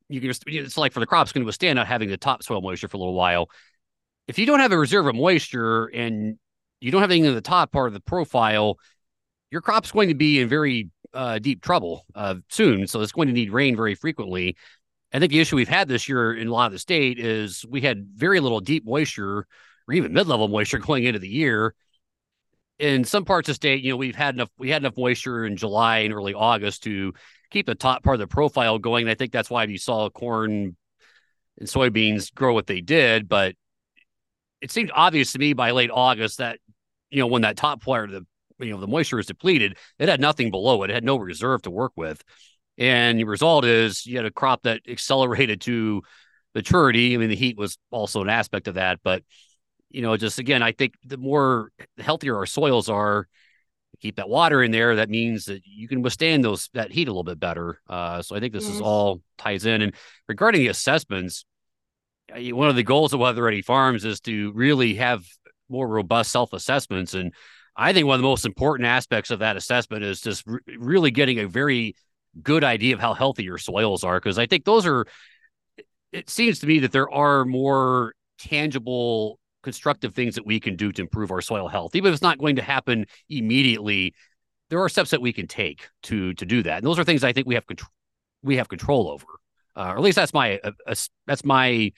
you 0.09 0.19
can 0.19 0.29
just, 0.29 0.43
it's 0.47 0.77
like 0.77 0.91
for 0.91 0.99
the 0.99 1.05
crops, 1.05 1.31
going 1.31 1.43
to 1.43 1.45
withstand 1.45 1.77
not 1.77 1.87
having 1.87 2.09
the 2.09 2.17
top 2.17 2.43
soil 2.43 2.61
moisture 2.61 2.87
for 2.87 2.97
a 2.97 2.99
little 2.99 3.13
while. 3.13 3.49
If 4.27 4.37
you 4.37 4.45
don't 4.45 4.59
have 4.59 4.71
a 4.71 4.77
reserve 4.77 5.07
of 5.07 5.15
moisture 5.15 5.85
and 5.85 6.37
you 6.79 6.91
don't 6.91 7.01
have 7.01 7.11
anything 7.11 7.25
in 7.25 7.35
the 7.35 7.41
top 7.41 7.71
part 7.71 7.87
of 7.87 7.93
the 7.93 7.99
profile, 8.01 8.77
your 9.49 9.61
crop's 9.61 9.91
going 9.91 10.09
to 10.09 10.15
be 10.15 10.39
in 10.39 10.49
very 10.49 10.89
uh, 11.13 11.39
deep 11.39 11.61
trouble 11.61 12.05
uh, 12.15 12.35
soon. 12.49 12.87
So 12.87 13.01
it's 13.01 13.11
going 13.11 13.27
to 13.27 13.33
need 13.33 13.51
rain 13.51 13.75
very 13.75 13.95
frequently. 13.95 14.55
I 15.13 15.19
think 15.19 15.31
the 15.31 15.39
issue 15.39 15.55
we've 15.55 15.67
had 15.67 15.87
this 15.87 16.09
year 16.09 16.33
in 16.33 16.47
a 16.47 16.51
lot 16.51 16.67
of 16.67 16.71
the 16.71 16.79
state 16.79 17.19
is 17.19 17.65
we 17.69 17.81
had 17.81 18.07
very 18.15 18.39
little 18.39 18.59
deep 18.59 18.85
moisture 18.85 19.45
or 19.87 19.93
even 19.93 20.13
mid-level 20.13 20.47
moisture 20.47 20.77
going 20.79 21.03
into 21.03 21.19
the 21.19 21.29
year. 21.29 21.75
In 22.79 23.03
some 23.03 23.23
parts 23.23 23.47
of 23.47 23.53
the 23.53 23.55
state, 23.55 23.83
you 23.83 23.91
know, 23.91 23.97
we've 23.97 24.15
had 24.15 24.33
enough 24.33 24.49
we 24.57 24.69
had 24.69 24.81
enough 24.81 24.97
moisture 24.97 25.45
in 25.45 25.55
July 25.55 25.99
and 25.99 26.13
early 26.13 26.33
August 26.33 26.83
to 26.83 27.13
keep 27.51 27.67
the 27.67 27.75
top 27.75 28.03
part 28.03 28.15
of 28.15 28.19
the 28.19 28.27
profile 28.27 28.79
going. 28.79 29.03
And 29.03 29.11
I 29.11 29.15
think 29.15 29.31
that's 29.31 29.49
why 29.49 29.63
you 29.65 29.77
saw 29.77 30.09
corn 30.09 30.75
and 31.59 31.69
soybeans 31.69 32.33
grow 32.33 32.53
what 32.53 32.65
they 32.65 32.81
did. 32.81 33.29
But 33.29 33.55
it 34.59 34.71
seemed 34.71 34.91
obvious 34.93 35.33
to 35.33 35.39
me 35.39 35.53
by 35.53 35.71
late 35.71 35.91
August 35.93 36.39
that, 36.39 36.59
you 37.11 37.19
know, 37.19 37.27
when 37.27 37.43
that 37.43 37.55
top 37.55 37.83
part 37.83 38.09
of 38.09 38.15
the 38.15 38.25
you 38.63 38.71
know 38.71 38.79
the 38.79 38.87
moisture 38.87 39.19
is 39.19 39.25
depleted, 39.25 39.77
it 39.99 40.09
had 40.09 40.21
nothing 40.21 40.51
below 40.51 40.83
it. 40.83 40.89
It 40.89 40.93
had 40.93 41.03
no 41.03 41.17
reserve 41.17 41.61
to 41.63 41.71
work 41.71 41.93
with. 41.95 42.23
And 42.77 43.19
the 43.19 43.25
result 43.25 43.65
is 43.65 44.05
you 44.05 44.17
had 44.17 44.25
a 44.25 44.31
crop 44.31 44.63
that 44.63 44.81
accelerated 44.87 45.61
to 45.61 46.01
maturity. 46.55 47.13
I 47.13 47.17
mean, 47.17 47.29
the 47.29 47.35
heat 47.35 47.57
was 47.57 47.77
also 47.91 48.21
an 48.21 48.29
aspect 48.29 48.67
of 48.67 48.75
that, 48.75 48.99
but 49.03 49.23
you 49.89 50.01
know, 50.01 50.17
just 50.17 50.39
again, 50.39 50.63
I 50.63 50.71
think 50.71 50.95
the 51.05 51.17
more 51.17 51.71
healthier 51.99 52.35
our 52.35 52.47
soils 52.47 52.89
are, 52.89 53.27
keep 54.01 54.17
that 54.17 54.27
water 54.27 54.61
in 54.61 54.71
there. 54.71 54.95
That 54.97 55.09
means 55.09 55.45
that 55.45 55.61
you 55.65 55.87
can 55.87 56.01
withstand 56.01 56.43
those 56.43 56.69
that 56.73 56.91
heat 56.91 57.07
a 57.07 57.11
little 57.11 57.23
bit 57.23 57.39
better. 57.39 57.79
Uh, 57.87 58.21
so 58.21 58.35
I 58.35 58.39
think 58.39 58.53
this 58.53 58.65
yes. 58.65 58.75
is 58.75 58.81
all 58.81 59.21
ties 59.37 59.65
in. 59.65 59.81
And 59.81 59.93
regarding 60.27 60.61
the 60.61 60.67
assessments, 60.67 61.45
one 62.35 62.69
of 62.69 62.75
the 62.75 62.83
goals 62.83 63.13
of 63.13 63.19
Weather 63.19 63.43
Ready 63.43 63.61
Farms 63.61 64.03
is 64.03 64.19
to 64.21 64.51
really 64.53 64.95
have 64.95 65.23
more 65.69 65.87
robust 65.87 66.31
self 66.31 66.53
assessments. 66.53 67.13
And 67.13 67.33
I 67.75 67.93
think 67.93 68.05
one 68.05 68.15
of 68.15 68.21
the 68.21 68.27
most 68.27 68.45
important 68.45 68.87
aspects 68.87 69.31
of 69.31 69.39
that 69.39 69.57
assessment 69.57 70.03
is 70.03 70.21
just 70.21 70.43
re- 70.45 70.59
really 70.77 71.11
getting 71.11 71.39
a 71.39 71.47
very 71.47 71.95
good 72.41 72.63
idea 72.63 72.93
of 72.93 72.99
how 72.99 73.13
healthy 73.13 73.43
your 73.43 73.57
soils 73.57 74.03
are 74.03 74.19
because 74.19 74.39
I 74.39 74.45
think 74.45 74.65
those 74.65 74.85
are 74.85 75.05
it 76.11 76.29
seems 76.29 76.59
to 76.59 76.67
me 76.67 76.79
that 76.79 76.91
there 76.91 77.11
are 77.11 77.45
more 77.45 78.13
tangible 78.37 79.39
constructive 79.63 80.13
things 80.13 80.35
that 80.35 80.45
we 80.45 80.59
can 80.59 80.75
do 80.75 80.91
to 80.91 81.01
improve 81.01 81.31
our 81.31 81.41
soil 81.41 81.67
health. 81.67 81.95
Even 81.95 82.09
if 82.09 82.13
it's 82.13 82.21
not 82.21 82.37
going 82.37 82.55
to 82.57 82.61
happen 82.61 83.05
immediately 83.29 84.13
there 84.69 84.81
are 84.81 84.89
steps 84.89 85.11
that 85.11 85.21
we 85.21 85.33
can 85.33 85.47
take 85.47 85.89
to 86.03 86.33
to 86.35 86.45
do 86.45 86.63
that. 86.63 86.77
And 86.77 86.85
those 86.85 86.99
are 86.99 87.03
things 87.03 87.23
I 87.23 87.33
think 87.33 87.47
we 87.47 87.55
have 87.55 87.67
control 87.67 87.91
we 88.43 88.57
have 88.57 88.69
control 88.69 89.09
over. 89.09 89.25
Uh, 89.75 89.93
or 89.93 89.97
at 89.97 90.01
least 90.01 90.15
that's 90.15 90.33
my 90.33 90.59
uh, 90.63 90.71
uh, 90.87 90.95
that's 91.25 91.45
my 91.45 91.91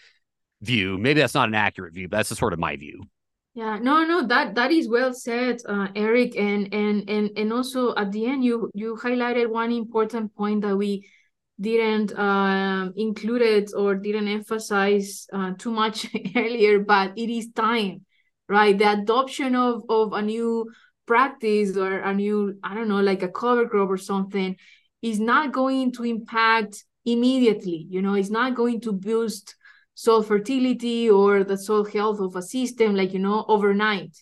view. 0.62 0.98
Maybe 0.98 1.20
that's 1.20 1.34
not 1.34 1.50
an 1.50 1.56
accurate 1.56 1.94
view 1.94 2.08
but 2.08 2.18
that's 2.18 2.38
sort 2.38 2.54
of 2.54 2.60
my 2.60 2.76
view 2.76 3.04
yeah, 3.56 3.78
no, 3.80 4.04
no, 4.04 4.28
that 4.28 4.54
that 4.56 4.72
is 4.72 4.90
well 4.90 5.14
said, 5.14 5.62
uh, 5.66 5.88
Eric, 5.96 6.36
and 6.36 6.74
and 6.74 7.10
and 7.10 7.30
and 7.38 7.54
also 7.54 7.96
at 7.96 8.12
the 8.12 8.26
end, 8.26 8.44
you 8.44 8.70
you 8.74 8.98
highlighted 9.02 9.50
one 9.50 9.72
important 9.72 10.36
point 10.36 10.62
that 10.64 10.76
we 10.76 11.08
didn't 11.62 12.12
uh, 12.20 12.90
include 12.98 13.42
it 13.42 13.72
or 13.74 13.96
didn't 13.96 14.28
emphasize 14.28 15.26
uh, 15.32 15.54
too 15.58 15.72
much 15.72 16.06
earlier, 16.36 16.80
but 16.80 17.14
it 17.18 17.30
is 17.30 17.54
time, 17.54 18.06
right? 18.50 18.78
The 18.78 18.92
adoption 18.92 19.56
of 19.56 19.84
of 19.88 20.12
a 20.12 20.22
new 20.22 20.70
practice 21.06 21.78
or 21.78 22.00
a 22.00 22.14
new, 22.14 22.60
I 22.62 22.76
don't 22.76 22.90
know, 22.90 23.00
like 23.00 23.24
a 23.24 23.30
cover 23.30 23.70
crop 23.70 23.90
or 23.90 23.98
something, 23.98 24.58
is 25.02 25.22
not 25.22 25.54
going 25.54 25.94
to 25.94 26.04
impact 26.04 26.84
immediately. 27.06 27.88
You 27.90 28.02
know, 28.02 28.16
it's 28.16 28.30
not 28.30 28.54
going 28.54 28.82
to 28.82 28.92
boost 28.92 29.56
soil 29.96 30.22
fertility 30.22 31.10
or 31.10 31.44
the 31.44 31.58
soil 31.58 31.86
health 31.86 32.20
of 32.20 32.36
a 32.36 32.42
system 32.42 32.96
like 32.96 33.14
you 33.14 33.20
know 33.20 33.46
overnight. 33.48 34.16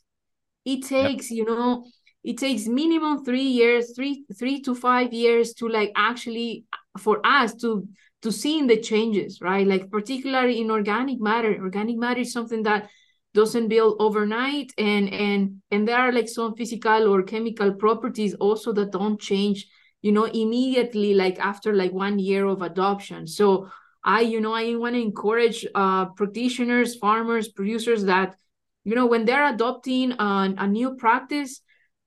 It 0.63 0.85
takes 0.85 1.29
yep. 1.29 1.37
you 1.37 1.45
know 1.45 1.85
it 2.23 2.37
takes 2.37 2.67
minimum 2.67 3.25
three 3.25 3.41
years 3.41 3.93
three 3.95 4.23
three 4.39 4.61
to 4.61 4.73
five 4.75 5.11
years 5.11 5.53
to 5.55 5.67
like 5.67 5.91
actually 5.95 6.65
for 6.99 7.19
us 7.25 7.53
to 7.55 7.87
to 8.21 8.31
seeing 8.31 8.67
the 8.67 8.79
changes 8.79 9.41
right? 9.41 9.67
Like 9.67 9.91
particularly 9.91 10.61
in 10.61 10.71
organic 10.71 11.19
matter. 11.19 11.57
Organic 11.59 11.97
matter 11.97 12.21
is 12.21 12.31
something 12.31 12.63
that 12.63 12.89
doesn't 13.33 13.67
build 13.67 13.97
overnight 13.99 14.71
and 14.77 15.11
and 15.11 15.61
and 15.71 15.87
there 15.87 15.97
are 15.97 16.11
like 16.11 16.29
some 16.29 16.55
physical 16.55 17.07
or 17.11 17.23
chemical 17.23 17.73
properties 17.73 18.35
also 18.35 18.71
that 18.71 18.91
don't 18.91 19.19
change 19.19 19.65
you 20.03 20.11
know 20.11 20.25
immediately 20.25 21.15
like 21.15 21.39
after 21.39 21.73
like 21.73 21.91
one 21.91 22.19
year 22.19 22.45
of 22.45 22.61
adoption. 22.61 23.25
So 23.25 23.69
I, 24.03 24.21
you 24.21 24.41
know, 24.41 24.53
I 24.53 24.75
want 24.75 24.95
to 24.95 25.01
encourage 25.01 25.65
uh, 25.73 26.05
practitioners, 26.07 26.95
farmers, 26.95 27.47
producers 27.47 28.05
that, 28.05 28.35
you 28.83 28.95
know, 28.95 29.05
when 29.05 29.25
they're 29.25 29.47
adopting 29.47 30.11
a, 30.13 30.53
a 30.57 30.67
new 30.67 30.95
practice, 30.95 31.61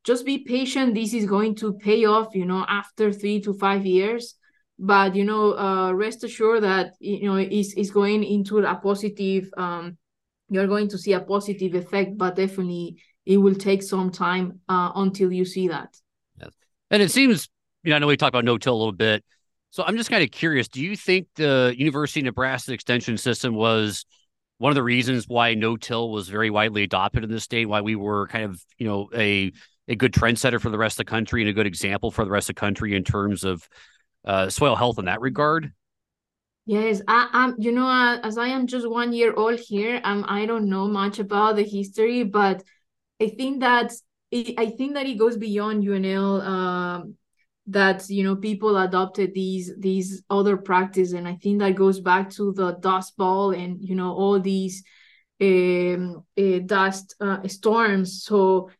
just 0.04 0.24
be 0.24 0.38
patient. 0.38 0.94
This 0.94 1.14
is 1.14 1.26
going 1.26 1.54
to 1.56 1.74
pay 1.74 2.04
off, 2.04 2.34
you 2.34 2.44
know, 2.44 2.64
after 2.68 3.12
three 3.12 3.40
to 3.40 3.54
five 3.54 3.86
years. 3.86 4.34
But 4.78 5.16
you 5.16 5.24
know, 5.24 5.56
uh, 5.56 5.92
rest 5.92 6.22
assured 6.22 6.62
that 6.62 6.92
you 7.00 7.26
know 7.26 7.36
is 7.36 7.72
is 7.74 7.90
going 7.90 8.22
into 8.22 8.58
a 8.58 8.74
positive. 8.76 9.48
Um, 9.56 9.96
you're 10.50 10.66
going 10.66 10.88
to 10.88 10.98
see 10.98 11.14
a 11.14 11.20
positive 11.20 11.74
effect, 11.74 12.18
but 12.18 12.36
definitely 12.36 13.02
it 13.24 13.38
will 13.38 13.54
take 13.54 13.82
some 13.82 14.10
time 14.10 14.60
uh, 14.68 14.92
until 14.94 15.32
you 15.32 15.44
see 15.44 15.68
that. 15.68 15.96
Yes. 16.38 16.50
And 16.90 17.02
it 17.02 17.10
seems, 17.10 17.48
you 17.82 17.90
know, 17.90 17.96
I 17.96 17.98
know 17.98 18.06
we 18.06 18.16
talked 18.16 18.34
about 18.34 18.44
no-till 18.44 18.74
a 18.74 18.76
little 18.76 18.92
bit 18.92 19.24
so 19.70 19.84
I'm 19.84 19.96
just 19.96 20.10
kind 20.10 20.22
of 20.22 20.30
curious. 20.30 20.68
Do 20.68 20.80
you 20.80 20.96
think 20.96 21.28
the 21.34 21.74
University 21.76 22.20
of 22.20 22.24
Nebraska 22.24 22.72
extension 22.72 23.18
system 23.18 23.54
was 23.54 24.04
one 24.58 24.70
of 24.70 24.76
the 24.76 24.82
reasons 24.82 25.28
why 25.28 25.54
no-till 25.54 26.10
was 26.10 26.28
very 26.28 26.50
widely 26.50 26.82
adopted 26.82 27.24
in 27.24 27.30
the 27.30 27.40
state? 27.40 27.66
Why 27.66 27.80
we 27.80 27.94
were 27.94 28.26
kind 28.28 28.44
of, 28.44 28.62
you 28.78 28.86
know, 28.86 29.08
a 29.14 29.52
a 29.88 29.94
good 29.94 30.12
trendsetter 30.12 30.60
for 30.60 30.70
the 30.70 30.78
rest 30.78 30.94
of 30.94 31.06
the 31.06 31.10
country 31.10 31.42
and 31.42 31.50
a 31.50 31.52
good 31.52 31.66
example 31.66 32.10
for 32.10 32.24
the 32.24 32.30
rest 32.30 32.48
of 32.48 32.56
the 32.56 32.60
country 32.60 32.96
in 32.96 33.04
terms 33.04 33.44
of 33.44 33.68
uh, 34.24 34.48
soil 34.48 34.74
health 34.74 34.98
in 34.98 35.04
that 35.04 35.20
regard? 35.20 35.72
Yes, 36.64 37.00
I, 37.06 37.28
am 37.32 37.54
You 37.58 37.70
know, 37.70 37.86
uh, 37.86 38.18
as 38.24 38.36
I 38.38 38.48
am 38.48 38.66
just 38.66 38.88
one 38.88 39.12
year 39.12 39.32
old 39.32 39.60
here, 39.60 40.00
um, 40.02 40.24
I 40.26 40.46
don't 40.46 40.68
know 40.68 40.88
much 40.88 41.20
about 41.20 41.54
the 41.54 41.62
history, 41.62 42.24
but 42.24 42.64
I 43.20 43.28
think 43.28 43.60
that 43.60 43.92
I 44.32 44.74
think 44.76 44.94
that 44.94 45.06
it 45.06 45.18
goes 45.18 45.36
beyond 45.36 45.84
UNL. 45.84 46.42
Um, 46.42 47.14
that 47.68 48.08
you 48.08 48.22
know 48.22 48.36
people 48.36 48.76
adopted 48.76 49.34
these 49.34 49.72
these 49.78 50.22
other 50.30 50.56
practice. 50.56 51.12
And 51.12 51.26
i 51.26 51.34
think 51.34 51.58
that 51.58 51.74
goes 51.74 52.00
back 52.00 52.30
to 52.30 52.52
the 52.52 52.72
Dust 52.72 53.16
Bowl 53.16 53.50
and 53.50 53.82
you 53.82 53.94
know 53.94 54.12
all 54.12 54.40
these 54.40 54.84
um, 55.40 56.24
uh, 56.38 56.58
dust 56.64 57.14
uh, 57.20 57.46
storms. 57.48 58.22
So 58.24 58.70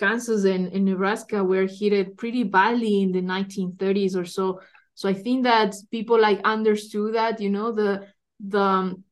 kansas 0.00 0.44
and, 0.44 0.72
and 0.72 0.84
nebraska 0.84 1.42
were 1.44 1.68
hit 1.68 2.16
pretty 2.16 2.42
badly 2.42 3.02
in 3.02 3.12
the 3.12 3.22
1930s 3.22 4.16
or 4.16 4.24
so. 4.24 4.60
So 4.94 5.08
i 5.08 5.14
think 5.14 5.44
that 5.44 5.74
people 5.90 6.20
like 6.20 6.40
understood 6.44 7.14
that 7.14 7.40
you 7.40 7.50
know 7.50 7.72
the 7.72 8.06
the 8.40 8.60
um, 8.60 9.04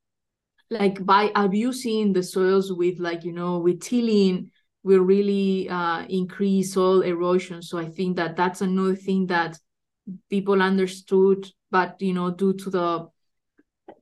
like 0.70 1.04
by 1.04 1.30
abusing 1.34 2.12
the 2.12 2.22
soils 2.22 2.72
with 2.72 2.98
like 2.98 3.24
you 3.24 3.32
know 3.32 3.58
with 3.58 3.80
tilling 3.80 4.50
will 4.82 5.00
really 5.00 5.68
uh, 5.68 6.04
increase 6.08 6.74
soil 6.74 7.02
erosion. 7.02 7.62
So 7.62 7.78
I 7.78 7.88
think 7.88 8.16
that 8.16 8.36
that's 8.36 8.60
another 8.60 8.96
thing 8.96 9.26
that 9.26 9.58
people 10.28 10.60
understood, 10.60 11.50
but 11.70 12.00
you 12.00 12.12
know, 12.12 12.30
due 12.30 12.54
to 12.54 12.70
the 12.70 13.08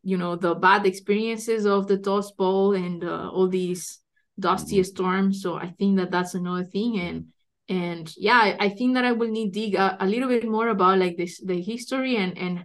you 0.03 0.17
know 0.17 0.37
the 0.37 0.55
bad 0.55 0.87
experiences 0.87 1.67
of 1.67 1.87
the 1.87 1.97
Dust 1.97 2.37
Bowl 2.37 2.75
and 2.75 3.05
uh, 3.05 3.31
all 3.31 3.49
these 3.49 4.01
dusty 4.39 4.77
mm-hmm. 4.77 4.85
storms. 4.85 5.43
So 5.43 5.57
I 5.57 5.69
think 5.79 5.97
that 5.99 6.11
that's 6.11 6.35
another 6.35 6.65
thing, 6.65 6.99
and 6.99 7.27
and 7.69 8.13
yeah, 8.17 8.57
I, 8.59 8.71
think 8.71 8.95
that 8.95 9.05
I 9.05 9.13
will 9.13 9.31
need 9.31 9.53
dig 9.53 9.75
a, 9.75 9.97
a, 10.01 10.07
little 10.07 10.29
bit 10.29 10.49
more 10.49 10.69
about 10.69 10.99
like 10.99 11.17
this 11.17 11.41
the 11.41 11.61
history 11.61 12.17
and 12.17 12.37
and 12.37 12.65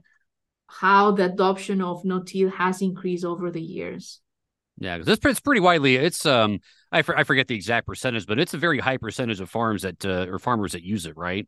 how 0.68 1.11
the 1.11 1.26
adoption 1.26 1.82
of 1.82 2.03
no-till 2.03 2.49
has 2.49 2.82
increased 2.82 3.24
over 3.24 3.51
the 3.51 3.61
years. 3.61 4.22
Yeah, 4.78 4.97
this 4.97 5.19
it's, 5.23 5.39
pretty 5.39 5.61
widely. 5.61 5.95
It's 5.95 6.26
um, 6.26 6.59
I, 6.91 7.01
for, 7.01 7.17
I 7.17 7.23
forget 7.23 7.47
the 7.47 7.55
exact 7.55 7.88
percentage, 7.88 8.28
but 8.28 8.39
it's 8.39 8.53
a 8.53 8.57
very 8.57 8.80
high 8.80 8.97
percentage 8.97 9.39
of 9.39 9.49
farms 9.49 9.84
that 9.84 10.05
uh, 10.05 10.28
or 10.30 10.38
farmers 10.38 10.73
that 10.73 10.84
use 10.84 11.05
it, 11.05 11.15
right? 11.15 11.47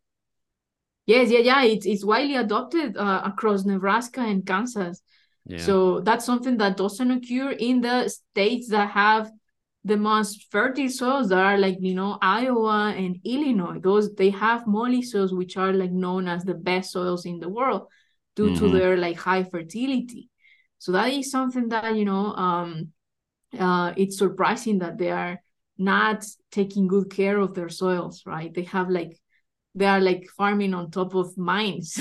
Yes, 1.05 1.29
yeah, 1.29 1.39
yeah. 1.39 1.63
It's 1.63 1.85
it's 1.85 2.05
widely 2.05 2.35
adopted 2.35 2.95
uh, 2.95 3.21
across 3.25 3.65
Nebraska 3.65 4.21
and 4.21 4.45
Kansas. 4.45 5.01
Yeah. 5.45 5.59
So 5.59 6.01
that's 6.01 6.25
something 6.25 6.57
that 6.57 6.77
doesn't 6.77 7.11
occur 7.11 7.51
in 7.51 7.81
the 7.81 8.09
states 8.09 8.69
that 8.69 8.89
have 8.91 9.31
the 9.83 9.97
most 9.97 10.47
fertile 10.51 10.89
soils 10.89 11.29
that 11.29 11.39
are 11.39 11.57
like 11.57 11.77
you 11.79 11.95
know 11.95 12.17
Iowa 12.21 12.93
and 12.95 13.17
Illinois. 13.25 13.79
Those 13.81 14.13
they 14.15 14.29
have 14.31 14.65
mollisols 14.65 15.35
which 15.35 15.55
are 15.57 15.73
like 15.73 15.91
known 15.91 16.27
as 16.27 16.43
the 16.43 16.53
best 16.53 16.91
soils 16.91 17.25
in 17.25 17.39
the 17.39 17.49
world 17.49 17.87
due 18.35 18.51
mm-hmm. 18.51 18.65
to 18.65 18.71
their 18.71 18.97
like 18.97 19.17
high 19.17 19.43
fertility. 19.43 20.29
So 20.79 20.91
that 20.91 21.11
is 21.11 21.31
something 21.31 21.69
that 21.69 21.95
you 21.95 22.05
know 22.05 22.33
um 22.35 22.91
uh 23.57 23.93
it's 23.97 24.17
surprising 24.17 24.79
that 24.79 24.97
they 24.97 25.11
are 25.11 25.39
not 25.77 26.25
taking 26.51 26.87
good 26.87 27.09
care 27.09 27.37
of 27.39 27.53
their 27.53 27.69
soils, 27.69 28.23
right? 28.25 28.53
They 28.53 28.63
have 28.63 28.89
like 28.89 29.19
they 29.75 29.85
are 29.85 30.01
like 30.01 30.27
farming 30.35 30.73
on 30.73 30.91
top 30.91 31.13
of 31.13 31.37
mines. 31.37 31.99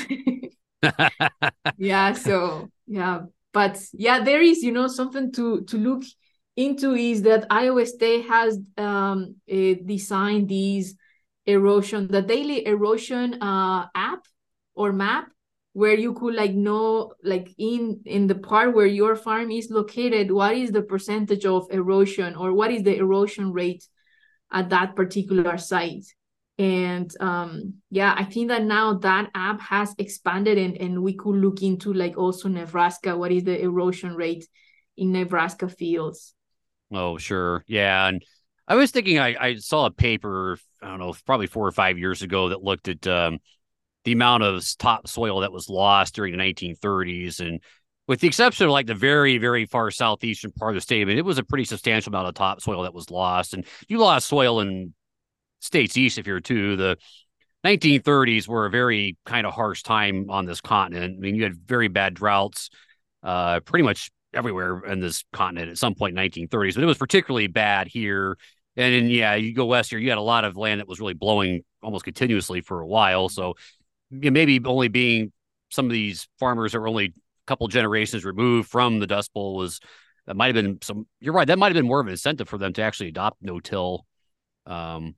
yeah, 1.79 2.13
so 2.13 2.69
yeah, 2.87 3.21
but 3.53 3.81
yeah, 3.93 4.23
there 4.23 4.41
is 4.41 4.63
you 4.63 4.73
know 4.73 4.89
something 4.89 5.33
to 5.33 5.63
to 5.65 5.77
look 5.77 6.03
into 6.57 6.95
is 6.95 7.23
that 7.23 7.47
Iowa 7.51 7.85
State 7.85 8.27
has 8.27 8.59
um, 8.79 9.37
uh, 9.51 9.75
designed 9.85 10.49
these 10.49 10.97
erosion, 11.45 12.09
the 12.09 12.23
daily 12.23 12.67
erosion 12.67 13.43
uh, 13.43 13.87
app 13.95 14.25
or 14.75 14.93
map 14.93 15.29
where 15.77 15.99
you 15.99 16.15
could 16.15 16.35
like 16.35 16.55
know 16.55 17.13
like 17.23 17.49
in 17.59 18.01
in 18.07 18.27
the 18.27 18.35
part 18.35 18.75
where 18.75 18.87
your 18.87 19.15
farm 19.15 19.51
is 19.51 19.71
located 19.71 20.31
what 20.31 20.57
is 20.57 20.71
the 20.71 20.83
percentage 20.83 21.45
of 21.45 21.67
erosion 21.71 22.35
or 22.35 22.53
what 22.53 22.71
is 22.71 22.83
the 22.83 22.97
erosion 22.97 23.53
rate 23.53 23.85
at 24.51 24.71
that 24.71 24.97
particular 24.97 25.59
site 25.59 26.07
and 26.59 27.11
um 27.21 27.75
yeah 27.91 28.15
i 28.17 28.25
think 28.25 28.49
that 28.49 28.63
now 28.63 28.95
that 28.95 29.31
app 29.35 29.61
has 29.61 29.95
expanded 29.99 30.57
and, 30.57 30.79
and 30.79 31.03
we 31.03 31.13
could 31.13 31.37
look 31.37 31.63
into 31.63 31.93
like 31.93 32.17
also 32.17 32.49
nebraska 32.49 33.15
what 33.15 33.31
is 33.31 33.45
the 33.45 33.61
erosion 33.61 34.15
rate 34.15 34.49
in 34.97 35.13
nebraska 35.13 35.69
fields 35.69 36.37
Oh, 36.93 37.19
sure. 37.19 37.65
Yeah. 37.67 38.07
And 38.09 38.25
I 38.69 38.75
was 38.75 38.91
thinking 38.91 39.19
I, 39.19 39.37
I 39.39 39.55
saw 39.57 39.87
a 39.87 39.91
paper, 39.91 40.59
I 40.83 40.89
don't 40.89 40.99
know, 40.99 41.15
probably 41.25 41.47
four 41.47 41.67
or 41.67 41.73
five 41.73 41.99
years 41.99 42.23
ago 42.23 42.51
that 42.51 42.63
looked 42.63 42.89
at 42.89 43.07
um, 43.07 43.39
the 44.07 44.13
amount 44.13 44.45
of 44.45 44.65
topsoil 44.79 45.41
that 45.41 45.51
was 45.51 45.69
lost 45.69 46.15
during 46.15 46.31
the 46.31 46.39
1930s. 46.39 47.41
And 47.41 47.61
with 48.07 48.21
the 48.21 48.29
exception 48.29 48.67
of 48.67 48.73
like 48.73 48.87
the 48.87 48.95
very, 48.95 49.37
very 49.37 49.67
far 49.67 49.91
southeastern 49.91 50.53
part 50.53 50.71
of 50.71 50.77
the 50.77 50.81
state, 50.81 51.03
I 51.03 51.05
mean, 51.05 51.19
it 51.19 51.25
was 51.25 51.39
a 51.39 51.43
pretty 51.43 51.65
substantial 51.65 52.13
amount 52.13 52.29
of 52.29 52.35
topsoil 52.35 52.85
that 52.85 52.95
was 52.95 53.11
lost. 53.11 53.53
And 53.53 53.67
you 53.89 53.99
lost 53.99 54.29
soil 54.29 54.61
in 54.61 54.95
states 55.59 55.97
east 55.97 56.19
of 56.19 56.25
here 56.25 56.39
too. 56.39 56.77
The 56.77 56.99
1930s 57.65 58.47
were 58.47 58.67
a 58.67 58.71
very 58.71 59.17
kind 59.27 59.45
of 59.45 59.53
harsh 59.53 59.83
time 59.83 60.31
on 60.31 60.47
this 60.47 60.61
continent. 60.61 61.17
I 61.19 61.21
mean, 61.21 61.35
you 61.35 61.43
had 61.43 61.57
very 61.57 61.89
bad 61.89 62.15
droughts, 62.15 62.71
uh, 63.25 63.59
pretty 63.59 63.83
much 63.83 64.13
everywhere 64.33 64.85
in 64.85 65.01
this 65.01 65.25
continent 65.33 65.73
at 65.73 65.79
some 65.79 65.97
point 65.97 66.17
in 66.17 66.31
1930s, 66.31 66.77
but 66.77 66.85
it 66.85 66.87
was 66.87 66.99
particularly 66.99 67.49
bad 67.49 67.89
here. 67.89 68.39
And 68.77 68.95
then, 68.95 69.11
yeah, 69.11 69.35
you 69.35 69.53
go 69.53 69.65
west 69.65 69.91
here, 69.91 69.99
you 69.99 70.11
had 70.11 70.19
a 70.19 70.23
lot 70.23 70.45
of 70.45 70.57
land 70.57 70.79
that 70.79 70.87
was 70.87 71.01
really 71.01 71.15
blowing 71.15 71.63
almost 71.83 72.05
continuously 72.05 72.61
for 72.61 72.81
a 72.81 72.87
while. 72.87 73.29
So 73.29 73.55
you 74.11 74.31
know, 74.31 74.31
maybe 74.31 74.61
only 74.65 74.89
being 74.89 75.33
some 75.71 75.87
of 75.87 75.93
these 75.93 76.29
farmers 76.39 76.73
that 76.73 76.81
were 76.81 76.89
only 76.89 77.07
a 77.07 77.13
couple 77.47 77.67
generations 77.69 78.25
removed 78.25 78.69
from 78.69 78.99
the 78.99 79.07
Dust 79.07 79.33
Bowl 79.33 79.57
was 79.57 79.81
that 80.27 80.37
might 80.37 80.55
have 80.55 80.65
been 80.65 80.79
some. 80.83 81.07
You're 81.21 81.35
right. 81.35 81.47
That 81.47 81.59
might 81.59 81.69
have 81.69 81.75
been 81.75 81.87
more 81.87 82.01
of 82.01 82.07
an 82.07 82.13
incentive 82.13 82.49
for 82.49 82.59
them 82.59 82.73
to 82.75 82.83
actually 82.83 83.09
adopt 83.09 83.39
no-till. 83.43 84.05
Um, 84.67 85.15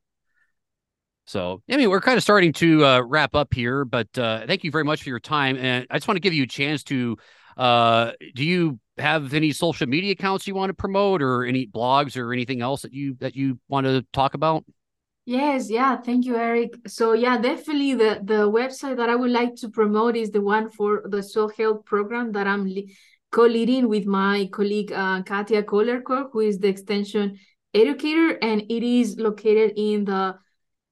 so, 1.27 1.63
I 1.71 1.77
mean, 1.77 1.91
we're 1.91 2.01
kind 2.01 2.17
of 2.17 2.23
starting 2.23 2.53
to 2.55 2.85
uh, 2.85 3.03
wrap 3.03 3.35
up 3.35 3.53
here, 3.53 3.85
but 3.85 4.09
uh, 4.19 4.47
thank 4.47 4.65
you 4.65 4.71
very 4.71 4.85
much 4.85 5.03
for 5.03 5.11
your 5.11 5.21
time. 5.21 5.57
And 5.59 5.87
I 5.91 5.97
just 5.97 6.09
want 6.09 6.17
to 6.17 6.23
give 6.23 6.35
you 6.35 6.45
a 6.45 6.49
chance 6.49 6.83
to. 6.85 7.17
Uh, 7.57 8.13
do 8.37 8.45
you 8.45 8.79
have 8.99 9.35
any 9.35 9.53
social 9.53 9.87
media 9.87 10.13
accounts 10.13 10.47
you 10.47 10.55
want 10.55 10.71
to 10.71 10.75
promote 10.75 11.21
or 11.21 11.45
any 11.45 11.67
blogs 11.67 12.17
or 12.17 12.33
anything 12.33 12.61
else 12.61 12.83
that 12.83 12.93
you 12.93 13.17
that 13.21 13.35
you 13.35 13.59
want 13.69 13.87
to 13.87 14.07
talk 14.13 14.35
about 14.35 14.65
yes 15.29 15.69
yeah 15.69 15.97
thank 15.99 16.25
you 16.25 16.37
eric. 16.37 16.75
So 16.87 17.13
yeah 17.13 17.37
definitely 17.37 17.93
the 17.95 18.21
the 18.25 18.51
website 18.51 18.97
that 18.97 19.11
i 19.11 19.15
would 19.15 19.31
like 19.31 19.57
to 19.57 19.69
promote 19.69 20.17
is 20.17 20.31
the 20.31 20.41
one 20.41 20.71
for 20.71 21.03
the 21.05 21.23
soil 21.23 21.53
health 21.59 21.85
program 21.85 22.33
that 22.33 22.47
i'm 22.47 22.67
co-leading 23.31 23.89
with 23.89 24.07
my 24.07 24.49
colleague 24.51 24.91
uh, 24.91 25.23
Katja 25.23 25.63
Koehler-Cole 25.63 26.31
who 26.33 26.41
is 26.41 26.59
the 26.59 26.69
extension 26.69 27.39
educator 27.75 28.39
and 28.41 28.63
it 28.71 28.83
is 28.83 29.19
located 29.19 29.75
in 29.77 30.07
the 30.07 30.35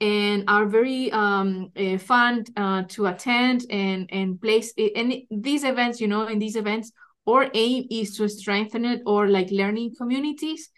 and 0.00 0.44
are 0.48 0.66
very 0.66 1.12
um, 1.12 1.70
uh, 1.76 1.98
fun 1.98 2.44
uh, 2.56 2.82
to 2.94 3.06
attend 3.06 3.58
and 3.70 4.08
and 4.18 4.40
place 4.40 4.72
and 4.98 5.08
these 5.30 5.64
events 5.72 6.00
you 6.00 6.08
know 6.08 6.26
in 6.26 6.38
these 6.38 6.56
events 6.56 6.92
our 7.26 7.44
aim 7.54 7.86
is 7.90 8.16
to 8.16 8.28
strengthen 8.28 8.84
it 8.84 9.00
or 9.06 9.28
like 9.28 9.50
learning 9.50 9.94
communities 10.00 10.70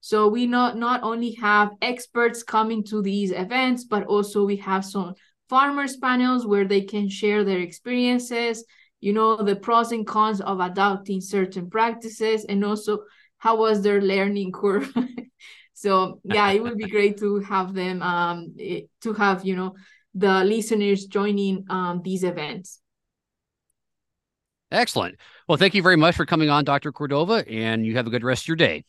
so 0.00 0.28
we 0.28 0.46
not 0.46 0.76
not 0.76 1.02
only 1.02 1.32
have 1.32 1.70
experts 1.82 2.42
coming 2.42 2.82
to 2.84 3.02
these 3.02 3.30
events 3.30 3.84
but 3.84 4.04
also 4.06 4.44
we 4.44 4.56
have 4.56 4.84
some 4.84 5.14
farmers 5.48 5.96
panels 5.96 6.46
where 6.46 6.66
they 6.66 6.80
can 6.80 7.08
share 7.08 7.44
their 7.44 7.60
experiences 7.60 8.64
you 9.00 9.12
know 9.12 9.36
the 9.36 9.56
pros 9.56 9.92
and 9.92 10.06
cons 10.06 10.40
of 10.40 10.60
adopting 10.60 11.20
certain 11.20 11.68
practices 11.70 12.44
and 12.44 12.64
also 12.64 12.98
how 13.38 13.56
was 13.56 13.82
their 13.82 14.00
learning 14.00 14.52
curve 14.52 14.92
So 15.78 16.20
yeah, 16.24 16.50
it 16.50 16.60
would 16.60 16.76
be 16.76 16.88
great 16.88 17.18
to 17.18 17.38
have 17.38 17.72
them 17.72 18.02
um 18.02 18.56
to 19.02 19.12
have 19.12 19.44
you 19.44 19.54
know 19.54 19.76
the 20.12 20.42
listeners 20.42 21.06
joining 21.06 21.66
um 21.70 22.02
these 22.02 22.24
events. 22.24 22.80
Excellent. 24.72 25.20
Well, 25.46 25.56
thank 25.56 25.74
you 25.74 25.82
very 25.82 25.96
much 25.96 26.16
for 26.16 26.26
coming 26.26 26.50
on, 26.50 26.64
Dr. 26.64 26.90
Cordova, 26.90 27.48
and 27.48 27.86
you 27.86 27.94
have 27.94 28.08
a 28.08 28.10
good 28.10 28.24
rest 28.24 28.42
of 28.42 28.48
your 28.48 28.56
day. 28.56 28.84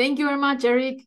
Thank 0.00 0.18
you 0.18 0.26
very 0.26 0.38
much, 0.38 0.64
Eric. 0.64 1.04